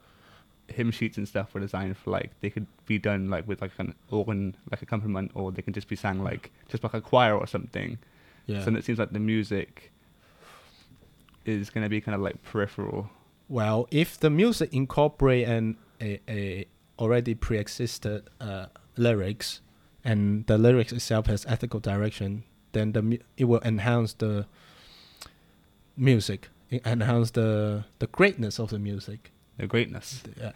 hymn 0.68 0.90
sheets 0.90 1.18
and 1.18 1.27
stuff 1.29 1.53
were 1.55 1.61
designed 1.61 1.96
for 1.96 2.11
like 2.11 2.31
they 2.40 2.51
could 2.51 2.66
be 2.87 2.98
done 2.98 3.29
like 3.31 3.46
with 3.48 3.61
like 3.61 3.72
an 3.79 3.94
organ 4.11 4.57
like 4.70 4.83
accompaniment, 4.83 5.31
or 5.35 5.53
they 5.53 5.62
can 5.62 5.72
just 5.72 5.88
be 5.88 5.96
sang 5.96 6.22
like 6.22 6.51
just 6.68 6.83
like 6.83 6.94
a 6.94 7.01
choir 7.01 7.37
or 7.37 7.46
something. 7.46 7.98
Yeah. 8.46 8.64
So 8.64 8.75
it 8.75 8.85
seems 8.85 8.98
like 8.98 9.12
the 9.12 9.20
music 9.20 9.92
is 11.44 11.70
going 11.70 11.85
to 11.85 11.88
be 11.90 12.01
kind 12.01 12.14
of 12.14 12.20
like 12.20 12.42
peripheral. 12.42 13.11
well, 13.48 13.87
if 13.90 14.18
the 14.18 14.31
music 14.31 14.72
incorporate 14.72 15.46
an 15.48 15.77
a, 16.01 16.20
a 16.29 16.66
already 16.98 17.35
pre-existed 17.35 18.29
uh, 18.40 18.66
lyrics, 18.96 19.61
and 20.05 20.46
the 20.46 20.59
lyrics 20.59 20.92
itself 20.92 21.27
has 21.27 21.44
ethical 21.46 21.81
direction, 21.81 22.44
then 22.72 22.92
the 22.92 23.03
mu- 23.03 23.18
it 23.37 23.44
will 23.44 23.61
enhance 23.64 24.12
the 24.14 24.46
music, 25.96 26.48
enhance 26.85 27.31
the 27.33 27.85
the 27.99 28.07
greatness 28.07 28.59
of 28.59 28.71
the 28.71 28.79
music. 28.79 29.33
The 29.59 29.67
greatness. 29.67 30.23
Yeah. 30.39 30.53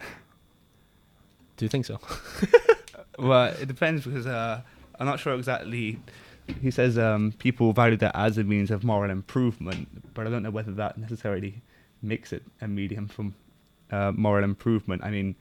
Do 1.57 1.65
you 1.65 1.69
think 1.69 1.85
so? 1.85 1.99
Well, 3.19 3.51
it 3.59 3.67
depends 3.67 4.05
because 4.05 4.27
uh, 4.27 4.61
I'm 4.99 5.05
not 5.07 5.19
sure 5.19 5.33
exactly. 5.33 5.99
He 6.61 6.71
says 6.71 6.97
um, 6.97 7.33
people 7.39 7.73
value 7.73 7.97
that 7.97 8.15
as 8.15 8.37
a 8.37 8.43
means 8.43 8.71
of 8.71 8.83
moral 8.83 9.09
improvement, 9.09 10.13
but 10.13 10.27
I 10.27 10.29
don't 10.29 10.43
know 10.43 10.51
whether 10.51 10.71
that 10.73 10.97
necessarily 10.97 11.61
makes 12.01 12.31
it 12.31 12.43
a 12.61 12.67
medium 12.67 13.07
from 13.07 13.33
uh, 13.91 14.11
moral 14.15 14.43
improvement. 14.43 15.03
I 15.03 15.09
mean, 15.09 15.35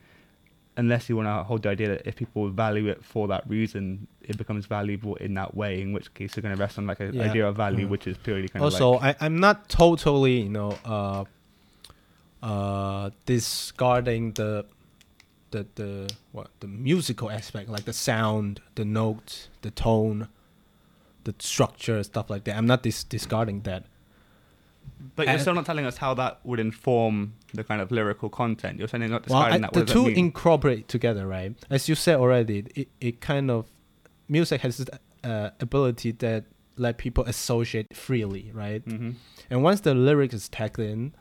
unless 0.79 1.09
you 1.09 1.17
want 1.17 1.27
to 1.29 1.43
hold 1.45 1.63
the 1.63 1.69
idea 1.71 1.89
that 1.89 2.03
if 2.07 2.17
people 2.17 2.49
value 2.51 2.89
it 2.89 3.03
for 3.05 3.27
that 3.29 3.49
reason, 3.49 4.07
it 4.21 4.37
becomes 4.37 4.67
valuable 4.67 5.15
in 5.17 5.35
that 5.35 5.55
way. 5.57 5.81
In 5.81 5.93
which 5.93 6.13
case, 6.15 6.37
you're 6.37 6.43
going 6.43 6.55
to 6.55 6.61
rest 6.61 6.77
on 6.79 6.87
like 6.87 7.01
an 7.01 7.15
Yeah. 7.15 7.23
idea 7.31 7.49
of 7.49 7.57
value, 7.57 7.87
Mm. 7.87 7.91
which 7.91 8.07
is 8.07 8.17
purely 8.19 8.49
kind 8.49 8.63
also 8.65 8.95
of 8.95 9.03
like 9.03 9.23
I, 9.23 9.27
i'm 9.27 9.41
not 9.41 9.69
totally 9.69 10.41
you 10.43 10.49
know 10.51 10.77
uh 10.85 11.25
uh 12.43 13.11
discarding 13.25 14.33
the 14.33 14.65
the 15.51 15.67
the 15.77 16.11
what 16.33 16.49
the 16.61 16.67
musical 16.67 17.31
aspect 17.31 17.69
like 17.69 17.85
the 17.85 17.93
sound 17.93 18.61
the 18.75 18.85
note 18.85 19.49
the 19.63 19.71
tone 19.71 20.29
the 21.25 21.35
structure 21.39 22.03
stuff 22.03 22.29
like 22.29 22.45
that 22.45 22.57
i'm 22.57 22.67
not 22.67 22.83
dis- 22.83 23.05
discarding 23.05 23.63
that 23.63 23.85
But 25.15 25.29
you're 25.29 25.39
still 25.39 25.55
not 25.55 25.67
telling 25.67 25.87
us 25.87 25.97
how 25.99 26.15
that 26.15 26.41
would 26.45 26.59
inform 26.61 27.35
the 27.53 27.65
kind 27.65 27.81
of 27.81 27.91
lyrical 27.91 28.29
content. 28.29 28.79
You're 28.79 28.89
saying 28.89 29.03
not 29.11 29.29
Well, 29.29 29.41
describing 29.43 29.65
I, 29.65 29.69
that. 29.69 29.73
the 29.73 29.81
What 29.81 29.89
two 29.89 30.09
incorporate 30.09 30.89
together, 30.89 31.27
right? 31.27 31.55
As 31.71 31.89
you 31.89 31.95
said 31.95 32.17
already, 32.17 32.65
it, 32.75 32.89
it 33.01 33.21
kind 33.21 33.51
of 33.51 33.67
music 34.29 34.63
has 34.63 34.79
this 34.79 34.89
uh, 35.23 35.51
ability 35.61 36.13
that 36.13 36.45
let 36.77 36.99
people 36.99 37.25
associate 37.25 37.95
freely, 37.97 38.51
right? 38.55 38.83
hmm 38.85 39.13
And 39.51 39.63
once 39.63 39.81
the 39.81 39.95
lyric 39.95 40.33
is 40.33 40.49
tagged 40.49 40.79
in, 40.79 41.15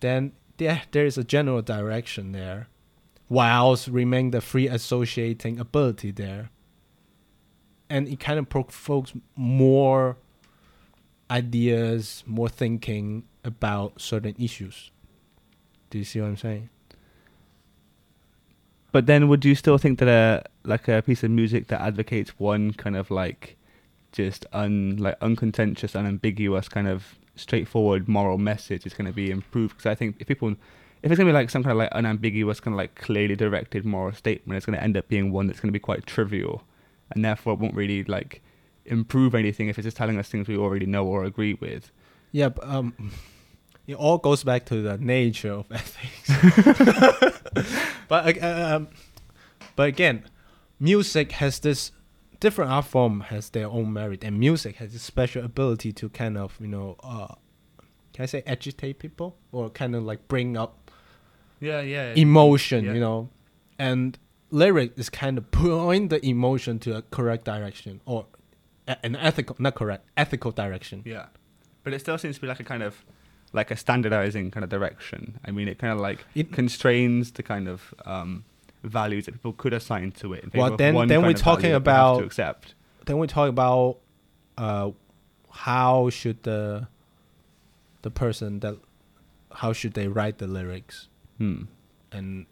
then 0.00 0.32
there 0.56 0.82
there 0.92 1.06
is 1.06 1.18
a 1.18 1.24
general 1.24 1.62
direction 1.62 2.32
there, 2.32 2.68
whilst 3.28 3.88
remain 3.88 4.30
the 4.30 4.40
free 4.40 4.68
associating 4.68 5.58
ability 5.60 6.10
there. 6.12 6.50
And 7.90 8.06
it 8.08 8.20
kind 8.20 8.38
of 8.38 8.48
provokes 8.48 9.12
more 9.34 10.16
ideas, 11.30 12.22
more 12.26 12.48
thinking 12.48 13.24
about 13.44 14.00
certain 14.00 14.34
issues. 14.38 14.90
Do 15.90 15.98
you 15.98 16.04
see 16.04 16.20
what 16.20 16.28
I'm 16.28 16.36
saying? 16.36 16.68
But 18.90 19.06
then, 19.06 19.28
would 19.28 19.44
you 19.44 19.54
still 19.54 19.78
think 19.78 19.98
that 19.98 20.08
a 20.08 20.44
like 20.68 20.88
a 20.88 21.02
piece 21.02 21.22
of 21.22 21.30
music 21.30 21.68
that 21.68 21.80
advocates 21.80 22.38
one 22.38 22.72
kind 22.72 22.96
of 22.96 23.10
like 23.10 23.56
just 24.12 24.46
un 24.52 24.96
like 24.96 25.16
uncontentious, 25.20 25.94
unambiguous 25.94 26.68
kind 26.68 26.88
of 26.88 27.18
straightforward 27.36 28.08
moral 28.08 28.38
message 28.38 28.86
is 28.86 28.94
going 28.94 29.06
to 29.06 29.12
be 29.12 29.30
improved? 29.30 29.76
Because 29.76 29.90
I 29.90 29.94
think 29.94 30.16
if 30.18 30.26
people, 30.26 30.50
if 31.02 31.10
it's 31.10 31.18
going 31.18 31.26
to 31.26 31.32
be 31.32 31.32
like 31.32 31.50
some 31.50 31.62
kind 31.62 31.72
of 31.72 31.78
like 31.78 31.92
unambiguous, 31.92 32.60
kind 32.60 32.74
of 32.74 32.78
like 32.78 32.94
clearly 32.94 33.36
directed 33.36 33.84
moral 33.84 34.12
statement, 34.14 34.56
it's 34.56 34.66
going 34.66 34.76
to 34.76 34.82
end 34.82 34.96
up 34.96 35.08
being 35.08 35.32
one 35.32 35.46
that's 35.46 35.60
going 35.60 35.68
to 35.68 35.72
be 35.72 35.78
quite 35.78 36.06
trivial, 36.06 36.62
and 37.10 37.24
therefore 37.24 37.52
it 37.52 37.58
won't 37.58 37.74
really 37.74 38.04
like 38.04 38.42
improve 38.92 39.34
anything 39.34 39.68
if 39.68 39.78
it's 39.78 39.84
just 39.84 39.96
telling 39.96 40.18
us 40.18 40.28
things 40.28 40.48
we 40.48 40.56
already 40.56 40.86
know 40.86 41.06
or 41.06 41.24
agree 41.24 41.54
with. 41.54 41.90
Yeah, 42.32 42.48
but, 42.50 42.66
um, 42.68 43.12
it 43.86 43.94
all 43.96 44.18
goes 44.18 44.44
back 44.44 44.66
to 44.66 44.82
the 44.82 44.98
nature 44.98 45.52
of 45.52 45.66
ethics. 45.72 46.28
but 48.08 48.42
uh, 48.42 48.76
um, 48.76 48.88
but 49.76 49.88
again, 49.88 50.24
music 50.80 51.32
has 51.32 51.58
this 51.60 51.92
different 52.40 52.70
art 52.70 52.84
form 52.84 53.20
has 53.20 53.50
their 53.50 53.66
own 53.68 53.92
merit, 53.92 54.22
and 54.24 54.38
music 54.38 54.76
has 54.76 54.94
a 54.94 54.98
special 54.98 55.44
ability 55.44 55.92
to 55.92 56.08
kind 56.08 56.36
of 56.36 56.56
you 56.60 56.68
know, 56.68 56.96
uh, 57.02 57.34
can 58.12 58.22
I 58.22 58.26
say 58.26 58.42
agitate 58.46 58.98
people 58.98 59.36
or 59.52 59.70
kind 59.70 59.94
of 59.94 60.02
like 60.02 60.28
bring 60.28 60.56
up 60.56 60.90
Yeah, 61.60 61.80
yeah. 61.80 62.12
emotion, 62.14 62.84
yeah. 62.84 62.92
you 62.94 63.00
know, 63.00 63.30
and 63.78 64.18
lyric 64.50 64.92
is 64.98 65.10
kind 65.10 65.36
of 65.38 65.50
point 65.50 66.10
the 66.10 66.24
emotion 66.26 66.78
to 66.80 66.96
a 66.96 67.02
correct 67.02 67.44
direction 67.44 68.00
or 68.06 68.26
an 69.02 69.16
ethical, 69.16 69.56
not 69.58 69.74
correct, 69.74 70.06
ethical 70.16 70.50
direction. 70.52 71.02
Yeah, 71.04 71.26
but 71.84 71.92
it 71.94 72.00
still 72.00 72.18
seems 72.18 72.36
to 72.36 72.40
be 72.40 72.46
like 72.46 72.60
a 72.60 72.64
kind 72.64 72.82
of 72.82 73.04
like 73.52 73.70
a 73.70 73.76
standardizing 73.76 74.50
kind 74.50 74.62
of 74.64 74.70
direction. 74.70 75.38
I 75.44 75.50
mean, 75.50 75.68
it 75.68 75.78
kind 75.78 75.92
of 75.92 76.00
like 76.00 76.24
It- 76.34 76.52
constrains 76.52 77.32
the 77.32 77.42
kind 77.42 77.66
of 77.68 77.94
um, 78.04 78.44
values 78.82 79.24
that 79.26 79.32
people 79.32 79.54
could 79.54 79.72
assign 79.72 80.12
to 80.12 80.32
it. 80.34 80.54
Well, 80.54 80.76
then- 80.76 80.94
then 81.08 81.22
we're 81.22 81.32
talking 81.32 81.70
value 81.70 81.78
that 81.78 81.84
we 81.86 81.92
have 81.92 82.06
about- 82.12 82.18
to 82.20 82.24
accept. 82.24 82.74
then 83.06 83.18
we 83.18 83.26
talk 83.26 83.48
about 83.48 83.98
uh, 84.58 84.90
how 85.50 86.10
should 86.10 86.42
the 86.42 86.88
the 88.02 88.10
person 88.10 88.60
that 88.60 88.76
how 89.52 89.72
should 89.72 89.94
they 89.94 90.08
write 90.08 90.38
the 90.38 90.46
lyrics 90.46 91.08
Hmm. 91.38 91.62
and 92.12 92.46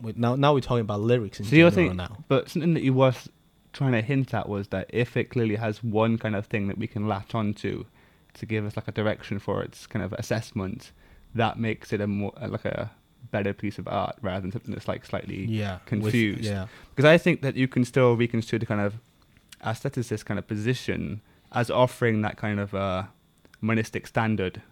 we, 0.00 0.12
now 0.16 0.36
now 0.36 0.54
we're 0.54 0.60
talking 0.60 0.82
about 0.82 1.00
lyrics 1.00 1.40
in 1.40 1.44
So 1.46 1.50
general 1.50 1.70
think, 1.72 1.94
now. 1.96 2.24
but 2.28 2.48
something 2.48 2.74
that 2.74 2.82
you 2.82 2.94
was 2.94 3.28
trying 3.72 3.92
to 3.92 4.02
hint 4.02 4.34
at 4.34 4.48
was 4.48 4.68
that 4.68 4.86
if 4.92 5.16
it 5.16 5.24
clearly 5.30 5.56
has 5.56 5.82
one 5.82 6.18
kind 6.18 6.34
of 6.34 6.46
thing 6.46 6.66
that 6.68 6.78
we 6.78 6.86
can 6.86 7.06
latch 7.08 7.34
onto 7.34 7.84
to 8.34 8.46
give 8.46 8.64
us 8.66 8.76
like 8.76 8.88
a 8.88 8.92
direction 8.92 9.38
for 9.38 9.62
its 9.62 9.86
kind 9.86 10.04
of 10.04 10.12
assessment, 10.14 10.92
that 11.34 11.58
makes 11.58 11.92
it 11.92 12.00
a 12.00 12.06
more 12.06 12.32
uh, 12.40 12.48
like 12.48 12.64
a 12.64 12.90
better 13.30 13.52
piece 13.52 13.78
of 13.78 13.86
art 13.86 14.16
rather 14.22 14.40
than 14.40 14.50
something 14.52 14.72
that's 14.74 14.88
like 14.88 15.04
slightly 15.04 15.44
Yeah, 15.44 15.74
with- 15.74 15.86
confused. 15.86 16.44
yeah, 16.44 16.66
because 16.90 17.04
I 17.04 17.18
think 17.18 17.42
that 17.42 17.54
you 17.56 17.68
can 17.68 17.84
still 17.84 18.14
reconstruct 18.16 18.60
the 18.60 18.66
kind 18.66 18.80
of 18.80 18.94
aestheticist 19.64 20.24
kind 20.26 20.38
of 20.38 20.46
position 20.46 21.20
as 21.52 21.70
offering 21.70 22.22
that 22.22 22.36
kind 22.36 22.58
of 22.60 22.74
uh, 22.74 23.04
monistic 23.60 24.06
standard 24.06 24.62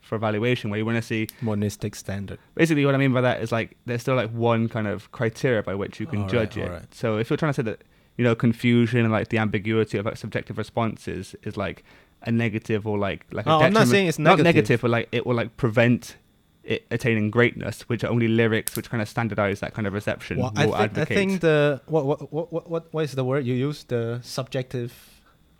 for 0.00 0.14
evaluation, 0.16 0.70
where 0.70 0.78
you 0.78 0.86
want 0.86 0.96
to 0.96 1.02
see 1.02 1.28
monistic 1.42 1.94
standard. 1.94 2.38
basically 2.54 2.86
what 2.86 2.94
I 2.94 2.98
mean 2.98 3.12
by 3.12 3.20
that 3.20 3.42
is 3.42 3.52
like 3.52 3.76
there's 3.86 4.00
still 4.00 4.14
like 4.16 4.30
one 4.30 4.68
kind 4.68 4.86
of 4.88 5.12
criteria 5.12 5.62
by 5.62 5.74
which 5.74 6.00
you 6.00 6.06
can 6.06 6.20
Alright, 6.20 6.32
judge 6.32 6.56
it. 6.56 6.64
alright. 6.68 6.94
So 6.94 7.18
if 7.18 7.28
you're 7.28 7.36
trying 7.36 7.52
to 7.52 7.56
say 7.56 7.62
that 7.64 7.82
you 8.20 8.24
know 8.24 8.34
confusion 8.34 9.00
and 9.00 9.10
like 9.10 9.28
the 9.28 9.38
ambiguity 9.38 9.96
of 9.96 10.04
like 10.04 10.18
subjective 10.18 10.58
responses 10.58 11.34
is 11.42 11.56
like 11.56 11.82
a 12.24 12.30
negative 12.30 12.86
or 12.86 12.98
like 12.98 13.24
like 13.32 13.46
a 13.46 13.50
Oh, 13.50 13.60
I'm 13.60 13.72
not 13.72 13.88
saying 13.88 14.08
it's 14.08 14.18
not 14.18 14.32
negative. 14.32 14.44
negative, 14.44 14.80
but 14.82 14.90
like 14.90 15.08
it 15.10 15.24
will 15.24 15.34
like 15.34 15.56
prevent 15.56 16.16
it 16.62 16.84
attaining 16.90 17.30
greatness, 17.30 17.88
which 17.88 18.04
are 18.04 18.08
only 18.08 18.28
lyrics 18.28 18.76
which 18.76 18.90
kind 18.90 19.00
of 19.00 19.08
standardize 19.08 19.60
that 19.60 19.72
kind 19.72 19.86
of 19.86 19.94
reception. 19.94 20.36
Well, 20.36 20.52
I, 20.54 20.86
think 20.88 20.98
I 20.98 21.04
think 21.06 21.40
the 21.40 21.80
what 21.86 22.04
what 22.04 22.30
what 22.30 22.70
what 22.70 22.92
what 22.92 23.04
is 23.04 23.12
the 23.12 23.24
word 23.24 23.46
you 23.46 23.54
use? 23.54 23.84
The 23.84 24.20
subjective. 24.22 24.92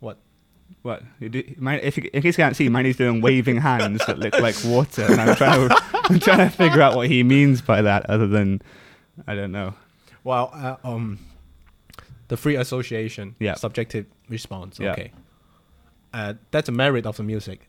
What? 0.01 0.19
What? 0.83 1.03
You 1.19 1.31
do, 1.31 1.55
mine, 1.57 1.81
if 1.83 1.97
you, 1.97 2.11
in 2.13 2.21
case 2.21 2.37
you 2.37 2.45
can't 2.45 2.55
see, 2.55 2.69
Manny's 2.69 2.99
doing 2.99 3.23
waving 3.23 3.57
hands 3.71 4.05
that 4.05 4.19
look 4.19 4.39
like 4.39 4.57
water, 4.67 5.07
and 5.09 5.19
I'm 5.19 5.35
trying 5.35 5.67
to 5.67 5.77
I'm 6.11 6.21
trying 6.21 6.51
to 6.51 6.51
figure 6.55 6.83
out 6.83 6.95
what 6.95 7.09
he 7.09 7.23
means 7.23 7.63
by 7.63 7.81
that, 7.81 8.05
other 8.11 8.27
than 8.27 8.61
I 9.27 9.35
don't 9.35 9.51
know. 9.53 9.73
Well, 10.25 10.51
uh, 10.53 10.77
um, 10.85 11.19
the 12.31 12.37
free 12.37 12.57
association. 12.57 13.35
Yeah. 13.41 13.55
Subjective 13.57 14.07
response. 14.29 14.79
Yeah. 14.79 14.93
Okay. 14.93 15.13
Uh, 16.15 16.35
that's 16.53 16.69
a 16.69 16.73
merit 16.73 17.05
of 17.07 17.17
the 17.17 17.23
music. 17.23 17.69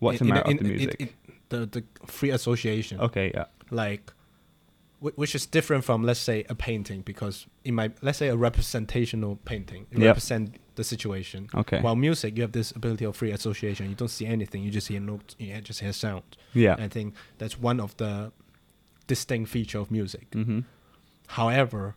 What's 0.00 0.20
In- 0.20 0.26
the 0.26 0.34
matter 0.34 0.50
in- 0.50 0.58
of 0.58 0.62
the 0.64 0.68
music? 0.68 1.16
the 1.48 1.66
the 1.66 1.84
free 2.06 2.30
association. 2.30 3.00
okay, 3.00 3.30
yeah, 3.34 3.46
like 3.70 4.12
which 5.00 5.34
is 5.34 5.44
different 5.46 5.84
from 5.84 6.02
let's 6.02 6.20
say 6.20 6.44
a 6.48 6.54
painting 6.54 7.02
because 7.02 7.46
in 7.62 7.74
my 7.74 7.90
let's 8.00 8.18
say 8.18 8.28
a 8.28 8.36
representational 8.36 9.36
painting 9.44 9.86
it 9.90 9.98
Yep. 9.98 10.06
represent 10.06 10.56
the 10.76 10.84
situation 10.84 11.48
okay, 11.54 11.80
while 11.82 11.94
music 11.94 12.36
you 12.36 12.42
have 12.42 12.52
this 12.52 12.70
ability 12.70 13.04
of 13.04 13.14
free 13.14 13.30
association 13.30 13.88
you 13.90 13.94
don't 13.94 14.08
see 14.18 14.26
anything 14.26 14.62
you 14.62 14.70
just 14.70 14.88
hear 14.88 15.00
notes 15.00 15.36
you 15.38 15.60
just 15.60 15.80
hear 15.80 15.92
sound 15.92 16.22
yeah, 16.54 16.74
i 16.78 16.88
think 16.88 17.14
that's 17.36 17.56
one 17.70 17.80
of 17.80 17.94
the 17.98 18.32
distinct 19.06 19.50
feature 19.50 19.78
of 19.78 19.90
music 19.90 20.30
mm-hmm. 20.30 20.60
however 21.38 21.96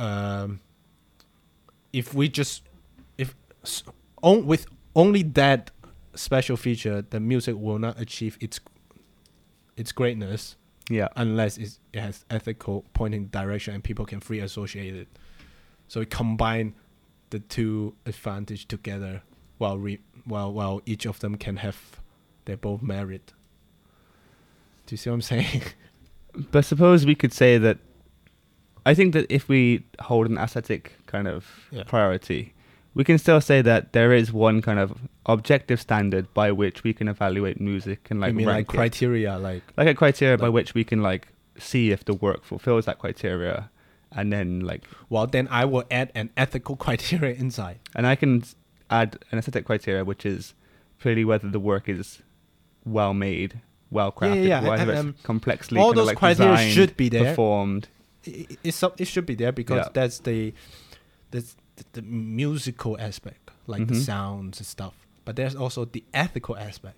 um 0.00 0.60
if 1.92 2.14
we 2.14 2.28
just 2.28 2.62
if 3.18 3.34
on, 4.22 4.46
with 4.46 4.66
only 4.94 5.22
that 5.22 5.70
special 6.14 6.56
feature 6.56 7.02
the 7.02 7.20
music 7.20 7.54
will 7.56 7.78
not 7.78 8.00
achieve 8.00 8.36
its 8.40 8.60
its 9.76 9.92
greatness 9.92 10.56
yeah, 10.90 11.06
unless 11.14 11.56
it's, 11.56 11.78
it 11.92 12.00
has 12.00 12.24
ethical 12.30 12.84
pointing 12.94 13.26
direction 13.26 13.74
and 13.74 13.84
people 13.84 14.04
can 14.04 14.18
free 14.18 14.40
associate 14.40 14.94
it. 14.94 15.08
So 15.86 16.00
it 16.00 16.10
combine 16.10 16.74
the 17.30 17.38
two 17.38 17.94
advantage 18.04 18.66
together 18.66 19.22
while 19.58 19.78
re, 19.78 20.00
while 20.24 20.52
while 20.52 20.82
each 20.84 21.06
of 21.06 21.20
them 21.20 21.36
can 21.36 21.58
have 21.58 22.00
their 22.44 22.56
both 22.56 22.82
merit. 22.82 23.32
Do 24.86 24.94
you 24.94 24.96
see 24.96 25.10
what 25.10 25.14
I'm 25.14 25.22
saying? 25.22 25.62
But 26.52 26.64
suppose 26.64 27.04
we 27.04 27.16
could 27.16 27.32
say 27.32 27.58
that. 27.58 27.78
I 28.90 28.94
think 28.94 29.12
that 29.14 29.26
if 29.38 29.48
we 29.48 29.62
hold 30.08 30.24
an 30.32 30.38
aesthetic 30.38 30.92
kind 31.06 31.26
of 31.28 31.40
Yeah. 31.70 31.84
priority, 31.92 32.40
we 32.94 33.02
can 33.04 33.18
still 33.18 33.40
say 33.40 33.62
that 33.62 33.82
there 33.92 34.12
is 34.20 34.32
one 34.32 34.60
kind 34.68 34.78
of 34.84 34.88
objective 35.26 35.78
standard 35.80 36.24
by 36.34 36.48
which 36.60 36.82
we 36.86 36.92
can 36.98 37.06
evaluate 37.14 37.56
music 37.60 38.00
and 38.10 38.20
like 38.20 38.30
I 38.30 38.32
mean 38.32 38.46
like 38.46 38.68
it. 38.72 38.76
criteria 38.80 39.32
like 39.38 39.62
like 39.80 39.88
a 39.94 39.94
criteria 39.94 40.36
by 40.44 40.48
which 40.56 40.70
we 40.74 40.82
can 40.90 41.00
like 41.10 41.24
see 41.58 41.84
if 41.96 42.00
the 42.04 42.14
work 42.26 42.40
fulfills 42.44 42.84
that 42.86 42.98
criteria, 43.04 43.56
and 44.16 44.26
then 44.32 44.48
like 44.70 44.82
well 45.08 45.26
then 45.36 45.46
I 45.60 45.64
will 45.70 45.84
add 46.00 46.08
an 46.20 46.30
ethical 46.44 46.74
criteria 46.84 47.34
inside. 47.44 47.78
and 47.96 48.06
I 48.12 48.16
can 48.16 48.32
add 48.90 49.10
an 49.30 49.38
aesthetic 49.38 49.64
criteria 49.70 50.02
which 50.04 50.24
is 50.34 50.54
purely 50.98 51.24
whether 51.24 51.48
the 51.56 51.60
work 51.72 51.84
is 51.88 52.22
well 52.84 53.14
made, 53.14 53.60
well 53.90 54.10
crafted, 54.18 54.48
yeah, 54.48 54.60
whether 54.68 54.82
and- 54.82 54.90
it's 54.90 55.00
um, 55.00 55.14
complexly 55.22 55.78
all 55.78 55.90
kind 55.92 55.92
of 55.92 55.96
those 56.00 56.06
like 56.08 56.18
criteria 56.24 56.52
designed, 56.56 56.72
should 56.74 56.96
be 56.96 57.08
there. 57.08 57.24
performed. 57.30 57.88
It, 58.24 58.58
it, 58.64 58.72
some- 58.74 58.92
it 58.98 59.06
should 59.06 59.26
be 59.26 59.34
there 59.34 59.52
because 59.52 59.84
Yeah. 59.86 59.88
that's 59.92 60.18
the 60.20 60.52
that's 61.30 61.56
the, 61.76 61.84
the 62.00 62.02
musical 62.02 62.98
aspect, 63.00 63.50
like 63.66 63.86
the 63.86 63.94
Mhm. 63.94 64.04
sounds 64.04 64.58
and 64.58 64.66
stuff. 64.66 64.94
But 65.24 65.36
there's 65.36 65.54
also 65.56 65.84
the 65.84 66.04
ethical 66.12 66.56
aspect. 66.56 66.96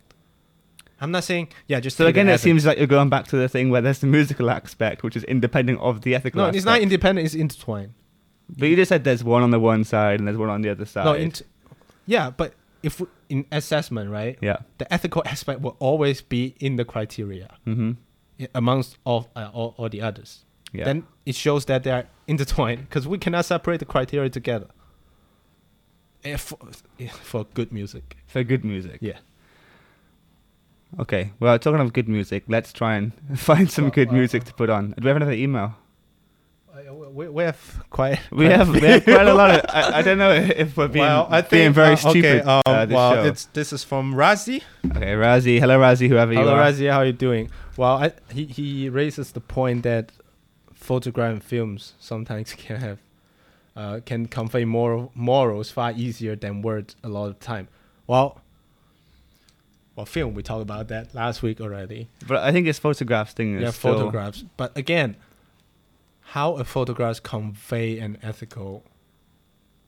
I'm 1.01 1.11
not 1.11 1.25
saying 1.25 1.49
yeah, 1.69 1.81
just 1.81 1.97
So 1.97 2.07
again, 2.07 2.29
it 2.29 2.33
ethic- 2.33 2.45
seems 2.45 2.65
like 2.67 2.79
you're 2.79 2.87
going 2.87 3.09
back 3.11 3.27
to 3.29 3.37
the 3.37 3.49
thing 3.49 3.71
where 3.71 3.81
there's 3.81 3.99
the 3.99 4.07
musical 4.07 4.51
aspect, 4.51 5.03
which 5.03 5.17
is 5.17 5.25
independent 5.25 5.81
of 5.81 6.03
the 6.03 6.15
ethical. 6.15 6.39
no, 6.39 6.45
aspect. 6.45 6.57
it's 6.57 6.67
not 6.67 6.81
independent. 6.81 7.25
It's 7.27 7.35
intertwined. 7.35 7.95
But 8.57 8.69
you 8.69 8.77
just 8.77 8.89
said 8.89 9.05
there's 9.05 9.25
one 9.25 9.43
on 9.43 9.51
the 9.51 9.59
one 9.61 9.85
side 9.85 10.19
and 10.21 10.27
there's 10.29 10.37
one 10.39 10.49
on 10.51 10.63
the 10.63 10.69
other 10.69 10.85
side. 10.85 11.05
No, 11.05 11.15
int- 11.15 11.43
yeah, 12.07 12.31
but 12.31 12.55
if 12.83 13.01
we- 13.01 13.07
in 13.29 13.47
assessment, 13.53 14.11
right, 14.11 14.37
yeah. 14.43 14.59
the 14.79 14.93
ethical 14.93 15.23
aspect 15.27 15.61
will 15.61 15.77
always 15.79 16.21
be 16.21 16.55
in 16.61 16.77
the 16.77 16.85
criteria 16.85 17.57
Mm-hmm. 17.67 17.93
amongst 18.55 18.97
all 19.05 19.31
uh, 19.37 19.51
all, 19.53 19.75
all 19.79 19.89
the 19.89 20.01
others. 20.03 20.45
Yeah. 20.73 20.85
Then 20.85 21.05
it 21.27 21.35
shows 21.35 21.65
that 21.67 21.83
they 21.85 21.91
are 21.91 22.07
intertwined 22.27 22.89
because 22.89 23.07
we 23.07 23.19
cannot 23.19 23.45
separate 23.45 23.79
the 23.79 23.85
criteria 23.85 24.31
together. 24.31 24.69
Eh, 26.25 26.37
For, 26.37 26.59
eh, 27.01 27.09
for 27.09 27.45
good 27.53 27.73
music, 27.73 28.17
for 28.27 28.43
good 28.45 28.65
music. 28.65 28.99
yeah. 29.01 29.19
Okay. 30.99 31.33
Well, 31.41 31.59
talking 31.59 31.81
of 31.81 31.93
good 31.93 32.09
music, 32.09 32.45
let's 32.49 32.73
try 32.73 32.97
and 32.97 33.13
find 33.39 33.71
some 33.71 33.85
Well, 33.85 33.93
good 33.93 34.09
well, 34.09 34.19
music 34.19 34.45
to 34.45 34.55
put 34.55 34.71
on. 34.71 34.91
Do 34.91 35.03
we 35.03 35.09
have 35.09 35.17
another 35.17 35.33
email? 35.33 35.75
Uh, 36.75 36.93
we, 36.95 37.29
we 37.29 37.45
have 37.45 37.85
quite. 37.91 38.21
We 38.31 38.47
have, 38.47 38.69
we 38.71 38.81
have 38.81 39.05
quite 39.05 39.27
a 39.27 39.35
lot 39.35 39.51
of. 39.51 39.61
I, 39.69 39.99
I 39.99 40.03
don't 40.03 40.19
know 40.19 40.33
if 40.63 40.77
we're 40.77 40.89
being, 40.89 41.05
well, 41.05 41.27
I 41.31 41.41
being 41.43 41.73
think, 41.73 41.75
very 41.75 41.93
uh, 41.95 41.97
stupid. 41.97 42.25
Okay, 42.25 42.41
um, 42.41 42.63
uh, 42.67 42.87
this 42.87 42.95
well, 42.95 43.27
it's 43.27 43.45
this 43.47 43.73
is 43.73 43.85
from 43.85 44.15
Razi. 44.15 44.63
okay, 44.87 45.13
Razi. 45.15 45.59
Hello, 45.59 45.79
Razi. 45.79 46.09
Whoever 46.09 46.33
Hello, 46.33 46.45
you 46.45 46.49
are. 46.51 46.57
Hello, 46.65 46.73
Razi. 46.73 46.91
How 46.91 46.99
are 46.99 47.07
you 47.07 47.13
doing? 47.13 47.51
Well, 47.77 47.97
I, 48.05 48.13
he 48.33 48.47
he 48.47 48.89
raises 48.89 49.33
the 49.33 49.41
point 49.41 49.83
that 49.83 50.13
photograph 50.83 51.33
and 51.33 51.43
films 51.45 51.95
sometimes 52.01 52.53
can 52.59 52.77
have 52.81 52.99
uh, 53.77 54.01
can 54.05 54.27
convey 54.27 54.65
moral 54.65 55.11
morals 55.15 55.71
far 55.71 55.93
easier 55.93 56.37
than 56.37 56.61
words 56.63 56.95
a 57.03 57.09
lot 57.09 57.27
of 57.29 57.41
time. 57.41 57.69
Well, 58.07 58.41
well, 59.97 60.07
film 60.07 60.35
we 60.35 60.43
talked 60.43 60.63
about 60.63 60.89
that 60.89 61.15
last 61.15 61.43
week 61.43 61.61
already. 61.61 62.09
But 62.27 62.39
I 62.39 62.53
think 62.53 62.67
it's 62.67 62.79
photographs 62.79 63.33
thing 63.33 63.57
is 63.57 63.63
Yeah, 63.63 63.71
photographs. 63.71 64.45
But 64.57 64.77
again, 64.77 65.17
how 66.21 66.55
a 66.57 66.65
photograph 66.65 67.23
convey 67.23 67.99
an 67.99 68.19
ethical, 68.23 68.85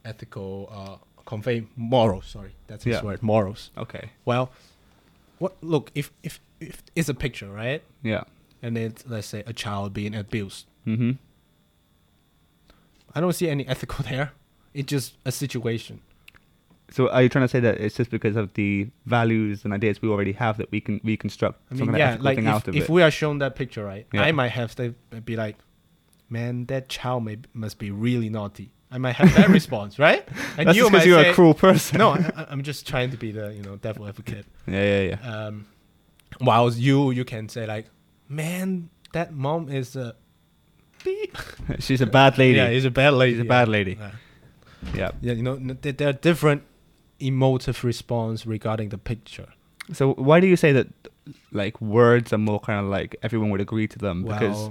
ethical, 0.04 0.68
uh, 0.72 1.22
convey 1.24 1.66
morals. 1.76 2.26
Sorry, 2.26 2.52
that's 2.66 2.84
his 2.84 2.96
Yeah. 2.96 3.02
word. 3.02 3.22
Morals. 3.22 3.70
Okay. 3.76 4.10
Well, 4.24 4.50
what? 5.38 5.56
Look, 5.62 5.90
if 5.94 6.10
if 6.22 6.40
if 6.60 6.82
it's 6.94 7.08
a 7.08 7.14
picture, 7.14 7.50
right? 7.50 7.82
Yeah. 8.02 8.24
And 8.62 8.78
it's 8.78 9.04
let's 9.06 9.26
say 9.26 9.42
a 9.46 9.52
child 9.52 9.92
being 9.92 10.14
abused. 10.14 10.66
Mm-hmm. 10.86 11.12
I 13.14 13.20
don't 13.20 13.32
see 13.32 13.48
any 13.48 13.66
ethical 13.66 14.04
there. 14.08 14.32
It's 14.72 14.88
just 14.88 15.16
a 15.24 15.32
situation. 15.32 16.00
So 16.90 17.08
are 17.10 17.22
you 17.22 17.28
trying 17.28 17.44
to 17.44 17.48
say 17.48 17.60
that 17.60 17.80
it's 17.80 17.96
just 17.96 18.10
because 18.10 18.36
of 18.36 18.52
the 18.54 18.88
values 19.06 19.64
and 19.64 19.72
ideas 19.72 20.02
we 20.02 20.08
already 20.08 20.32
have 20.32 20.58
that 20.58 20.70
we 20.70 20.80
can 20.80 21.00
reconstruct 21.02 21.60
I 21.70 21.76
some 21.76 21.78
mean, 21.78 21.86
kind 21.86 21.94
of 21.96 21.98
yeah, 21.98 22.08
ethical 22.08 22.24
like 22.24 22.36
thing 22.36 22.46
if, 22.46 22.52
out 22.54 22.68
of 22.68 22.76
if 22.76 22.82
it? 22.84 22.88
we 22.90 23.02
are 23.02 23.10
shown 23.10 23.38
that 23.38 23.56
picture, 23.56 23.84
right? 23.84 24.06
Yeah. 24.12 24.22
I 24.22 24.32
might 24.32 24.48
have 24.52 24.74
to 24.76 24.90
be 25.24 25.34
like, 25.36 25.56
man, 26.28 26.66
that 26.66 26.88
child 26.88 27.24
may 27.24 27.38
must 27.52 27.78
be 27.78 27.90
really 27.90 28.28
naughty. 28.28 28.70
I 28.90 28.98
might 28.98 29.16
have 29.16 29.34
that 29.34 29.48
response, 29.60 29.98
right? 29.98 30.26
And 30.58 30.68
That's 30.68 30.76
you 30.76 30.82
just 30.84 30.92
because 30.92 31.06
you're 31.06 31.22
say, 31.22 31.30
a 31.30 31.34
cruel 31.34 31.54
person. 31.54 31.98
no, 31.98 32.10
I, 32.10 32.30
I- 32.36 32.46
I'm 32.50 32.62
just 32.62 32.86
trying 32.86 33.10
to 33.10 33.16
be 33.16 33.32
the 33.32 33.52
you 33.54 33.62
know 33.62 33.76
devil 33.76 34.06
advocate. 34.06 34.44
yeah, 34.66 34.82
yeah, 35.00 35.16
yeah. 35.20 35.30
Um, 35.46 35.66
while 36.38 36.70
you 36.72 37.10
you 37.12 37.24
can 37.24 37.48
say 37.48 37.66
like, 37.66 37.86
man, 38.28 38.90
that 39.12 39.32
mom 39.32 39.68
is 39.68 39.96
a 39.96 40.14
She's 41.78 42.00
a 42.00 42.06
bad 42.06 42.38
lady. 42.38 42.58
Yeah, 42.58 42.70
he's 42.70 42.84
a 42.84 42.90
bad 42.90 43.14
lady. 43.14 43.32
She's 43.34 43.40
a 43.42 43.44
bad 43.48 43.68
lady. 43.68 43.96
Yeah. 44.00 44.10
Yeah. 44.94 45.10
Yeah, 45.20 45.32
you 45.32 45.42
know, 45.42 45.56
there 45.56 46.08
are 46.08 46.12
different 46.12 46.62
emotive 47.20 47.84
response 47.84 48.46
regarding 48.46 48.90
the 48.90 48.98
picture. 48.98 49.48
So 49.92 50.12
why 50.14 50.40
do 50.40 50.46
you 50.46 50.56
say 50.56 50.72
that 50.72 50.88
like 51.52 51.80
words 51.80 52.32
are 52.32 52.38
more 52.38 52.60
kind 52.60 52.80
of 52.80 52.86
like 52.86 53.16
everyone 53.22 53.50
would 53.50 53.60
agree 53.60 53.86
to 53.88 53.98
them? 53.98 54.24
Because 54.24 54.70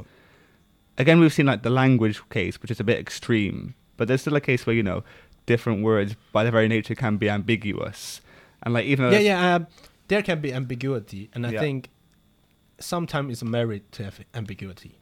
again, 0.98 1.20
we've 1.20 1.34
seen 1.34 1.46
like 1.46 1.64
the 1.64 1.70
language 1.70 2.22
case, 2.30 2.62
which 2.62 2.72
is 2.72 2.80
a 2.80 2.84
bit 2.84 3.00
extreme, 3.00 3.76
but 3.98 4.08
there's 4.08 4.22
still 4.22 4.36
a 4.36 4.42
case 4.42 4.66
where 4.66 4.76
you 4.76 4.84
know 4.84 5.04
different 5.46 5.84
words 5.84 6.16
by 6.32 6.44
their 6.44 6.52
very 6.52 6.68
nature 6.68 6.96
can 6.96 7.18
be 7.18 7.30
ambiguous, 7.30 8.22
and 8.64 8.74
like 8.74 8.86
even 8.86 9.12
yeah, 9.12 9.20
yeah. 9.20 9.56
Um, 9.56 9.68
there 10.08 10.22
can 10.22 10.42
be 10.42 10.54
ambiguity, 10.54 11.30
and 11.34 11.46
I 11.48 11.52
Yeah. 11.52 11.60
think 11.60 11.90
sometimes 12.80 13.32
it's 13.32 13.42
a 13.42 13.46
merit 13.46 13.92
to 13.94 14.04
have 14.04 14.20
ambiguity. 14.34 14.98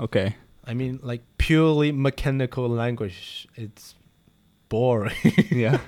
okay, 0.00 0.36
I 0.66 0.74
mean, 0.74 0.98
like 1.02 1.22
purely 1.38 1.92
mechanical 1.92 2.68
language, 2.68 3.46
it's 3.54 3.94
boring. 4.68 5.14
yeah. 5.50 5.78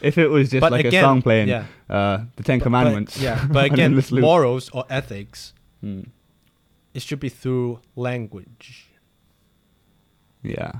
if 0.00 0.18
it 0.18 0.28
was 0.28 0.50
just 0.50 0.60
But 0.60 0.72
like 0.72 0.84
again, 0.86 1.02
a 1.04 1.06
song 1.06 1.22
playing 1.22 1.48
yeah. 1.48 1.66
uh, 1.90 2.24
the 2.36 2.42
Ten 2.42 2.58
But- 2.58 2.64
Commandments, 2.64 3.14
But, 3.16 3.22
yeah, 3.22 3.46
but 3.50 3.64
again, 3.72 4.00
morals 4.12 4.70
or 4.70 4.84
ethics, 4.88 5.52
Hmm. 5.80 6.02
it 6.94 7.02
should 7.02 7.20
be 7.20 7.28
through 7.28 7.80
language. 7.96 8.86
yeah. 10.42 10.72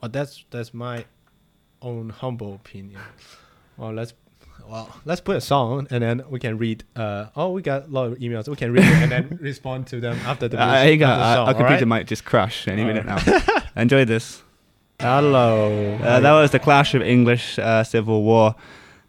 Well, 0.00 0.10
that's 0.10 0.44
that's 0.50 0.72
my 0.74 1.04
own 1.80 2.10
humble 2.10 2.54
opinion. 2.54 3.00
Well, 3.76 3.92
let's 3.92 4.14
well 4.68 4.88
let's 5.04 5.20
put 5.20 5.36
a 5.36 5.40
song 5.40 5.86
and 5.90 6.02
then 6.02 6.22
we 6.30 6.38
can 6.38 6.58
read. 6.58 6.84
Uh, 6.96 7.26
oh, 7.36 7.50
we 7.52 7.62
got 7.62 7.86
a 7.86 7.88
lot 7.88 8.12
of 8.12 8.18
emails. 8.18 8.48
We 8.48 8.56
can 8.56 8.72
read 8.72 8.84
and 8.84 9.10
then 9.10 9.38
respond 9.42 9.86
to 9.88 10.00
them 10.00 10.16
after 10.26 10.48
the. 10.48 10.58
I 10.60 10.84
music- 10.84 10.88
think 11.00 11.02
after 11.02 11.36
song, 11.36 11.48
our 11.48 11.54
computer 11.54 11.72
alright? 11.74 11.88
might 11.88 12.06
just 12.06 12.24
crash 12.24 12.68
any 12.68 12.84
minute 12.84 13.06
now. 13.06 13.18
Enjoy 13.76 14.04
this. 14.04 14.42
Hello. 15.00 15.94
Uh, 16.00 16.20
that 16.20 16.32
was 16.32 16.50
the 16.52 16.58
clash 16.60 16.94
of 16.94 17.02
English 17.02 17.58
uh, 17.58 17.82
Civil 17.82 18.22
War, 18.22 18.54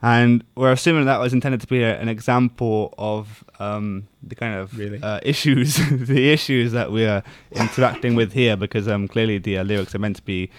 and 0.01 0.43
we're 0.55 0.71
assuming 0.71 1.05
that 1.05 1.19
was 1.19 1.33
intended 1.33 1.61
to 1.61 1.67
be 1.67 1.83
a, 1.83 1.99
an 1.99 2.09
example 2.09 2.93
of 2.97 3.43
um, 3.59 4.07
the 4.23 4.33
kind 4.35 4.55
of 4.55 4.75
Really? 4.77 4.99
uh, 5.03 5.19
issues, 5.23 5.75
the 5.91 6.31
issues 6.31 6.71
that 6.71 6.91
we 6.91 7.05
are 7.05 7.21
interacting 7.51 8.15
with 8.15 8.33
here, 8.33 8.55
because 8.57 8.87
um, 8.87 9.07
clearly 9.07 9.37
the 9.37 9.59
uh, 9.59 9.63
lyrics 9.63 9.93
are 9.93 9.99
meant 9.99 10.15
to 10.15 10.23
be 10.23 10.49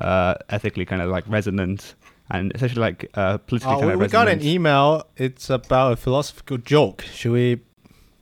uh, 0.00 0.34
ethically 0.48 0.86
kind 0.86 1.02
of 1.02 1.10
like 1.10 1.24
resonant 1.28 1.94
and 2.30 2.52
essentially 2.54 2.80
like 2.80 3.10
uh, 3.14 3.38
politically 3.38 3.74
Oh, 3.74 3.80
kind 3.80 3.98
we, 3.98 4.08
got 4.08 4.28
an 4.28 4.42
email. 4.42 5.06
It's 5.16 5.50
about 5.50 5.92
a 5.92 5.96
philosophical 5.96 6.58
joke. 6.58 7.02
Should 7.02 7.32
we 7.32 7.60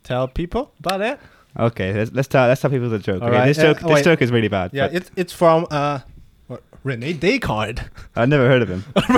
tell 0.05 0.29
people 0.29 0.73
about 0.81 0.99
that? 1.01 1.21
Okay, 1.59 1.93
let's 1.93 2.13
let's 2.13 2.29
tell 2.29 2.47
let's 2.49 2.61
tell 2.61 2.71
people 2.71 2.89
the 2.89 2.99
joke. 2.99 3.23
All 3.23 3.29
okay, 3.29 3.39
right, 3.39 3.47
this 3.47 3.59
uh, 3.59 3.75
joke 3.75 3.81
this 3.81 4.03
joke 4.03 4.23
is 4.23 4.31
really 4.31 4.49
bad. 4.49 4.73
Yeah, 4.75 4.89
it's 4.93 5.11
it's 5.17 5.33
from 5.33 5.67
uh, 5.71 6.01
what, 6.47 6.63
Rene 6.85 7.15
Descartes. 7.15 7.81
I've 8.17 8.29
never 8.29 8.47
heard 8.47 8.63
of 8.63 8.69
him. 8.69 8.85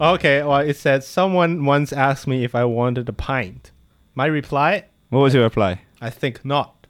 Okay, 0.00 0.42
well, 0.42 0.58
it 0.58 0.76
said 0.76 1.04
someone 1.04 1.64
once 1.64 1.92
asked 1.92 2.26
me 2.26 2.44
if 2.44 2.54
I 2.54 2.64
wanted 2.64 3.08
a 3.08 3.12
pint. 3.12 3.70
My 4.14 4.26
reply, 4.26 4.84
What 5.08 5.20
was 5.20 5.34
your 5.34 5.44
reply? 5.44 5.82
I 6.00 6.10
think 6.10 6.44
not. 6.44 6.86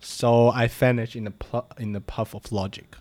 So 0.00 0.48
I 0.48 0.66
vanished 0.66 1.14
in 1.14 1.26
a 1.26 1.30
pl- 1.30 1.68
in 1.78 1.94
a 1.94 2.00
puff 2.00 2.34
of 2.34 2.50
logic. 2.50 2.96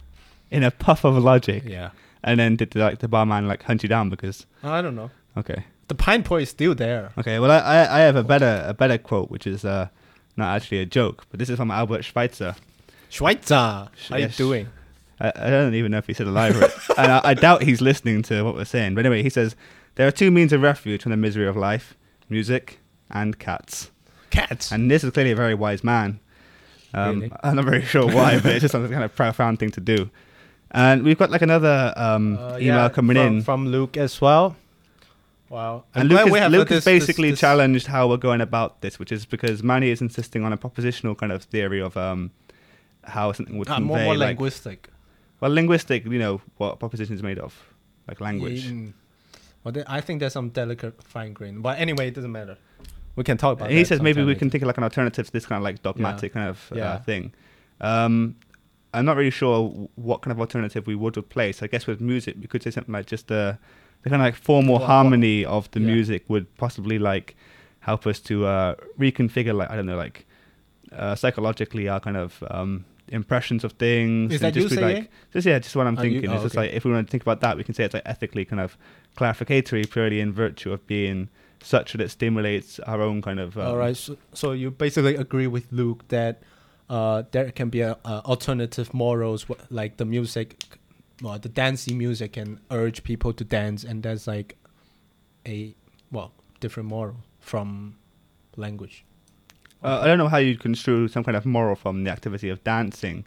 In 0.52 0.64
a 0.64 0.72
puff 0.72 1.04
of 1.04 1.18
logic, 1.18 1.64
Yeah. 1.66 1.92
And 2.24 2.40
then 2.40 2.56
did 2.56 2.72
the, 2.72 2.80
like 2.80 3.00
the 3.00 3.08
barman 3.08 3.48
like 3.48 3.64
hunt 3.64 3.84
you 3.84 3.90
down 3.90 4.10
because 4.10 4.46
I 4.64 4.82
don't 4.82 4.96
know. 4.96 5.12
okay. 5.38 5.66
The 5.90 5.96
pine 5.96 6.24
point 6.24 6.44
is 6.44 6.50
still 6.50 6.74
there. 6.74 7.12
Okay, 7.18 7.40
well, 7.40 7.52
I, 7.52 7.58
I 7.60 7.98
I 7.98 8.00
have 8.02 8.16
a 8.16 8.24
better 8.24 8.64
a 8.66 8.74
better 8.74 8.98
quote, 8.98 9.30
which 9.30 9.46
is 9.46 9.66
uh, 9.66 9.90
not 10.38 10.56
actually 10.56 10.80
a 10.80 10.86
joke, 10.86 11.26
but 11.30 11.40
this 11.40 11.50
is 11.50 11.58
from 11.58 11.70
Albert 11.72 12.04
Schweitzer. 12.04 12.56
Schweitzer, 13.10 13.56
how 14.10 14.16
you 14.18 14.28
doing? 14.30 14.68
I, 15.20 15.32
I 15.36 15.50
don't 15.50 15.76
even 15.76 15.92
know 15.92 15.98
if 16.00 16.08
he's 16.08 16.18
still 16.18 16.30
alive, 16.30 16.56
or- 16.60 16.72
and 16.98 17.12
I, 17.12 17.22
I 17.24 17.34
doubt 17.34 17.64
he's 17.64 17.82
listening 17.82 18.24
to 18.24 18.44
what 18.44 18.56
we're 18.56 18.66
saying. 18.66 18.96
But 18.96 19.06
anyway, 19.06 19.22
he 19.24 19.30
says 19.30 19.56
there 19.96 20.08
are 20.08 20.12
two 20.12 20.32
means 20.32 20.52
of 20.54 20.62
refuge 20.62 21.04
from 21.04 21.12
the 21.12 21.18
misery 21.18 21.48
of 21.48 21.56
life: 21.58 21.96
music 22.30 22.80
and 23.12 23.38
cats. 23.38 23.92
Cats. 24.32 24.72
And 24.72 24.90
this 24.90 25.04
is 25.04 25.12
clearly 25.12 25.32
a 25.32 25.36
very 25.36 25.54
wise 25.54 25.84
man. 25.84 26.20
Um, 26.96 27.20
Really? 27.22 27.32
I'm 27.44 27.56
not 27.58 27.66
very 27.66 27.84
sure 27.84 28.08
why, 28.08 28.40
but 28.40 28.48
it's 28.54 28.62
just 28.62 28.72
some 28.72 28.90
kind 28.90 29.04
of 29.04 29.16
profound 29.16 29.60
thing 29.60 29.70
to 29.72 29.82
do. 29.82 30.10
And 30.74 31.04
we've 31.04 31.18
got 31.18 31.30
like 31.30 31.42
another 31.44 31.94
um, 31.96 32.38
Uh, 32.38 32.58
email 32.58 32.62
yeah, 32.84 32.90
coming 32.90 33.16
from, 33.18 33.28
in. 33.38 33.42
from 33.44 33.68
Luke 33.68 33.96
as 33.98 34.20
well. 34.20 34.56
Wow. 35.50 35.84
And 35.94 36.10
Luke, 36.10 36.30
has, 36.36 36.52
Luke 36.52 36.68
this- 36.70 36.84
basically 36.86 37.30
this- 37.30 37.34
this- 37.40 37.42
challenged 37.42 37.88
how 37.88 38.08
we're 38.08 38.18
going 38.18 38.42
about 38.42 38.82
this, 38.82 38.98
which 38.98 39.12
is 39.12 39.26
because 39.26 39.62
Manny 39.62 39.90
is 39.90 40.02
insisting 40.02 40.44
on 40.44 40.52
a 40.52 40.58
propositional 40.58 41.16
kind 41.16 41.32
of 41.32 41.44
theory 41.44 41.80
of 41.80 41.96
um, 41.96 42.32
how 43.04 43.32
something 43.34 43.58
would 43.60 43.70
Ah, 43.70 43.76
convey. 43.76 43.88
more, 43.88 44.04
more 44.04 44.16
like, 44.18 44.30
linguistic. 44.40 44.90
well, 45.42 45.52
linguistic, 45.52 46.06
you 46.06 46.18
know, 46.18 46.42
what 46.58 46.80
proposition 46.80 47.14
is 47.14 47.22
made 47.22 47.38
of, 47.38 47.54
like 48.08 48.20
language. 48.20 48.66
Mm. 48.66 48.94
Well, 49.64 49.76
I 49.88 50.02
think 50.02 50.20
there's 50.22 50.34
some 50.34 50.50
delicate 50.50 51.02
fine 51.04 51.34
grain. 51.34 51.62
But 51.62 51.78
anyway, 51.80 52.08
it 52.08 52.16
doesn't 52.16 52.32
matter. 52.32 52.58
We 53.16 53.24
can 53.24 53.38
talk 53.38 53.54
about 53.60 53.70
it. 53.72 53.78
he 53.78 53.84
says 53.84 54.02
maybe 54.02 54.24
we 54.24 54.34
can 54.34 54.50
think 54.50 54.64
of 54.64 54.68
like 54.68 54.78
an 54.78 54.84
alternative 54.84 55.28
to 55.28 55.32
this 55.32 55.46
kind 55.46 55.58
of 55.58 55.64
like 55.64 55.84
dogmatic 55.84 56.34
kind 56.34 56.50
of 56.50 56.72
Yeah. 56.76 56.94
uh, 56.94 57.00
thing. 57.00 57.32
Um, 57.80 58.36
I'm 58.94 59.06
not 59.06 59.18
really 59.18 59.32
sure 59.32 59.70
what 59.96 60.22
kind 60.22 60.32
of 60.32 60.40
alternative 60.40 60.86
we 60.88 60.96
would 60.96 61.18
replace. 61.18 61.64
I 61.64 61.68
guess 61.68 61.88
with 61.88 62.00
music, 62.00 62.36
we 62.40 62.48
could 62.48 62.64
say 62.64 62.72
something 62.72 62.94
like 62.94 63.06
just 63.06 63.28
the, 63.28 63.58
the 64.04 64.10
kind 64.10 64.22
of 64.22 64.26
like 64.26 64.36
formal 64.36 64.76
what- 64.76 64.84
harmony 64.84 65.46
of 65.46 65.70
the 65.72 65.80
yeah. 65.80 65.88
music 65.88 66.24
would 66.28 66.56
possibly 66.58 67.00
like 67.00 67.36
help 67.80 68.08
us 68.08 68.20
to 68.22 68.46
uh, 68.46 68.76
reconfigure 68.98 69.54
like 69.54 69.70
I 69.70 69.76
don't 69.76 69.86
know 69.86 69.98
like 69.98 70.26
uh, 70.92 71.16
psychologically 71.16 71.90
our 71.90 72.00
kind 72.00 72.16
of 72.18 72.44
um, 72.50 72.86
impressions 73.08 73.64
of 73.64 73.74
things. 73.74 74.34
Is 74.34 74.42
and 74.42 74.54
that 74.54 74.56
you 74.58 74.68
just 74.68 74.76
be 74.76 74.82
saying? 74.82 74.96
like 74.98 75.12
just 75.32 75.48
yeah, 75.48 75.60
just 75.60 75.76
what 75.76 75.88
I'm 75.88 75.98
Are 75.98 76.06
you- 76.06 76.22
thinking. 76.22 76.30
oh, 76.30 76.36
it's 76.36 76.44
just 76.44 76.56
okay. 76.56 76.68
like 76.68 76.76
if 76.76 76.86
we 76.86 76.92
want 76.92 77.08
to 77.08 77.12
think 77.12 77.24
about 77.24 77.42
that, 77.42 77.58
we 77.58 77.64
can 77.64 77.74
say 77.74 77.84
it's 77.84 77.94
like 77.94 78.04
ethically 78.06 78.46
kind 78.46 78.60
of 78.60 78.78
clarificatory, 79.18 79.90
purely 79.90 80.20
in 80.20 80.32
virtue 80.34 80.72
of 80.72 80.86
being 80.88 81.30
such 81.62 81.94
that 81.94 82.02
it 82.02 82.10
stimulates 82.10 82.80
our 82.82 83.02
own 83.02 83.22
kind 83.22 83.40
of. 83.40 83.58
Um, 83.58 83.68
All 83.68 83.78
right. 83.78 83.96
So, 83.96 84.18
so 84.34 84.52
you 84.52 84.70
basically 84.72 85.16
agree 85.16 85.48
with 85.48 85.72
Luke 85.72 86.08
that 86.10 86.42
uh, 86.90 87.24
there 87.32 87.52
can 87.52 87.70
be 87.70 87.82
a, 87.82 87.98
a 88.06 88.22
alternative 88.26 88.94
morals 88.94 89.46
like 89.70 89.98
the 89.98 90.06
music, 90.06 90.64
well, 91.22 91.40
the 91.40 91.50
dancing 91.50 91.98
music 91.98 92.34
can 92.34 92.60
urge 92.72 93.04
people 93.04 93.34
to 93.34 93.44
dance, 93.44 93.84
and 93.84 94.04
that's 94.04 94.28
like 94.28 94.58
a 95.48 95.76
well 96.12 96.32
different 96.60 96.90
moral 96.90 97.18
from 97.40 97.98
language. 98.56 99.06
Uh, 99.84 100.00
I 100.02 100.08
don't 100.08 100.18
know 100.18 100.30
how 100.30 100.38
you 100.38 100.58
construe 100.58 101.08
some 101.08 101.24
kind 101.24 101.36
of 101.36 101.46
moral 101.46 101.76
from 101.76 102.06
the 102.06 102.12
activity 102.12 102.50
of 102.50 102.64
dancing, 102.64 103.26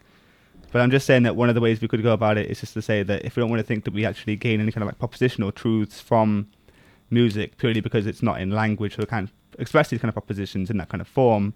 but 0.71 0.81
I'm 0.81 0.89
just 0.89 1.05
saying 1.05 1.23
that 1.23 1.35
one 1.35 1.49
of 1.49 1.55
the 1.55 1.61
ways 1.61 1.81
we 1.81 1.87
could 1.87 2.01
go 2.01 2.13
about 2.13 2.37
it 2.37 2.49
is 2.49 2.59
just 2.59 2.73
to 2.73 2.81
say 2.81 3.03
that 3.03 3.25
if 3.25 3.35
we 3.35 3.41
don't 3.41 3.49
want 3.49 3.59
to 3.59 3.65
think 3.67 3.83
that 3.85 3.93
we 3.93 4.05
actually 4.05 4.35
gain 4.35 4.59
any 4.59 4.71
kind 4.71 4.83
of 4.83 4.87
like 4.87 4.99
propositional 4.99 5.53
truths 5.53 5.99
from 5.99 6.47
music 7.09 7.57
purely 7.57 7.79
because 7.79 8.05
it's 8.05 8.21
not 8.21 8.41
in 8.41 8.51
language 8.51 8.97
or 8.99 9.05
can't 9.05 9.29
express 9.59 9.89
these 9.89 10.01
kind 10.01 10.09
of 10.09 10.15
propositions 10.15 10.69
in 10.69 10.77
that 10.77 10.89
kind 10.89 11.01
of 11.01 11.07
form, 11.07 11.53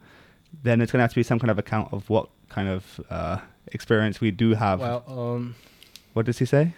then 0.63 0.81
it's 0.81 0.91
going 0.91 0.99
to 0.99 1.03
have 1.03 1.11
to 1.11 1.15
be 1.15 1.23
some 1.23 1.39
kind 1.39 1.51
of 1.51 1.57
account 1.59 1.91
of 1.93 2.09
what 2.09 2.29
kind 2.49 2.67
of 2.69 2.99
uh, 3.09 3.37
experience 3.67 4.19
we 4.21 4.31
do 4.31 4.53
have. 4.53 4.79
Well, 4.79 5.03
um, 5.07 5.55
what 6.13 6.25
does 6.25 6.39
he 6.39 6.45
say? 6.45 6.73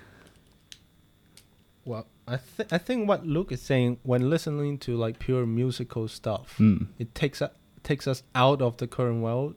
well, 1.86 2.06
I 2.28 2.38
think 2.38 2.72
I 2.72 2.78
think 2.78 3.08
what 3.10 3.26
Luke 3.26 3.52
is 3.52 3.62
saying 3.62 3.98
when 4.04 4.30
listening 4.30 4.78
to 4.80 4.96
like 4.96 5.20
pure 5.20 5.46
musical 5.46 6.08
stuff, 6.08 6.56
Hmm. 6.58 6.84
it 6.98 7.14
takes 7.14 7.42
us 7.42 7.52
takes 7.84 8.08
us 8.08 8.24
out 8.34 8.62
of 8.62 8.78
the 8.78 8.88
current 8.88 9.22
world 9.22 9.56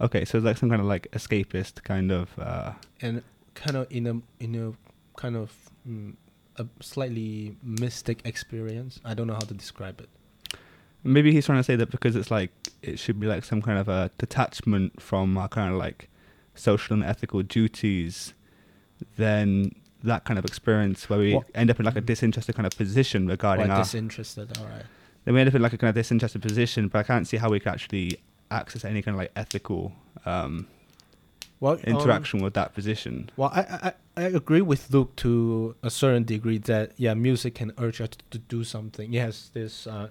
Okay, 0.00 0.24
so 0.24 0.38
it's 0.38 0.44
like 0.44 0.56
some 0.56 0.68
kind 0.70 0.80
of 0.80 0.86
like 0.86 1.08
escapist 1.10 1.82
kind 1.82 2.12
of. 2.12 2.38
Uh, 2.38 2.72
and 3.00 3.20
kind 3.54 3.76
of 3.76 3.88
in 3.90 4.06
a 4.06 4.14
in 4.38 4.54
a 4.54 4.72
kind 5.20 5.34
of 5.36 5.52
mm, 5.88 6.14
a 6.56 6.66
slightly 6.80 7.56
mystic 7.64 8.20
experience. 8.24 9.00
I 9.04 9.14
don't 9.14 9.26
know 9.26 9.34
how 9.34 9.40
to 9.40 9.54
describe 9.54 10.00
it. 10.00 10.08
Maybe 11.04 11.32
he's 11.32 11.46
trying 11.46 11.58
to 11.58 11.64
say 11.64 11.76
that 11.76 11.90
because 11.90 12.16
it's 12.16 12.30
like 12.30 12.50
it 12.82 12.98
should 12.98 13.18
be 13.20 13.26
like 13.26 13.44
some 13.44 13.62
kind 13.62 13.78
of 13.78 13.88
a 13.88 14.10
detachment 14.18 15.00
from 15.00 15.36
our 15.38 15.48
kind 15.48 15.72
of 15.72 15.78
like 15.78 16.08
social 16.54 16.94
and 16.94 17.04
ethical 17.04 17.42
duties, 17.42 18.34
then 19.16 19.74
that 20.02 20.24
kind 20.24 20.38
of 20.38 20.44
experience 20.44 21.08
where 21.08 21.18
we 21.18 21.34
What- 21.34 21.46
end 21.54 21.70
up 21.70 21.78
in 21.80 21.86
like 21.86 21.96
a 21.96 22.00
disinterested 22.00 22.54
kind 22.54 22.66
of 22.66 22.72
position 22.76 23.26
regarding 23.26 23.70
our 23.70 23.82
disinterested. 23.82 24.56
All 24.58 24.66
right. 24.66 24.84
then 25.24 25.34
we 25.34 25.40
end 25.40 25.48
up 25.48 25.54
in 25.54 25.62
like 25.62 25.72
a 25.72 25.78
kind 25.78 25.88
of 25.88 25.94
disinterested 25.94 26.42
position, 26.42 26.88
but 26.88 26.98
I 27.00 27.02
can't 27.02 27.26
see 27.26 27.36
how 27.36 27.50
we 27.50 27.58
could 27.60 27.70
actually 27.72 28.18
access 28.50 28.84
any 28.84 29.02
kind 29.02 29.14
of 29.14 29.18
like 29.18 29.32
ethical 29.36 29.92
um, 30.24 30.66
Well, 31.60 31.74
um, 31.74 31.80
interaction 31.84 32.40
with 32.42 32.54
that 32.54 32.74
position. 32.74 33.30
Well, 33.36 33.50
I, 33.52 33.60
I 33.60 33.92
I 34.16 34.22
agree 34.22 34.62
with 34.62 34.90
Luke 34.92 35.14
to 35.16 35.74
a 35.82 35.90
certain 35.90 36.24
degree 36.24 36.58
that 36.58 36.92
yeah, 36.96 37.14
music 37.14 37.54
can 37.56 37.72
urge 37.78 38.00
us 38.00 38.10
to 38.30 38.38
do 38.38 38.64
something. 38.64 39.12
It 39.14 39.20
has 39.20 39.50
this, 39.52 39.86
uh, 39.86 40.08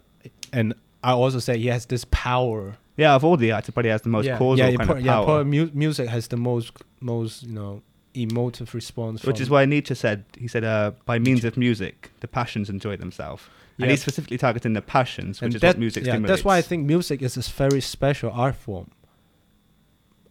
and 0.53 0.73
I 1.03 1.11
also 1.13 1.39
say 1.39 1.57
he 1.57 1.67
has 1.67 1.86
this 1.86 2.05
power. 2.11 2.78
Yeah, 2.95 3.13
of 3.15 3.23
all 3.23 3.38
the 3.38 3.51
arts, 3.51 3.69
it 3.69 3.73
probably 3.73 3.91
has 3.91 4.01
the 4.01 4.09
most 4.09 4.25
yeah, 4.25 4.38
causal 4.38 4.67
yeah, 4.69 4.75
kind 4.75 4.89
of 4.89 5.01
yeah, 5.01 5.13
power. 5.13 5.25
pro- 5.25 5.43
mu- 5.43 5.69
music 5.73 6.09
has 6.09 6.28
the 6.28 6.38
most 6.38 6.71
most 6.99 7.43
you 7.43 7.53
know 7.53 7.82
emotive 8.15 8.73
response. 8.73 9.23
which 9.23 9.39
is 9.39 9.49
why 9.49 9.63
Nietzsche 9.65 9.93
said, 9.93 10.25
he 10.36 10.47
said, 10.47 10.63
uh, 10.63 10.91
by 11.05 11.19
means 11.19 11.45
of 11.45 11.55
music, 11.55 12.09
the 12.21 12.28
passions 12.28 12.67
enjoy 12.69 12.97
themselves. 12.97 13.43
And 13.80 13.91
he's 13.91 14.01
specifically 14.01 14.39
targeting 14.39 14.73
the 14.73 14.82
passions, 14.82 15.39
which 15.39 15.45
and 15.49 15.55
is 15.55 15.61
that, 15.61 15.67
what 15.75 15.78
music 15.80 16.03
yeah, 16.03 16.13
stimulates. 16.13 16.30
that's 16.32 16.43
why 16.43 16.57
I 16.57 16.63
think 16.63 16.88
music 16.88 17.21
is 17.21 17.38
a 17.38 17.41
very 17.41 17.80
special 17.80 18.32
art 18.32 18.55
form. 18.55 18.89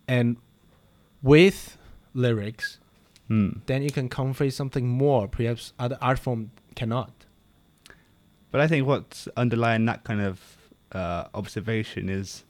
And 0.09 0.36
with 1.22 1.78
lyrics, 2.14 2.78
Hmm. 3.28 3.51
then 3.66 3.82
you 3.82 3.90
can 3.90 4.09
convey 4.09 4.51
something 4.51 4.88
more, 4.88 5.26
perhaps 5.28 5.72
other 5.78 5.99
art 6.01 6.18
form 6.18 6.51
cannot. 6.74 7.16
But 8.57 8.62
I 8.62 8.68
think 8.68 8.86
what's 8.86 9.28
underlying 9.36 9.84
that 9.84 10.02
kind 10.04 10.22
of 10.22 10.40
uh, 10.90 11.24
observation 11.34 12.09
is 12.09 12.44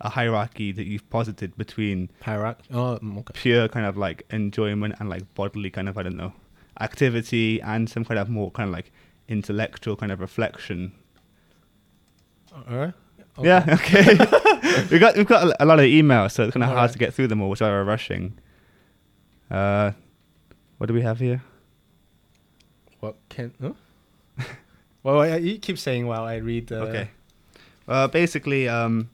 a 0.00 0.08
hierarchy 0.08 0.70
that 0.70 0.86
you've 0.86 1.10
posited 1.10 1.56
between 1.56 2.10
Hierarchy. 2.22 2.62
Oh, 2.72 3.00
mm, 3.02 3.18
okay. 3.18 3.32
pure 3.34 3.66
kind 3.66 3.84
of 3.84 3.96
like 3.96 4.24
enjoyment 4.30 4.94
and 5.00 5.08
like 5.08 5.34
bodily 5.34 5.68
kind 5.68 5.88
of 5.88 5.98
I 5.98 6.04
don't 6.04 6.16
know 6.16 6.32
activity 6.78 7.60
and 7.60 7.90
some 7.90 8.04
kind 8.04 8.20
of 8.20 8.28
more 8.28 8.52
kind 8.52 8.68
of 8.68 8.72
like 8.72 8.92
intellectual 9.26 9.96
kind 9.96 10.12
of 10.12 10.20
reflection. 10.20 10.92
Alright. 12.70 12.94
Yeah, 13.42 13.64
okay. 13.68 14.16
we 14.92 15.00
got 15.00 15.16
we've 15.16 15.26
got 15.26 15.56
a, 15.58 15.64
lot 15.64 15.80
of 15.80 15.86
emails, 15.86 16.30
so 16.34 16.44
it's 16.44 16.52
kind 16.52 16.62
of 16.62 16.68
hard 16.68 16.78
Alright. 16.78 16.92
to 16.92 16.98
get 17.00 17.14
through 17.14 17.26
them 17.26 17.42
all, 17.42 17.50
which 17.50 17.62
we're 17.62 17.82
rushing. 17.82 18.38
Uh, 19.50 19.90
what 20.76 20.86
do 20.86 20.94
we 20.94 21.02
have 21.02 21.18
here? 21.18 21.42
What 23.00 23.16
can? 23.28 23.52
Huh? 23.60 23.72
Well, 25.02 25.20
I, 25.20 25.36
you 25.36 25.58
keep 25.58 25.78
saying 25.78 26.06
while 26.06 26.24
I 26.24 26.36
read. 26.36 26.70
Uh, 26.72 26.76
Okay. 26.86 27.10
Uh, 27.86 28.06
basically, 28.06 28.68
um, 28.68 29.08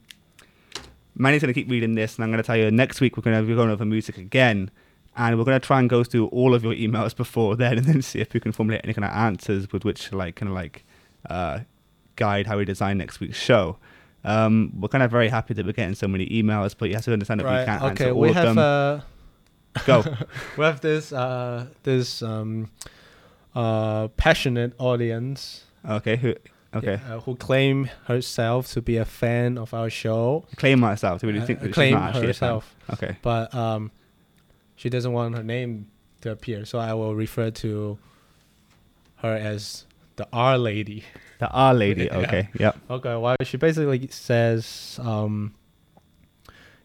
Manny's 1.17 1.43
going 1.43 1.55
to 1.55 1.59
keep 1.61 1.71
reading 1.71 1.95
this, 1.95 2.17
and 2.17 2.25
I'm 2.25 2.31
going 2.31 2.43
to 2.43 2.47
tell 2.47 2.57
you 2.57 2.71
next 2.73 3.01
week 3.01 3.17
we're 3.17 3.23
going 3.23 3.41
to 3.41 3.47
be 3.47 3.55
going 3.55 3.71
over 3.71 3.85
music 3.85 4.19
again, 4.19 4.69
and 5.17 5.39
we're 5.39 5.45
going 5.45 5.61
to 5.61 5.65
try 5.65 5.79
and 5.79 5.89
go 5.89 6.03
through 6.03 6.27
all 6.29 6.55
of 6.55 6.65
your 6.65 6.75
emails 6.75 7.15
before 7.25 7.55
then, 7.57 7.79
and 7.79 7.87
then 7.87 8.03
see 8.03 8.21
if 8.21 8.35
we 8.35 8.41
can 8.41 8.51
formulate 8.51 8.81
any 8.85 8.93
kind 8.93 9.05
of 9.05 9.13
answers 9.13 9.71
with 9.71 9.85
which 9.85 10.09
to 10.09 10.17
like 10.17 10.35
kind 10.35 10.49
of 10.49 10.57
like 10.57 10.85
uh, 11.31 11.61
guide 12.17 12.47
how 12.49 12.59
we 12.59 12.65
design 12.65 12.99
next 12.99 13.21
week's 13.21 13.39
show. 13.39 13.77
Um, 14.25 14.73
we're 14.81 14.89
kind 14.89 15.05
of 15.05 15.11
very 15.11 15.29
happy 15.29 15.55
that 15.55 15.65
we're 15.65 15.73
getting 15.73 15.95
so 15.95 16.09
many 16.09 16.27
emails, 16.31 16.75
but 16.77 16.89
you 16.89 16.97
have 16.97 17.05
to 17.05 17.13
understand 17.13 17.41
that 17.41 17.45
we 17.47 17.65
can't 17.65 17.81
Okay. 17.83 17.91
answer 17.91 18.11
all 18.11 18.21
We 18.21 18.31
of 18.31 18.35
have 18.35 18.55
them. 18.57 18.59
uh, 18.59 19.01
go. 19.87 20.03
we 20.59 20.65
have 20.65 20.81
this 20.81 21.13
uh 21.13 21.67
this 21.85 22.23
um 22.23 22.71
uh 23.55 24.09
passionate 24.17 24.73
audience. 24.79 25.65
Okay. 25.89 26.17
Who? 26.17 26.35
Okay. 26.75 26.95
uh, 27.09 27.21
who 27.21 27.37
claim 27.37 27.89
herself 28.07 28.73
to 28.73 28.83
be 28.83 28.97
a 28.97 29.05
fan 29.05 29.59
of 29.59 29.73
our 29.73 29.89
show. 29.89 30.45
Claim 30.57 30.81
myself. 30.81 31.21
Do 31.21 31.31
you 31.31 31.41
Uh, 31.41 31.47
think 31.47 31.63
she's 31.63 31.73
claim 31.75 31.95
not 31.95 32.09
actually 32.09 32.31
a 32.31 32.35
fan? 32.35 32.49
herself, 32.51 32.75
Okay. 32.95 33.17
but 33.23 33.55
um, 33.55 33.93
she 34.75 34.91
doesn't 34.91 35.13
want 35.13 35.37
her 35.37 35.45
name 35.45 35.87
to 36.23 36.33
appear, 36.33 36.65
so 36.65 36.81
I 36.81 36.93
will 36.95 37.15
refer 37.15 37.51
to 37.63 37.97
her 39.17 39.35
as 39.37 39.87
the 40.17 40.27
R 40.33 40.59
lady. 40.59 41.05
The 41.39 41.49
R 41.51 41.75
lady. 41.75 42.07
Yeah. 42.11 42.19
Okay. 42.19 42.49
Yep. 42.59 42.77
Okay, 42.91 43.17
well, 43.17 43.37
she 43.45 43.57
basically 43.57 44.09
says, 44.09 44.99
um, 45.03 45.55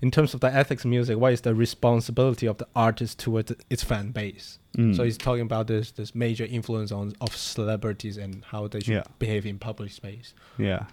in 0.02 0.12
terms 0.12 0.34
of 0.34 0.40
the 0.40 0.54
ethics 0.54 0.84
of 0.86 0.90
music, 0.90 1.18
what 1.18 1.34
is 1.34 1.42
the 1.42 1.54
responsibility 1.54 2.48
of 2.48 2.58
the 2.58 2.68
artist 2.76 3.20
towards 3.20 3.52
its 3.70 3.84
fan 3.84 4.12
base? 4.12 4.60
Mm. 4.78 4.96
So 4.96 5.04
he's 5.04 5.18
talking 5.18 5.42
about 5.42 5.68
this 5.68 5.92
this 5.92 6.14
major 6.16 6.46
influence 6.46 6.92
on 6.92 7.14
of 7.22 7.36
celebrities 7.36 8.18
and 8.18 8.44
how 8.46 8.68
they 8.68 8.80
should 8.80 8.94
Yeah. 8.94 9.04
behave 9.20 9.46
in 9.46 9.60
public 9.60 9.92
space. 9.92 10.34
Yeah. 10.58 10.86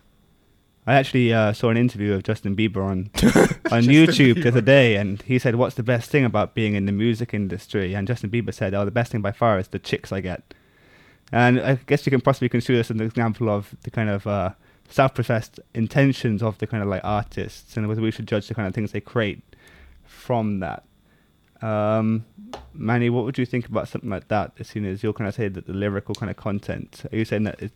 I 0.88 0.94
actually 0.94 1.32
uh, 1.32 1.52
saw 1.52 1.70
an 1.70 1.76
interview 1.76 2.12
of 2.14 2.22
Justin 2.22 2.54
Bieber 2.54 2.84
on 2.84 3.11
on 3.72 3.82
YouTube 3.82 4.40
the 4.42 4.48
other 4.48 4.61
day, 4.61 4.94
and 4.96 5.20
he 5.22 5.36
said, 5.38 5.57
"What's 5.57 5.74
the 5.74 5.82
best 5.82 6.11
thing 6.11 6.24
about 6.24 6.54
being 6.54 6.74
in 6.76 6.86
the 6.86 6.92
music 6.92 7.34
industry?" 7.34 7.92
And 7.94 8.07
Justin 8.07 8.30
Bieber 8.30 8.54
said, 8.54 8.72
"Oh, 8.72 8.84
the 8.84 8.92
best 8.92 9.11
thing 9.11 9.20
by 9.20 9.32
far 9.32 9.59
is 9.59 9.68
the 9.68 9.80
chicks 9.80 10.12
I 10.12 10.20
get." 10.20 10.54
And 11.32 11.59
I 11.61 11.74
guess 11.86 12.07
you 12.07 12.11
can 12.11 12.20
possibly 12.20 12.48
consider 12.48 12.78
this 12.78 12.88
as 12.92 12.96
an 12.96 13.02
example 13.04 13.48
of 13.50 13.74
the 13.82 13.90
kind 13.90 14.09
of 14.09 14.28
uh, 14.28 14.50
self-professed 14.89 15.61
intentions 15.74 16.43
of 16.43 16.59
the 16.59 16.66
kind 16.66 16.82
of 16.82 16.89
like 16.89 17.03
artists, 17.05 17.76
and 17.76 17.89
whether 17.89 18.01
we 18.03 18.11
should 18.11 18.26
judge 18.28 18.49
the 18.49 18.55
kind 18.55 18.68
of 18.68 18.74
things 18.74 18.93
they 18.93 19.01
create 19.01 19.43
from 20.05 20.61
that. 20.61 20.84
Um, 21.62 22.26
Manny, 22.74 23.09
what 23.11 23.24
would 23.24 23.39
you 23.39 23.47
think 23.47 23.66
about 23.66 23.89
something 23.89 24.11
like 24.11 24.28
that? 24.28 24.53
As 24.59 24.68
soon 24.68 24.84
as 24.84 25.03
you're 25.03 25.12
kind 25.12 25.28
of 25.28 25.34
saying 25.34 25.55
that 25.55 25.66
the 25.66 25.72
lyrical 25.72 26.14
kind 26.14 26.30
of 26.30 26.37
content, 26.37 27.05
are 27.11 27.16
you 27.16 27.24
saying 27.24 27.45
that 27.45 27.61
it, 27.62 27.72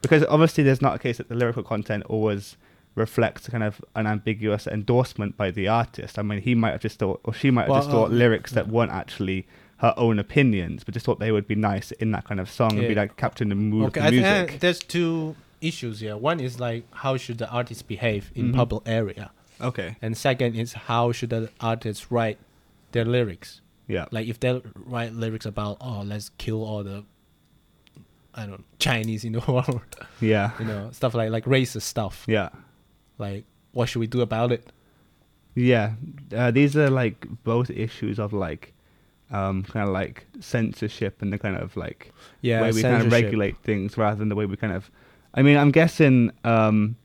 because 0.00 0.24
obviously 0.28 0.64
there's 0.64 0.80
not 0.82 0.94
a 0.94 0.98
case 0.98 1.18
that 1.18 1.28
the 1.28 1.34
lyrical 1.34 1.62
content 1.62 2.04
always 2.06 2.56
reflects 2.94 3.48
kind 3.48 3.62
of 3.62 3.80
an 3.94 4.06
ambiguous 4.06 4.66
endorsement 4.66 5.36
by 5.36 5.50
the 5.50 5.68
artist. 5.68 6.18
I 6.18 6.22
mean, 6.22 6.40
he 6.40 6.54
might 6.54 6.70
have 6.72 6.80
just 6.80 6.98
thought, 6.98 7.20
or 7.24 7.32
she 7.34 7.50
might 7.50 7.62
have 7.62 7.70
Well, 7.70 7.78
just 7.80 7.90
thought 7.90 8.10
um, 8.10 8.18
lyrics 8.18 8.52
that 8.52 8.68
weren't 8.68 8.90
actually 8.92 9.46
her 9.78 9.94
own 9.96 10.18
opinions, 10.18 10.82
but 10.82 10.94
just 10.94 11.06
thought 11.06 11.20
they 11.20 11.30
would 11.30 11.46
be 11.46 11.54
nice 11.54 11.92
in 11.92 12.10
that 12.12 12.24
kind 12.24 12.40
of 12.40 12.50
song 12.50 12.78
and 12.78 12.88
be 12.88 12.94
Yeah. 12.94 13.00
like 13.02 13.16
capturing 13.16 13.50
the 13.50 13.54
mood 13.54 13.86
okay, 13.88 14.00
of 14.00 14.06
I 14.06 14.10
the 14.10 14.22
think 14.22 14.36
music. 14.38 14.54
uh, 14.54 14.58
there's 14.60 14.78
two 14.80 15.36
issues 15.60 16.00
here. 16.00 16.16
One 16.16 16.40
is 16.40 16.58
like 16.60 16.84
how 16.92 17.16
should 17.16 17.38
the 17.38 17.48
artist 17.50 17.86
behave 17.88 18.30
in 18.34 18.52
Mhm. 18.52 18.56
public 18.56 18.82
area, 18.86 19.30
okay. 19.60 19.96
and 20.02 20.16
second 20.16 20.54
is 20.56 20.72
how 20.72 21.12
should 21.12 21.30
the 21.30 21.50
artist 21.60 22.06
write 22.10 22.38
their 22.92 23.04
lyrics. 23.04 23.60
Yeah. 23.86 24.06
Like 24.10 24.28
if 24.28 24.38
they 24.40 24.60
write 24.74 25.12
lyrics 25.14 25.46
about 25.46 25.78
oh 25.80 26.02
let's 26.04 26.30
kill 26.38 26.62
all 26.64 26.84
the 26.84 27.04
I 28.34 28.42
don't 28.42 28.50
know, 28.50 28.64
Chinese 28.78 29.24
in 29.24 29.32
the 29.32 29.40
world, 29.52 29.80
Yeah. 30.20 30.52
you 30.58 30.64
know 30.66 30.90
stuff 30.92 31.14
like 31.14 31.30
like 31.30 31.44
racist 31.44 31.82
stuff. 31.82 32.24
Yeah. 32.28 32.50
Like 33.18 33.44
what 33.72 33.88
should 33.88 34.00
we 34.00 34.06
do 34.06 34.20
about 34.20 34.52
it? 34.52 34.70
Yeah, 35.54 35.94
uh, 36.36 36.50
these 36.52 36.76
are 36.76 36.88
like 36.90 37.26
both 37.42 37.68
issues 37.70 38.20
of 38.20 38.32
like, 38.32 38.72
um, 39.32 39.64
kind 39.64 39.88
of 39.88 39.92
like 39.92 40.26
censorship 40.38 41.20
and 41.20 41.32
the 41.32 41.38
kind 41.38 41.56
of 41.56 41.76
like 41.76 42.12
Yeah, 42.42 42.62
way 42.62 42.70
we 42.72 42.82
kind 42.82 43.02
of 43.06 43.10
regulate 43.12 43.56
things 43.64 43.98
rather 43.98 44.16
than 44.16 44.28
the 44.28 44.36
way 44.36 44.46
we 44.46 44.56
kind 44.56 44.72
of. 44.72 44.88
I 45.38 45.42
mean, 45.42 45.56
I'm 45.56 45.70
guessing 45.70 46.32
um, 46.42 46.96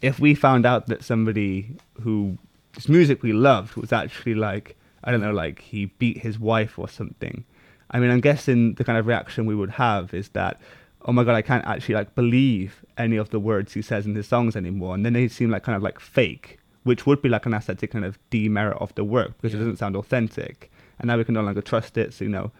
if 0.00 0.20
we 0.20 0.36
found 0.36 0.64
out 0.64 0.86
that 0.86 1.02
somebody 1.02 1.74
who 2.00 2.38
this 2.74 2.88
music 2.88 3.24
we 3.24 3.32
loved 3.32 3.74
was 3.74 3.92
actually 3.92 4.36
like 4.36 4.76
I 5.02 5.10
don't 5.10 5.20
know, 5.20 5.32
like 5.32 5.60
he 5.60 5.86
beat 5.86 6.18
his 6.18 6.38
wife 6.38 6.78
or 6.78 6.88
something. 6.88 7.44
I 7.90 7.98
mean, 7.98 8.12
I'm 8.12 8.20
guessing 8.20 8.74
the 8.74 8.84
kind 8.84 8.96
of 8.96 9.08
reaction 9.08 9.44
we 9.44 9.56
would 9.56 9.70
have 9.70 10.14
is 10.14 10.28
that, 10.30 10.60
oh 11.04 11.10
my 11.10 11.24
god, 11.24 11.34
I 11.34 11.42
can't 11.42 11.64
actually 11.64 11.96
like 11.96 12.14
believe 12.14 12.84
any 12.96 13.16
of 13.16 13.30
the 13.30 13.40
words 13.40 13.72
he 13.72 13.82
says 13.82 14.06
in 14.06 14.14
his 14.14 14.28
songs 14.28 14.54
anymore, 14.54 14.94
and 14.94 15.04
then 15.04 15.14
they 15.14 15.26
seem 15.26 15.50
like 15.50 15.64
kind 15.64 15.74
of 15.74 15.82
like 15.82 15.98
fake, 15.98 16.60
which 16.84 17.06
would 17.06 17.20
be 17.20 17.28
like 17.28 17.44
an 17.44 17.54
aesthetic 17.54 17.90
kind 17.90 18.04
of 18.04 18.20
demerit 18.30 18.78
of 18.80 18.94
the 18.94 19.02
work 19.02 19.32
because 19.40 19.52
it 19.52 19.58
doesn't 19.58 19.78
sound 19.78 19.96
authentic, 19.96 20.70
and 21.00 21.08
now 21.08 21.16
we 21.16 21.24
can 21.24 21.34
no 21.34 21.42
longer 21.42 21.60
trust 21.60 21.98
it. 21.98 22.14
So 22.14 22.22
you 22.22 22.30
know, 22.30 22.52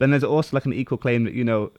then 0.00 0.10
there's 0.10 0.24
also 0.24 0.56
like 0.56 0.66
an 0.66 0.72
equal 0.72 0.98
claim 0.98 1.22
that 1.22 1.34
you 1.34 1.44
know, 1.44 1.70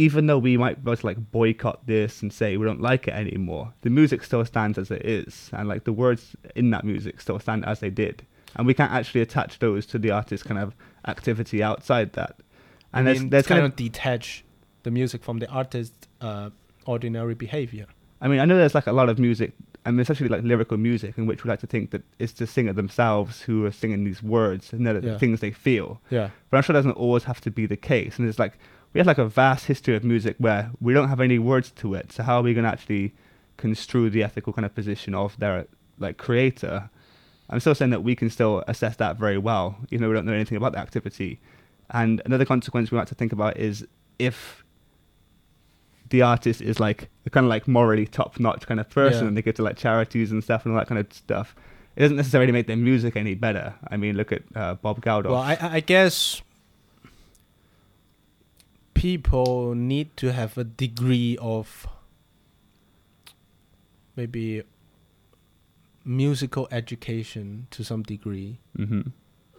even 0.00 0.26
though 0.26 0.38
we 0.38 0.56
might 0.56 0.82
both 0.82 1.04
like 1.04 1.18
boycott 1.30 1.86
this 1.86 2.22
and 2.22 2.32
say 2.32 2.56
we 2.56 2.64
don't 2.64 2.80
like 2.80 3.06
it 3.06 3.12
anymore, 3.12 3.74
the 3.82 3.90
music 3.90 4.24
still 4.24 4.42
stands 4.46 4.78
as 4.78 4.90
it 4.90 5.04
is, 5.04 5.50
and 5.52 5.68
like 5.68 5.84
the 5.84 5.92
words 5.92 6.34
in 6.56 6.70
that 6.70 6.84
music 6.84 7.20
still 7.20 7.38
stand 7.38 7.66
as 7.66 7.80
they 7.80 7.90
did, 7.90 8.24
and 8.56 8.66
we 8.66 8.72
can't 8.72 8.92
actually 8.92 9.20
attach 9.20 9.58
those 9.58 9.84
to 9.84 9.98
the 9.98 10.10
artist's 10.10 10.42
kind 10.42 10.58
of 10.58 10.74
activity 11.06 11.62
outside 11.62 12.14
that. 12.14 12.36
And 12.94 13.02
I 13.06 13.12
there's 13.12 13.20
mean, 13.20 13.28
there's 13.28 13.46
kind 13.46 13.60
kind 13.60 13.70
of 13.70 13.76
detach 13.76 14.42
the 14.84 14.90
music 14.90 15.22
from 15.22 15.38
the 15.38 15.48
artist's 15.50 16.08
uh, 16.22 16.48
ordinary 16.86 17.34
behavior. 17.34 17.86
I 18.22 18.28
mean, 18.28 18.40
I 18.40 18.46
know 18.46 18.56
there's 18.56 18.74
like 18.74 18.86
a 18.86 18.92
lot 18.92 19.10
of 19.10 19.18
music, 19.18 19.52
I 19.84 19.90
mean, 19.90 20.00
especially 20.00 20.28
like 20.28 20.44
lyrical 20.44 20.78
music, 20.78 21.18
in 21.18 21.26
which 21.26 21.44
we 21.44 21.50
like 21.50 21.60
to 21.60 21.66
think 21.66 21.90
that 21.90 22.02
it's 22.18 22.32
the 22.32 22.46
singer 22.46 22.72
themselves 22.72 23.42
who 23.42 23.66
are 23.66 23.70
singing 23.70 24.04
these 24.04 24.22
words 24.22 24.72
and 24.72 24.86
they're 24.86 24.98
the 24.98 25.18
things 25.18 25.40
they 25.40 25.50
feel. 25.50 26.00
Yeah. 26.08 26.30
But 26.48 26.56
I'm 26.56 26.62
sure 26.62 26.72
that 26.72 26.78
doesn't 26.78 26.96
always 26.96 27.24
have 27.24 27.42
to 27.42 27.50
be 27.50 27.66
the 27.66 27.76
case. 27.76 28.18
And 28.18 28.26
it's 28.26 28.38
like 28.38 28.58
we 28.92 28.98
have 28.98 29.06
like 29.06 29.18
a 29.18 29.26
vast 29.26 29.66
history 29.66 29.94
of 29.96 30.04
music 30.04 30.36
where 30.38 30.70
we 30.80 30.92
don't 30.92 31.08
have 31.08 31.20
any 31.20 31.38
words 31.38 31.70
to 31.72 31.94
it. 31.94 32.12
So 32.12 32.22
how 32.22 32.38
are 32.38 32.42
we 32.42 32.54
going 32.54 32.64
to 32.64 32.70
actually 32.70 33.14
construe 33.56 34.10
the 34.10 34.22
ethical 34.22 34.52
kind 34.52 34.66
of 34.66 34.74
position 34.74 35.14
of 35.14 35.38
their 35.38 35.66
like 35.98 36.16
creator? 36.16 36.90
I'm 37.48 37.60
still 37.60 37.74
saying 37.74 37.90
that 37.90 38.02
we 38.02 38.14
can 38.16 38.30
still 38.30 38.62
assess 38.68 38.96
that 38.96 39.16
very 39.16 39.38
well, 39.38 39.76
even 39.90 40.02
though 40.02 40.08
we 40.08 40.14
don't 40.14 40.26
know 40.26 40.32
anything 40.32 40.56
about 40.56 40.72
the 40.72 40.78
activity. 40.78 41.40
And 41.90 42.22
another 42.24 42.44
consequence 42.44 42.90
we 42.90 42.98
have 42.98 43.08
to 43.08 43.14
think 43.14 43.32
about 43.32 43.56
is 43.56 43.86
if 44.18 44.64
the 46.10 46.22
artist 46.22 46.60
is 46.60 46.80
like 46.80 47.08
a 47.26 47.30
kind 47.30 47.46
of 47.46 47.50
like 47.50 47.68
morally 47.68 48.06
top 48.06 48.38
notch 48.40 48.66
kind 48.66 48.80
of 48.80 48.88
person 48.90 49.22
Yeah. 49.22 49.28
and 49.28 49.36
they 49.36 49.42
give 49.42 49.54
to 49.56 49.62
like 49.62 49.76
charities 49.76 50.32
and 50.32 50.42
stuff 50.42 50.64
and 50.64 50.74
all 50.74 50.80
that 50.80 50.88
kind 50.88 50.98
of 50.98 51.12
stuff. 51.12 51.54
It 51.96 52.00
doesn't 52.02 52.16
necessarily 52.16 52.52
make 52.52 52.66
their 52.66 52.76
music 52.76 53.16
any 53.16 53.34
better. 53.34 53.74
I 53.88 53.96
mean, 53.96 54.16
look 54.16 54.32
at 54.32 54.42
uh, 54.54 54.74
Bob 54.74 55.00
Geldof. 55.02 55.26
Well, 55.30 55.36
I 55.36 55.56
I 55.60 55.80
guess 55.80 56.42
people 59.00 59.74
need 59.74 60.14
to 60.16 60.30
have 60.32 60.58
a 60.58 60.64
degree 60.64 61.38
of 61.40 61.86
maybe 64.16 64.62
musical 66.04 66.68
education 66.70 67.66
to 67.70 67.82
some 67.84 68.02
degree 68.02 68.58
hmm 68.76 69.00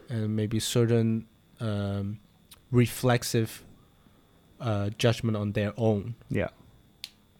and 0.09 0.35
maybe 0.35 0.59
certain 0.59 1.25
um, 1.61 2.19
reflexive 2.69 3.63
uh, 4.59 4.89
judgment 4.97 5.37
on 5.37 5.53
their 5.53 5.71
own 5.77 6.15
Yeah. 6.29 6.49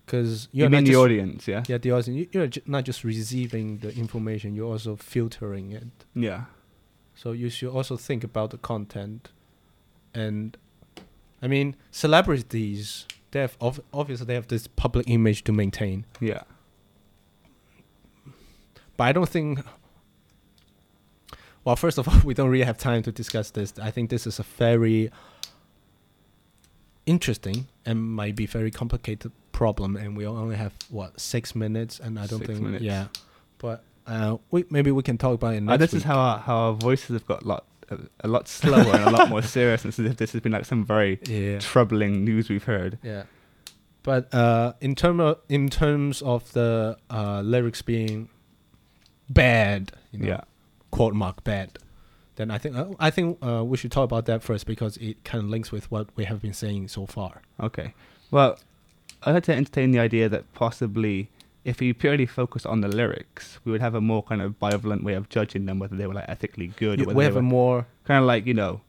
because 0.06 0.48
You 0.54 0.62
you're 0.62 0.70
mean 0.70 0.86
the 0.86 0.96
audience, 0.96 1.48
yeah? 1.48 1.64
yeah 1.68 1.78
the 1.78 1.92
audience 1.92 2.08
you- 2.20 2.30
you're 2.32 2.48
ju- 2.48 2.62
not 2.66 2.86
just 2.86 3.04
receiving 3.04 3.80
the 3.80 3.94
information 3.96 4.56
you're 4.56 4.72
also 4.72 4.96
filtering 4.96 5.72
it 5.72 6.06
Yeah. 6.16 6.46
So 7.16 7.34
you 7.34 7.50
should 7.50 7.70
also 7.78 7.98
think 7.98 8.24
about 8.24 8.50
the 8.52 8.58
content, 8.58 9.30
and 10.16 10.58
I 11.42 11.48
mean 11.48 11.76
celebrities. 11.92 13.06
They 13.32 13.40
have 13.40 13.56
ov- 13.62 13.82
obviously 13.94 14.26
they 14.26 14.34
have 14.36 14.48
this 14.48 14.68
public 14.68 15.06
image 15.10 15.44
to 15.46 15.52
maintain, 15.54 16.06
Yeah. 16.20 16.44
but 18.98 19.06
I 19.06 19.12
don't 19.14 19.30
think. 19.30 19.60
Well, 21.64 21.76
first 21.76 21.98
of 21.98 22.08
all, 22.10 22.20
we 22.24 22.34
don't 22.34 22.50
really 22.50 22.66
have 22.66 22.78
time 22.78 23.04
to 23.04 23.12
discuss 23.12 23.52
this. 23.52 23.74
I 23.80 23.92
think 23.92 24.10
this 24.10 24.26
is 24.28 24.40
a 24.40 24.44
very 24.44 25.12
interesting 27.06 27.68
and 27.86 28.02
might 28.04 28.36
be 28.36 28.46
very 28.46 28.72
complicated 28.72 29.32
problem, 29.52 29.96
and 29.96 30.18
we 30.18 30.26
only 30.26 30.56
have 30.56 30.74
what 30.90 31.20
six 31.20 31.56
minutes, 31.56 32.00
and 32.00 32.20
I 32.20 32.26
don't 32.28 32.40
Six 32.40 32.50
think 32.52 32.62
minutes. 32.62 32.84
yeah. 32.84 33.08
But 33.60 33.84
uh, 34.08 34.38
we 34.50 34.66
maybe 34.70 34.92
we 34.92 35.04
can 35.04 35.18
talk 35.18 35.36
about 35.36 35.54
it 35.56 35.62
next 35.62 35.74
Uh, 35.74 35.78
this 35.78 35.94
week. 35.94 35.98
is 36.00 36.04
how 36.04 36.18
our, 36.20 36.40
how 36.40 36.56
our 36.58 36.74
voices 36.74 37.10
have 37.14 37.26
got 37.28 37.44
a 37.44 37.48
lot, 37.48 37.66
a, 37.92 37.98
a 38.22 38.28
lot 38.28 38.48
slower 38.48 38.96
and 38.96 39.04
a 39.04 39.10
lot 39.12 39.30
more 39.30 39.42
serious, 39.42 39.86
as 39.86 40.00
if 40.00 40.18
this 40.18 40.32
has 40.32 40.42
been 40.42 40.52
like 40.54 40.66
some 40.66 40.84
very 40.86 41.20
yeah. 41.28 41.60
troubling 41.60 42.24
news 42.26 42.50
we've 42.50 42.64
heard. 42.64 42.98
Yeah, 43.04 43.24
but 44.04 44.34
uh, 44.34 44.74
in 44.82 44.96
term 44.96 45.20
of 45.20 45.38
in 45.50 45.70
terms 45.70 46.22
of 46.22 46.52
the 46.54 46.98
uh, 47.10 47.42
lyrics 47.42 47.82
being 47.82 48.30
bad, 49.30 49.92
you 50.12 50.20
know, 50.20 50.28
Yeah. 50.28 50.42
quote 50.92 51.14
mark 51.14 51.44
bad, 51.44 51.78
then 52.36 52.52
I 52.52 52.58
think 52.58 52.76
uh, 52.76 52.86
I 53.00 53.10
think 53.12 53.38
uh, 53.44 53.64
we 53.64 53.78
should 53.78 53.92
talk 53.92 54.06
about 54.06 54.26
that 54.26 54.44
first 54.44 54.66
because 54.66 54.98
it 54.98 55.24
kind 55.24 55.44
of 55.44 55.50
links 55.50 55.72
with 55.72 55.90
what 55.92 56.08
we 56.16 56.26
have 56.26 56.42
been 56.42 56.54
saying 56.54 56.88
so 56.90 57.06
far. 57.06 57.42
Okay. 57.60 57.94
Well, 58.32 58.58
I'd 59.24 59.34
like 59.34 59.44
to 59.44 59.54
entertain 59.56 59.92
the 59.92 60.00
idea 60.00 60.30
that 60.30 60.52
possibly 60.54 61.30
if 61.64 61.80
we 61.80 61.94
purely 61.94 62.26
focus 62.26 62.66
on 62.66 62.82
the 62.82 62.88
lyrics, 62.88 63.60
we 63.64 63.72
would 63.72 63.82
have 63.82 63.94
a 63.96 64.02
more 64.02 64.24
kind 64.24 64.42
of 64.42 64.58
bivalent 64.60 65.04
way 65.04 65.14
of 65.14 65.30
judging 65.30 65.66
them, 65.68 65.78
whether 65.80 65.96
they 65.96 66.08
were 66.08 66.14
like 66.16 66.28
ethically 66.28 66.68
good 66.78 67.00
or 67.02 67.06
whether 67.08 67.18
we 67.18 67.22
they 67.24 67.26
have 67.26 67.36
a 67.38 67.42
more 67.42 67.86
kind 68.06 68.20
of 68.20 68.26
like, 68.26 68.46
you 68.48 68.54
know, 68.54 68.82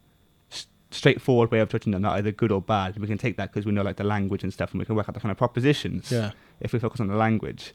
s- 0.50 0.66
straightforward 0.90 1.50
way 1.50 1.60
of 1.60 1.68
judging 1.68 1.92
them, 1.92 2.00
not 2.02 2.16
either 2.16 2.32
good 2.32 2.50
or 2.50 2.62
bad. 2.62 2.98
We 2.98 3.06
can 3.06 3.18
take 3.18 3.36
that 3.36 3.52
because 3.52 3.66
we 3.66 3.72
know 3.72 3.82
like 3.82 3.96
the 3.96 4.04
language 4.04 4.42
and 4.42 4.52
stuff 4.52 4.70
and 4.72 4.78
we 4.78 4.86
can 4.86 4.94
work 4.94 5.08
out 5.08 5.14
the 5.14 5.20
kind 5.20 5.30
of 5.30 5.36
propositions. 5.38 6.10
yeah 6.10 6.32
if 6.60 6.72
we 6.72 6.78
focus 6.78 7.00
on 7.00 7.08
the 7.08 7.16
language. 7.16 7.72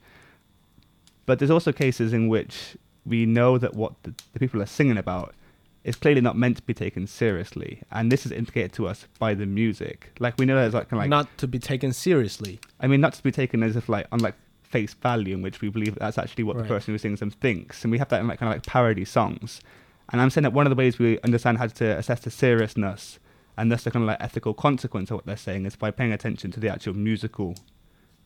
But 1.25 1.39
there's 1.39 1.51
also 1.51 1.71
cases 1.73 2.13
in 2.13 2.27
which 2.29 2.77
we 3.05 3.25
know 3.25 3.57
that 3.57 3.73
what 3.75 4.01
the, 4.03 4.13
the 4.33 4.39
people 4.39 4.61
are 4.61 4.65
singing 4.65 4.97
about 4.97 5.35
is 5.83 5.95
clearly 5.95 6.21
not 6.21 6.37
meant 6.37 6.57
to 6.57 6.63
be 6.63 6.73
taken 6.73 7.05
seriously, 7.07 7.81
and 7.91 8.11
this 8.11 8.25
is 8.25 8.31
indicated 8.31 8.73
to 8.73 8.87
us 8.87 9.05
by 9.19 9.33
the 9.33 9.45
music. 9.45 10.11
Like 10.19 10.35
we 10.37 10.45
know 10.45 10.55
there's 10.55 10.73
like 10.73 10.89
kind 10.89 10.99
of 10.99 11.03
like 11.03 11.09
not 11.09 11.37
to 11.37 11.47
be 11.47 11.59
taken 11.59 11.93
seriously. 11.93 12.59
I 12.79 12.87
mean 12.87 12.99
not 13.01 13.13
to 13.13 13.23
be 13.23 13.31
taken 13.31 13.61
as 13.63 13.75
if 13.75 13.87
like 13.89 14.07
on 14.11 14.19
like 14.19 14.35
face 14.69 14.93
value, 14.93 15.35
in 15.35 15.41
which 15.41 15.61
we 15.61 15.69
believe 15.69 15.93
that 15.95 15.99
that's 16.01 16.17
actually 16.17 16.43
what 16.43 16.55
Right. 16.57 16.63
the 16.63 16.67
person 16.69 16.93
who 16.93 16.97
sings 16.97 17.19
them 17.19 17.31
thinks, 17.31 17.83
and 17.83 17.91
we 17.91 17.97
have 17.99 18.09
that 18.09 18.21
in 18.21 18.27
like 18.27 18.39
kind 18.39 18.51
of 18.51 18.55
like 18.57 18.65
parody 18.65 19.05
songs. 19.05 19.61
And 20.09 20.21
I'm 20.21 20.29
saying 20.29 20.43
that 20.43 20.53
one 20.53 20.65
of 20.65 20.69
the 20.69 20.75
ways 20.75 20.97
we 20.99 21.19
understand 21.21 21.57
how 21.57 21.67
to 21.67 21.97
assess 21.97 22.21
the 22.21 22.31
seriousness 22.31 23.19
and 23.57 23.71
thus 23.71 23.83
the 23.83 23.91
kind 23.91 24.03
of 24.03 24.07
like 24.07 24.21
ethical 24.21 24.53
consequence 24.53 25.09
of 25.11 25.15
what 25.15 25.25
they're 25.25 25.35
saying 25.35 25.65
is 25.65 25.75
by 25.75 25.91
paying 25.91 26.13
attention 26.13 26.51
to 26.51 26.59
the 26.59 26.69
actual 26.69 26.93
musical 26.93 27.55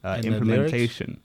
uh, 0.04 0.16
And 0.18 0.26
implementation. 0.26 1.20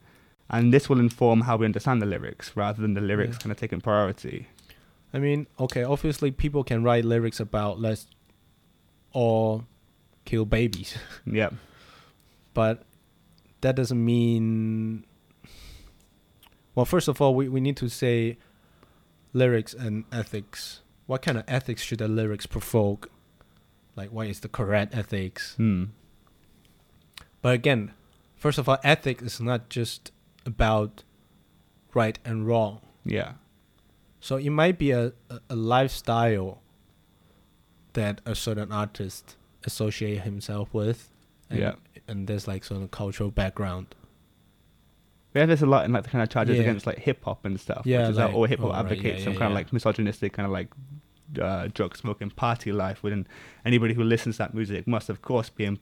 And 0.48 0.72
this 0.72 0.88
will 0.88 1.00
inform 1.00 1.42
how 1.42 1.56
we 1.56 1.64
understand 1.66 2.00
the 2.00 2.06
lyrics 2.06 2.56
rather 2.56 2.80
than 2.80 2.94
the 2.94 3.00
lyrics 3.00 3.36
Yeah. 3.36 3.42
kind 3.42 3.52
of 3.52 3.58
taking 3.58 3.80
priority. 3.80 4.46
I 5.12 5.18
mean, 5.18 5.46
okay, 5.58 5.82
obviously 5.82 6.30
people 6.30 6.62
can 6.64 6.82
write 6.84 7.04
lyrics 7.04 7.40
about 7.40 7.80
let's 7.80 8.06
all 9.12 9.64
kill 10.24 10.44
babies. 10.44 10.96
Yeah. 11.24 11.50
but 12.54 12.84
that 13.62 13.74
doesn't 13.76 14.04
mean 14.04 15.04
well 16.74 16.84
first 16.86 17.08
of 17.08 17.20
all 17.20 17.34
we, 17.34 17.48
we 17.48 17.60
need 17.60 17.76
to 17.76 17.88
say 17.88 18.36
lyrics 19.32 19.74
and 19.74 20.04
ethics 20.12 20.80
what 21.06 21.22
kind 21.22 21.38
of 21.38 21.44
ethics 21.48 21.82
should 21.82 21.98
the 21.98 22.08
lyrics 22.08 22.46
provoke 22.46 23.10
like 23.96 24.10
what 24.12 24.26
is 24.26 24.40
the 24.40 24.48
correct 24.48 24.94
ethics 24.94 25.54
Hmm. 25.56 25.84
but 27.42 27.54
again 27.54 27.92
first 28.34 28.58
of 28.58 28.68
all 28.68 28.78
ethics 28.84 29.22
is 29.22 29.40
not 29.40 29.68
just 29.68 30.12
about 30.44 31.02
right 31.94 32.18
and 32.24 32.46
wrong 32.46 32.80
Yeah. 33.04 33.32
so 34.20 34.36
it 34.36 34.50
might 34.50 34.78
be 34.78 34.90
a, 34.90 35.12
a, 35.30 35.40
a 35.50 35.56
lifestyle 35.56 36.60
that 37.94 38.20
a 38.26 38.34
certain 38.34 38.70
artist 38.70 39.36
associate 39.64 40.20
himself 40.20 40.72
with 40.74 41.10
and, 41.48 41.58
Yeah. 41.60 41.74
And 42.08 42.26
there's 42.28 42.46
like 42.48 42.64
sort 42.64 42.82
of 42.82 42.90
cultural 42.90 43.30
background 43.30 43.94
We 45.34 45.40
have 45.40 45.48
this 45.48 45.60
a 45.62 45.66
lot 45.66 45.84
in 45.84 45.92
like 45.92 46.04
the 46.04 46.08
kind 46.10 46.22
of 46.22 46.28
charges 46.30 46.56
Yeah. 46.56 46.62
against 46.62 46.86
like 46.86 46.98
hip 46.98 47.24
hop 47.24 47.44
and 47.44 47.58
stuff. 47.60 47.82
Yeah, 47.84 48.02
which 48.02 48.10
is 48.12 48.16
like, 48.16 48.26
like- 48.28 48.34
all 48.36 48.44
hip 48.44 48.60
hop 48.60 48.68
oh, 48.68 48.72
right, 48.72 48.78
advocates 48.80 49.18
yeah, 49.18 49.24
some 49.24 49.32
yeah, 49.34 49.38
kind 49.40 49.52
of 49.52 49.56
like 49.56 49.72
misogynistic 49.72 50.32
kind 50.32 50.46
of 50.46 50.52
like 50.52 50.68
uh, 51.40 51.68
drug 51.74 51.96
smoking 51.96 52.30
party 52.30 52.72
life. 52.72 53.02
Within 53.02 53.26
anybody 53.64 53.92
who 53.94 54.02
listens 54.04 54.36
to 54.36 54.38
that 54.44 54.54
music 54.54 54.86
must 54.86 55.08
of 55.10 55.20
course 55.22 55.48
be 55.50 55.64
im- 55.66 55.80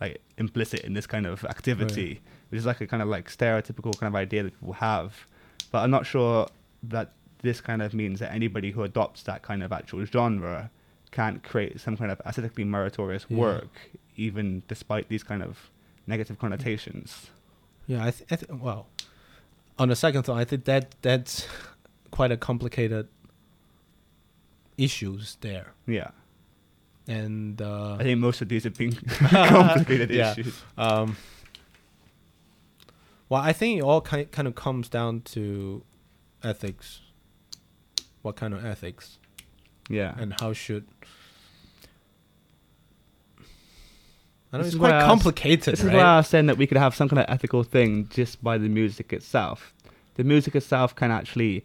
like 0.00 0.20
implicit 0.38 0.80
in 0.80 0.94
this 0.94 1.06
kind 1.06 1.26
of 1.26 1.44
activity, 1.44 2.20
which 2.48 2.58
is 2.58 2.66
like 2.66 2.80
a 2.80 2.86
kind 2.86 3.02
of 3.02 3.08
like 3.08 3.28
stereotypical 3.30 3.96
kind 3.98 4.08
of 4.12 4.16
idea 4.16 4.42
that 4.42 4.58
people 4.58 4.74
have. 4.74 5.26
But 5.70 5.80
I'm 5.84 5.90
not 5.90 6.06
sure 6.06 6.48
that 6.84 7.12
this 7.42 7.60
kind 7.60 7.82
of 7.82 7.94
means 7.94 8.18
that 8.20 8.32
anybody 8.32 8.70
who 8.72 8.82
adopts 8.82 9.22
that 9.24 9.42
kind 9.42 9.62
of 9.62 9.70
actual 9.72 10.04
genre 10.06 10.70
can't 11.12 11.42
create 11.42 11.80
some 11.80 11.96
kind 11.96 12.10
of 12.10 12.20
aesthetically 12.26 12.64
meritorious 12.64 13.26
Yeah. 13.28 13.38
work, 13.38 13.68
even 14.16 14.62
despite 14.68 15.08
these 15.08 15.22
kind 15.22 15.42
of 15.42 15.70
negative 16.06 16.38
connotations. 16.38 17.30
Yeah, 17.86 18.04
I, 18.06 18.10
th- 18.10 18.24
I 18.30 18.36
th- 18.36 18.50
well, 18.60 18.86
on 19.78 19.88
the 19.88 19.96
second 19.96 20.24
thought, 20.24 20.38
I 20.38 20.44
think 20.44 20.64
that 20.66 20.94
that's 21.02 21.46
quite 22.10 22.30
a 22.32 22.36
complicated 22.36 23.08
issues 24.76 25.36
there, 25.40 25.72
Yeah. 25.86 26.10
and 27.06 27.60
uh, 27.60 27.94
I 27.94 28.02
think 28.04 28.20
most 28.20 28.40
of 28.42 28.48
these 28.48 28.64
have 28.64 28.74
been 28.76 28.92
complicated 29.08 30.10
Yeah. 30.10 30.32
issues. 30.32 30.60
um, 30.76 31.16
well, 33.28 33.42
I 33.42 33.52
think 33.52 33.78
it 33.78 33.82
all 33.82 34.00
kind 34.00 34.30
kind 34.32 34.48
of 34.48 34.54
comes 34.54 34.88
down 34.88 35.20
to 35.32 35.82
ethics. 36.42 37.00
What 38.22 38.36
kind 38.36 38.52
of 38.54 38.64
ethics, 38.64 39.17
Yeah. 39.88 40.14
and 40.18 40.34
how 40.40 40.52
should 40.52 40.84
I 44.52 44.56
know 44.56 44.62
This 44.62 44.72
it's 44.74 44.78
quite 44.78 44.92
I 44.92 44.98
was- 44.98 45.06
complicated, 45.06 45.72
This 45.74 45.84
is 45.84 45.90
why 45.90 45.98
I 46.00 46.16
was 46.18 46.28
saying 46.28 46.46
that 46.46 46.56
we 46.56 46.66
could 46.66 46.78
have 46.78 46.94
some 46.94 47.08
kind 47.08 47.20
of 47.20 47.26
ethical 47.28 47.62
thing 47.62 48.08
just 48.08 48.42
by 48.42 48.56
the 48.56 48.68
music 48.68 49.12
itself. 49.12 49.74
The 50.14 50.24
music 50.24 50.54
itself 50.56 50.94
can 50.94 51.10
actually 51.10 51.64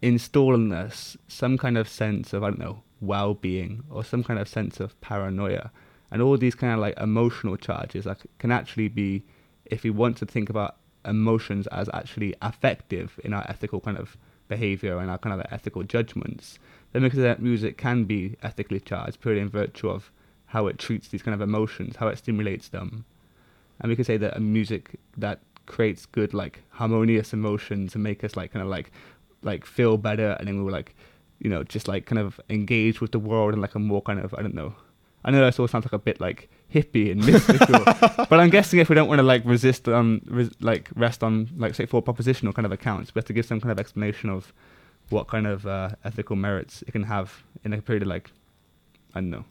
install 0.00 0.54
in 0.54 0.72
us 0.72 1.16
some 1.28 1.58
kind 1.58 1.76
of 1.76 1.88
sense 1.88 2.32
of, 2.32 2.44
I 2.44 2.48
don't 2.50 2.58
know, 2.58 2.82
well 3.00 3.34
being 3.34 3.82
or 3.90 4.04
some 4.04 4.22
kind 4.22 4.38
of 4.38 4.48
sense 4.48 4.78
of 4.80 4.98
paranoia. 5.00 5.70
And 6.10 6.22
all 6.22 6.36
these 6.36 6.54
kind 6.54 6.72
of 6.72 6.78
like 6.78 6.96
emotional 6.98 7.56
charges 7.56 8.06
like, 8.06 8.18
can 8.38 8.52
actually 8.52 8.88
be, 8.88 9.24
if 9.64 9.82
we 9.82 9.90
want 9.90 10.16
to 10.18 10.26
think 10.26 10.48
about 10.48 10.76
emotions 11.04 11.66
as 11.68 11.90
actually 11.92 12.34
affective 12.40 13.18
in 13.24 13.34
our 13.34 13.44
ethical 13.48 13.80
kind 13.80 13.98
of 13.98 14.16
behavior 14.48 14.98
and 14.98 15.10
our 15.10 15.18
kind 15.18 15.38
of 15.38 15.44
ethical 15.50 15.82
judgments, 15.82 16.58
then 17.02 17.02
because 17.02 17.18
that 17.18 17.42
music 17.42 17.76
can 17.76 18.04
be 18.04 18.36
ethically 18.42 18.80
charged 18.80 19.20
purely 19.20 19.40
in 19.40 19.48
virtue 19.48 19.88
of 19.90 20.10
how 20.46 20.68
it 20.68 20.78
treats 20.78 21.08
these 21.08 21.22
kind 21.22 21.34
of 21.34 21.40
emotions, 21.40 21.96
how 21.96 22.08
it 22.08 22.16
stimulates 22.18 22.68
them, 22.68 23.04
and 23.80 23.90
we 23.90 23.96
could 23.96 24.06
say 24.06 24.16
that 24.16 24.36
a 24.36 24.40
music 24.40 24.98
that 25.16 25.40
creates 25.66 26.06
good 26.06 26.34
like 26.34 26.62
harmonious 26.70 27.32
emotions 27.32 27.94
and 27.94 28.04
make 28.04 28.22
us 28.22 28.36
like 28.36 28.52
kind 28.52 28.62
of 28.62 28.68
like 28.68 28.92
like 29.42 29.66
feel 29.66 29.98
better, 29.98 30.36
and 30.38 30.48
then 30.48 30.56
we 30.56 30.62
were 30.62 30.70
like, 30.70 30.94
you 31.40 31.50
know, 31.50 31.64
just 31.64 31.88
like 31.88 32.06
kind 32.06 32.18
of 32.18 32.40
engage 32.48 33.00
with 33.00 33.12
the 33.12 33.18
world 33.18 33.52
and 33.52 33.60
like 33.60 33.74
a 33.74 33.78
more 33.78 34.00
kind 34.00 34.20
of 34.20 34.32
I 34.34 34.42
don't 34.42 34.54
know. 34.54 34.74
I 35.24 35.30
know 35.30 35.40
that 35.40 35.58
all 35.58 35.66
sounds 35.66 35.86
like 35.86 35.92
a 35.92 35.98
bit 35.98 36.20
like 36.20 36.50
hippie 36.72 37.10
and 37.10 37.24
mystical, 37.24 37.82
but 38.28 38.40
I'm 38.40 38.50
guessing 38.50 38.78
if 38.78 38.88
we 38.88 38.94
don't 38.94 39.08
want 39.08 39.18
to 39.18 39.22
like 39.22 39.42
resist 39.44 39.88
um 39.88 40.20
res- 40.26 40.54
like 40.60 40.90
rest 40.94 41.24
on 41.24 41.50
like 41.56 41.74
straightforward 41.74 42.06
propositional 42.06 42.54
kind 42.54 42.66
of 42.66 42.72
accounts, 42.72 43.14
we 43.14 43.18
have 43.18 43.24
to 43.26 43.32
give 43.32 43.46
some 43.46 43.60
kind 43.60 43.72
of 43.72 43.80
explanation 43.80 44.30
of 44.30 44.52
what 45.10 45.26
kind 45.28 45.46
of 45.46 45.66
uh, 45.66 45.90
ethical 46.04 46.36
merits 46.36 46.82
it 46.86 46.92
can 46.92 47.04
have 47.04 47.42
in 47.64 47.72
a 47.72 47.80
period 47.82 48.02
of 48.02 48.08
like 48.08 48.30
I 49.14 49.20
don't 49.20 49.30
know 49.30 49.44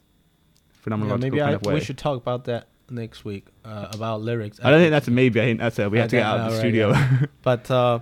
phenomenological 0.86 1.10
Yeah, 1.10 1.18
maybe 1.18 1.38
kind 1.40 1.50
I, 1.52 1.54
of 1.54 1.62
way. 1.64 1.74
we 1.76 1.80
should 1.82 1.98
talk 1.98 2.18
about 2.18 2.44
that 2.46 2.68
next 2.90 3.24
week 3.24 3.46
uh, 3.64 3.88
about 3.94 4.22
lyrics. 4.22 4.60
I 4.64 4.70
don't 4.70 4.80
think 4.82 4.92
that's 4.92 5.08
a 5.08 5.12
maybe. 5.12 5.40
I 5.42 5.46
think 5.46 5.60
that's 5.60 5.80
a 5.80 5.90
we 5.90 5.98
I 6.00 6.02
have 6.02 6.10
to 6.10 6.16
get 6.18 6.26
out 6.26 6.40
of 6.40 6.46
the 6.46 6.58
alright, 6.58 6.60
studio. 6.60 6.90
yeah. 6.92 7.26
But 7.42 7.72
uh, 7.72 8.00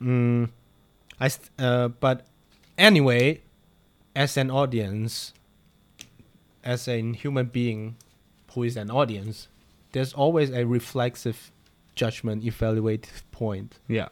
mm, 0.00 0.48
I 1.20 1.28
st- 1.28 1.50
uh, 1.58 1.88
but 1.88 2.26
anyway, 2.78 3.40
as 4.14 4.36
an 4.36 4.50
audience, 4.50 5.32
as 6.62 6.86
a 6.88 7.00
human 7.12 7.46
being 7.46 7.96
who 8.52 8.62
is 8.62 8.76
an 8.76 8.90
audience, 8.90 9.48
there's 9.92 10.12
always 10.12 10.50
a 10.50 10.64
reflexive 10.64 11.50
judgment 11.96 12.44
evaluative 12.44 13.22
point. 13.32 13.78
yeah, 13.88 14.08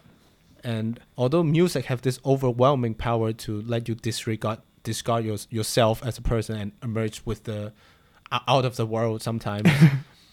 And 0.64 1.00
although 1.16 1.42
music 1.42 1.86
have 1.86 2.02
this 2.02 2.20
overwhelming 2.24 2.94
power 2.94 3.32
to 3.32 3.62
let 3.62 3.88
you 3.88 3.94
disregard 3.94 4.60
discard 4.84 5.24
your, 5.24 5.36
yourself 5.48 6.04
as 6.04 6.18
a 6.18 6.22
person 6.22 6.58
and 6.58 6.72
emerge 6.82 7.22
with 7.24 7.44
the 7.44 7.72
out 8.48 8.64
of 8.64 8.76
the 8.76 8.86
world 8.86 9.22
sometimes, 9.22 9.70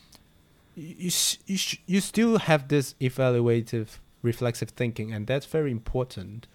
you 0.76 1.12
you, 1.46 1.58
you, 1.86 2.02
still 2.02 2.40
have 2.40 2.68
this 2.68 2.96
evaluative 3.00 4.00
reflexive 4.24 4.70
thinking 4.70 5.12
and 5.14 5.28
that's 5.28 5.46
very 5.46 5.72
important. 5.72 6.48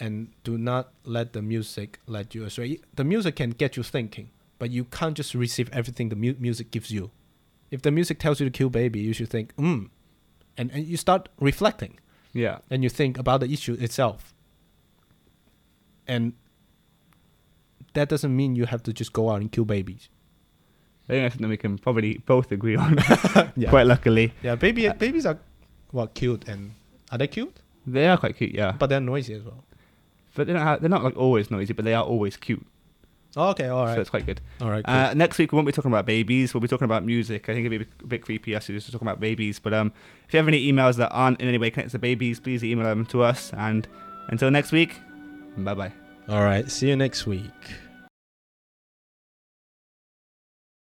And 0.00 0.32
do 0.42 0.58
not 0.58 0.92
let 1.04 1.34
the 1.34 1.42
music 1.42 2.00
let 2.06 2.34
you 2.34 2.44
astray. 2.44 2.80
The 2.96 3.04
music 3.04 3.36
can 3.36 3.50
get 3.50 3.76
you 3.76 3.84
thinking, 3.84 4.30
but 4.58 4.70
you 4.70 4.84
can't 4.84 5.16
just 5.16 5.34
receive 5.34 5.70
everything 5.72 6.08
the 6.08 6.16
mu- 6.16 6.34
music 6.38 6.72
gives 6.72 6.90
you. 6.90 7.12
If 7.70 7.82
the 7.82 7.92
music 7.92 8.18
tells 8.18 8.40
you 8.40 8.46
to 8.46 8.50
kill 8.50 8.70
baby, 8.70 9.00
you 9.00 9.12
should 9.12 9.28
think, 9.30 9.54
mm, 9.56 9.88
and, 10.56 10.70
and 10.72 10.84
you 10.84 10.96
start 10.96 11.28
reflecting 11.38 11.98
yeah, 12.34 12.58
and 12.70 12.82
you 12.82 12.90
think 12.90 13.16
about 13.18 13.40
the 13.40 13.50
issue 13.50 13.74
itself. 13.80 14.34
And 16.06 16.34
that 17.94 18.08
doesn't 18.08 18.34
mean 18.36 18.56
you 18.56 18.66
have 18.66 18.82
to 18.82 18.92
just 18.92 19.12
go 19.12 19.30
out 19.30 19.40
and 19.40 19.50
kill 19.50 19.64
babies. 19.64 20.08
I 21.08 21.12
think 21.12 21.24
that's 21.24 21.34
something 21.34 21.48
we 21.50 21.56
can 21.56 21.78
probably 21.78 22.18
both 22.26 22.50
agree 22.52 22.76
on. 22.76 22.98
Yeah. 23.56 23.70
Quite 23.70 23.86
luckily, 23.86 24.32
Yeah, 24.42 24.56
baby 24.56 24.88
uh, 24.88 24.94
babies 24.94 25.24
are 25.26 25.38
well 25.92 26.08
cute 26.08 26.48
and 26.48 26.72
are 27.12 27.18
they 27.18 27.28
cute? 27.28 27.56
they 27.86 28.08
are 28.08 28.16
quite 28.16 28.36
cute. 28.36 28.52
Yeah, 28.54 28.72
But 28.72 28.88
they're 28.88 29.00
noisy 29.00 29.34
as 29.34 29.42
well. 29.44 29.62
but 30.34 30.46
they 30.46 30.52
don't 30.54 30.62
have, 30.62 30.80
they're 30.80 30.90
not 30.90 31.04
like 31.04 31.16
always 31.16 31.50
noisy, 31.50 31.72
but 31.72 31.84
they 31.84 31.94
are 31.94 32.02
always 32.04 32.36
cute. 32.36 32.66
Oh, 33.36 33.50
okay, 33.50 33.68
all 33.68 33.84
right. 33.84 33.90
So 33.90 33.92
right. 33.92 34.00
it's 34.00 34.10
quite 34.10 34.26
good. 34.26 34.40
all 34.60 34.70
right. 34.70 34.84
Uh, 34.86 35.14
next 35.14 35.38
week 35.38 35.52
we 35.52 35.56
won't 35.56 35.66
be 35.66 35.72
talking 35.72 35.90
about 35.90 36.06
babies. 36.06 36.54
We'll 36.54 36.60
be 36.60 36.68
talking 36.68 36.84
about 36.84 37.04
music. 37.04 37.48
I 37.48 37.54
think 37.54 37.66
it'd 37.66 37.80
be 37.80 37.86
a 38.02 38.06
bit 38.06 38.22
creepy 38.22 38.54
us 38.54 38.66
to 38.66 38.72
just 38.72 38.90
talking 38.92 39.06
about 39.06 39.20
babies. 39.20 39.58
But 39.58 39.74
um, 39.74 39.92
if 40.26 40.34
you 40.34 40.38
have 40.38 40.48
any 40.48 40.70
emails 40.70 40.96
that 40.96 41.10
aren't 41.10 41.40
in 41.40 41.48
any 41.48 41.58
way 41.58 41.70
connected 41.70 41.92
to 41.92 41.98
babies, 41.98 42.40
please 42.40 42.62
email 42.62 42.86
them 42.86 43.06
to 43.06 43.22
us. 43.22 43.52
And 43.54 43.88
until 44.28 44.50
next 44.50 44.72
week, 44.72 45.00
bye 45.58 45.74
bye. 45.74 45.92
all 46.28 46.42
right. 46.42 46.70
See 46.70 46.88
you 46.88 46.96
next 46.96 47.26
week. 47.26 47.50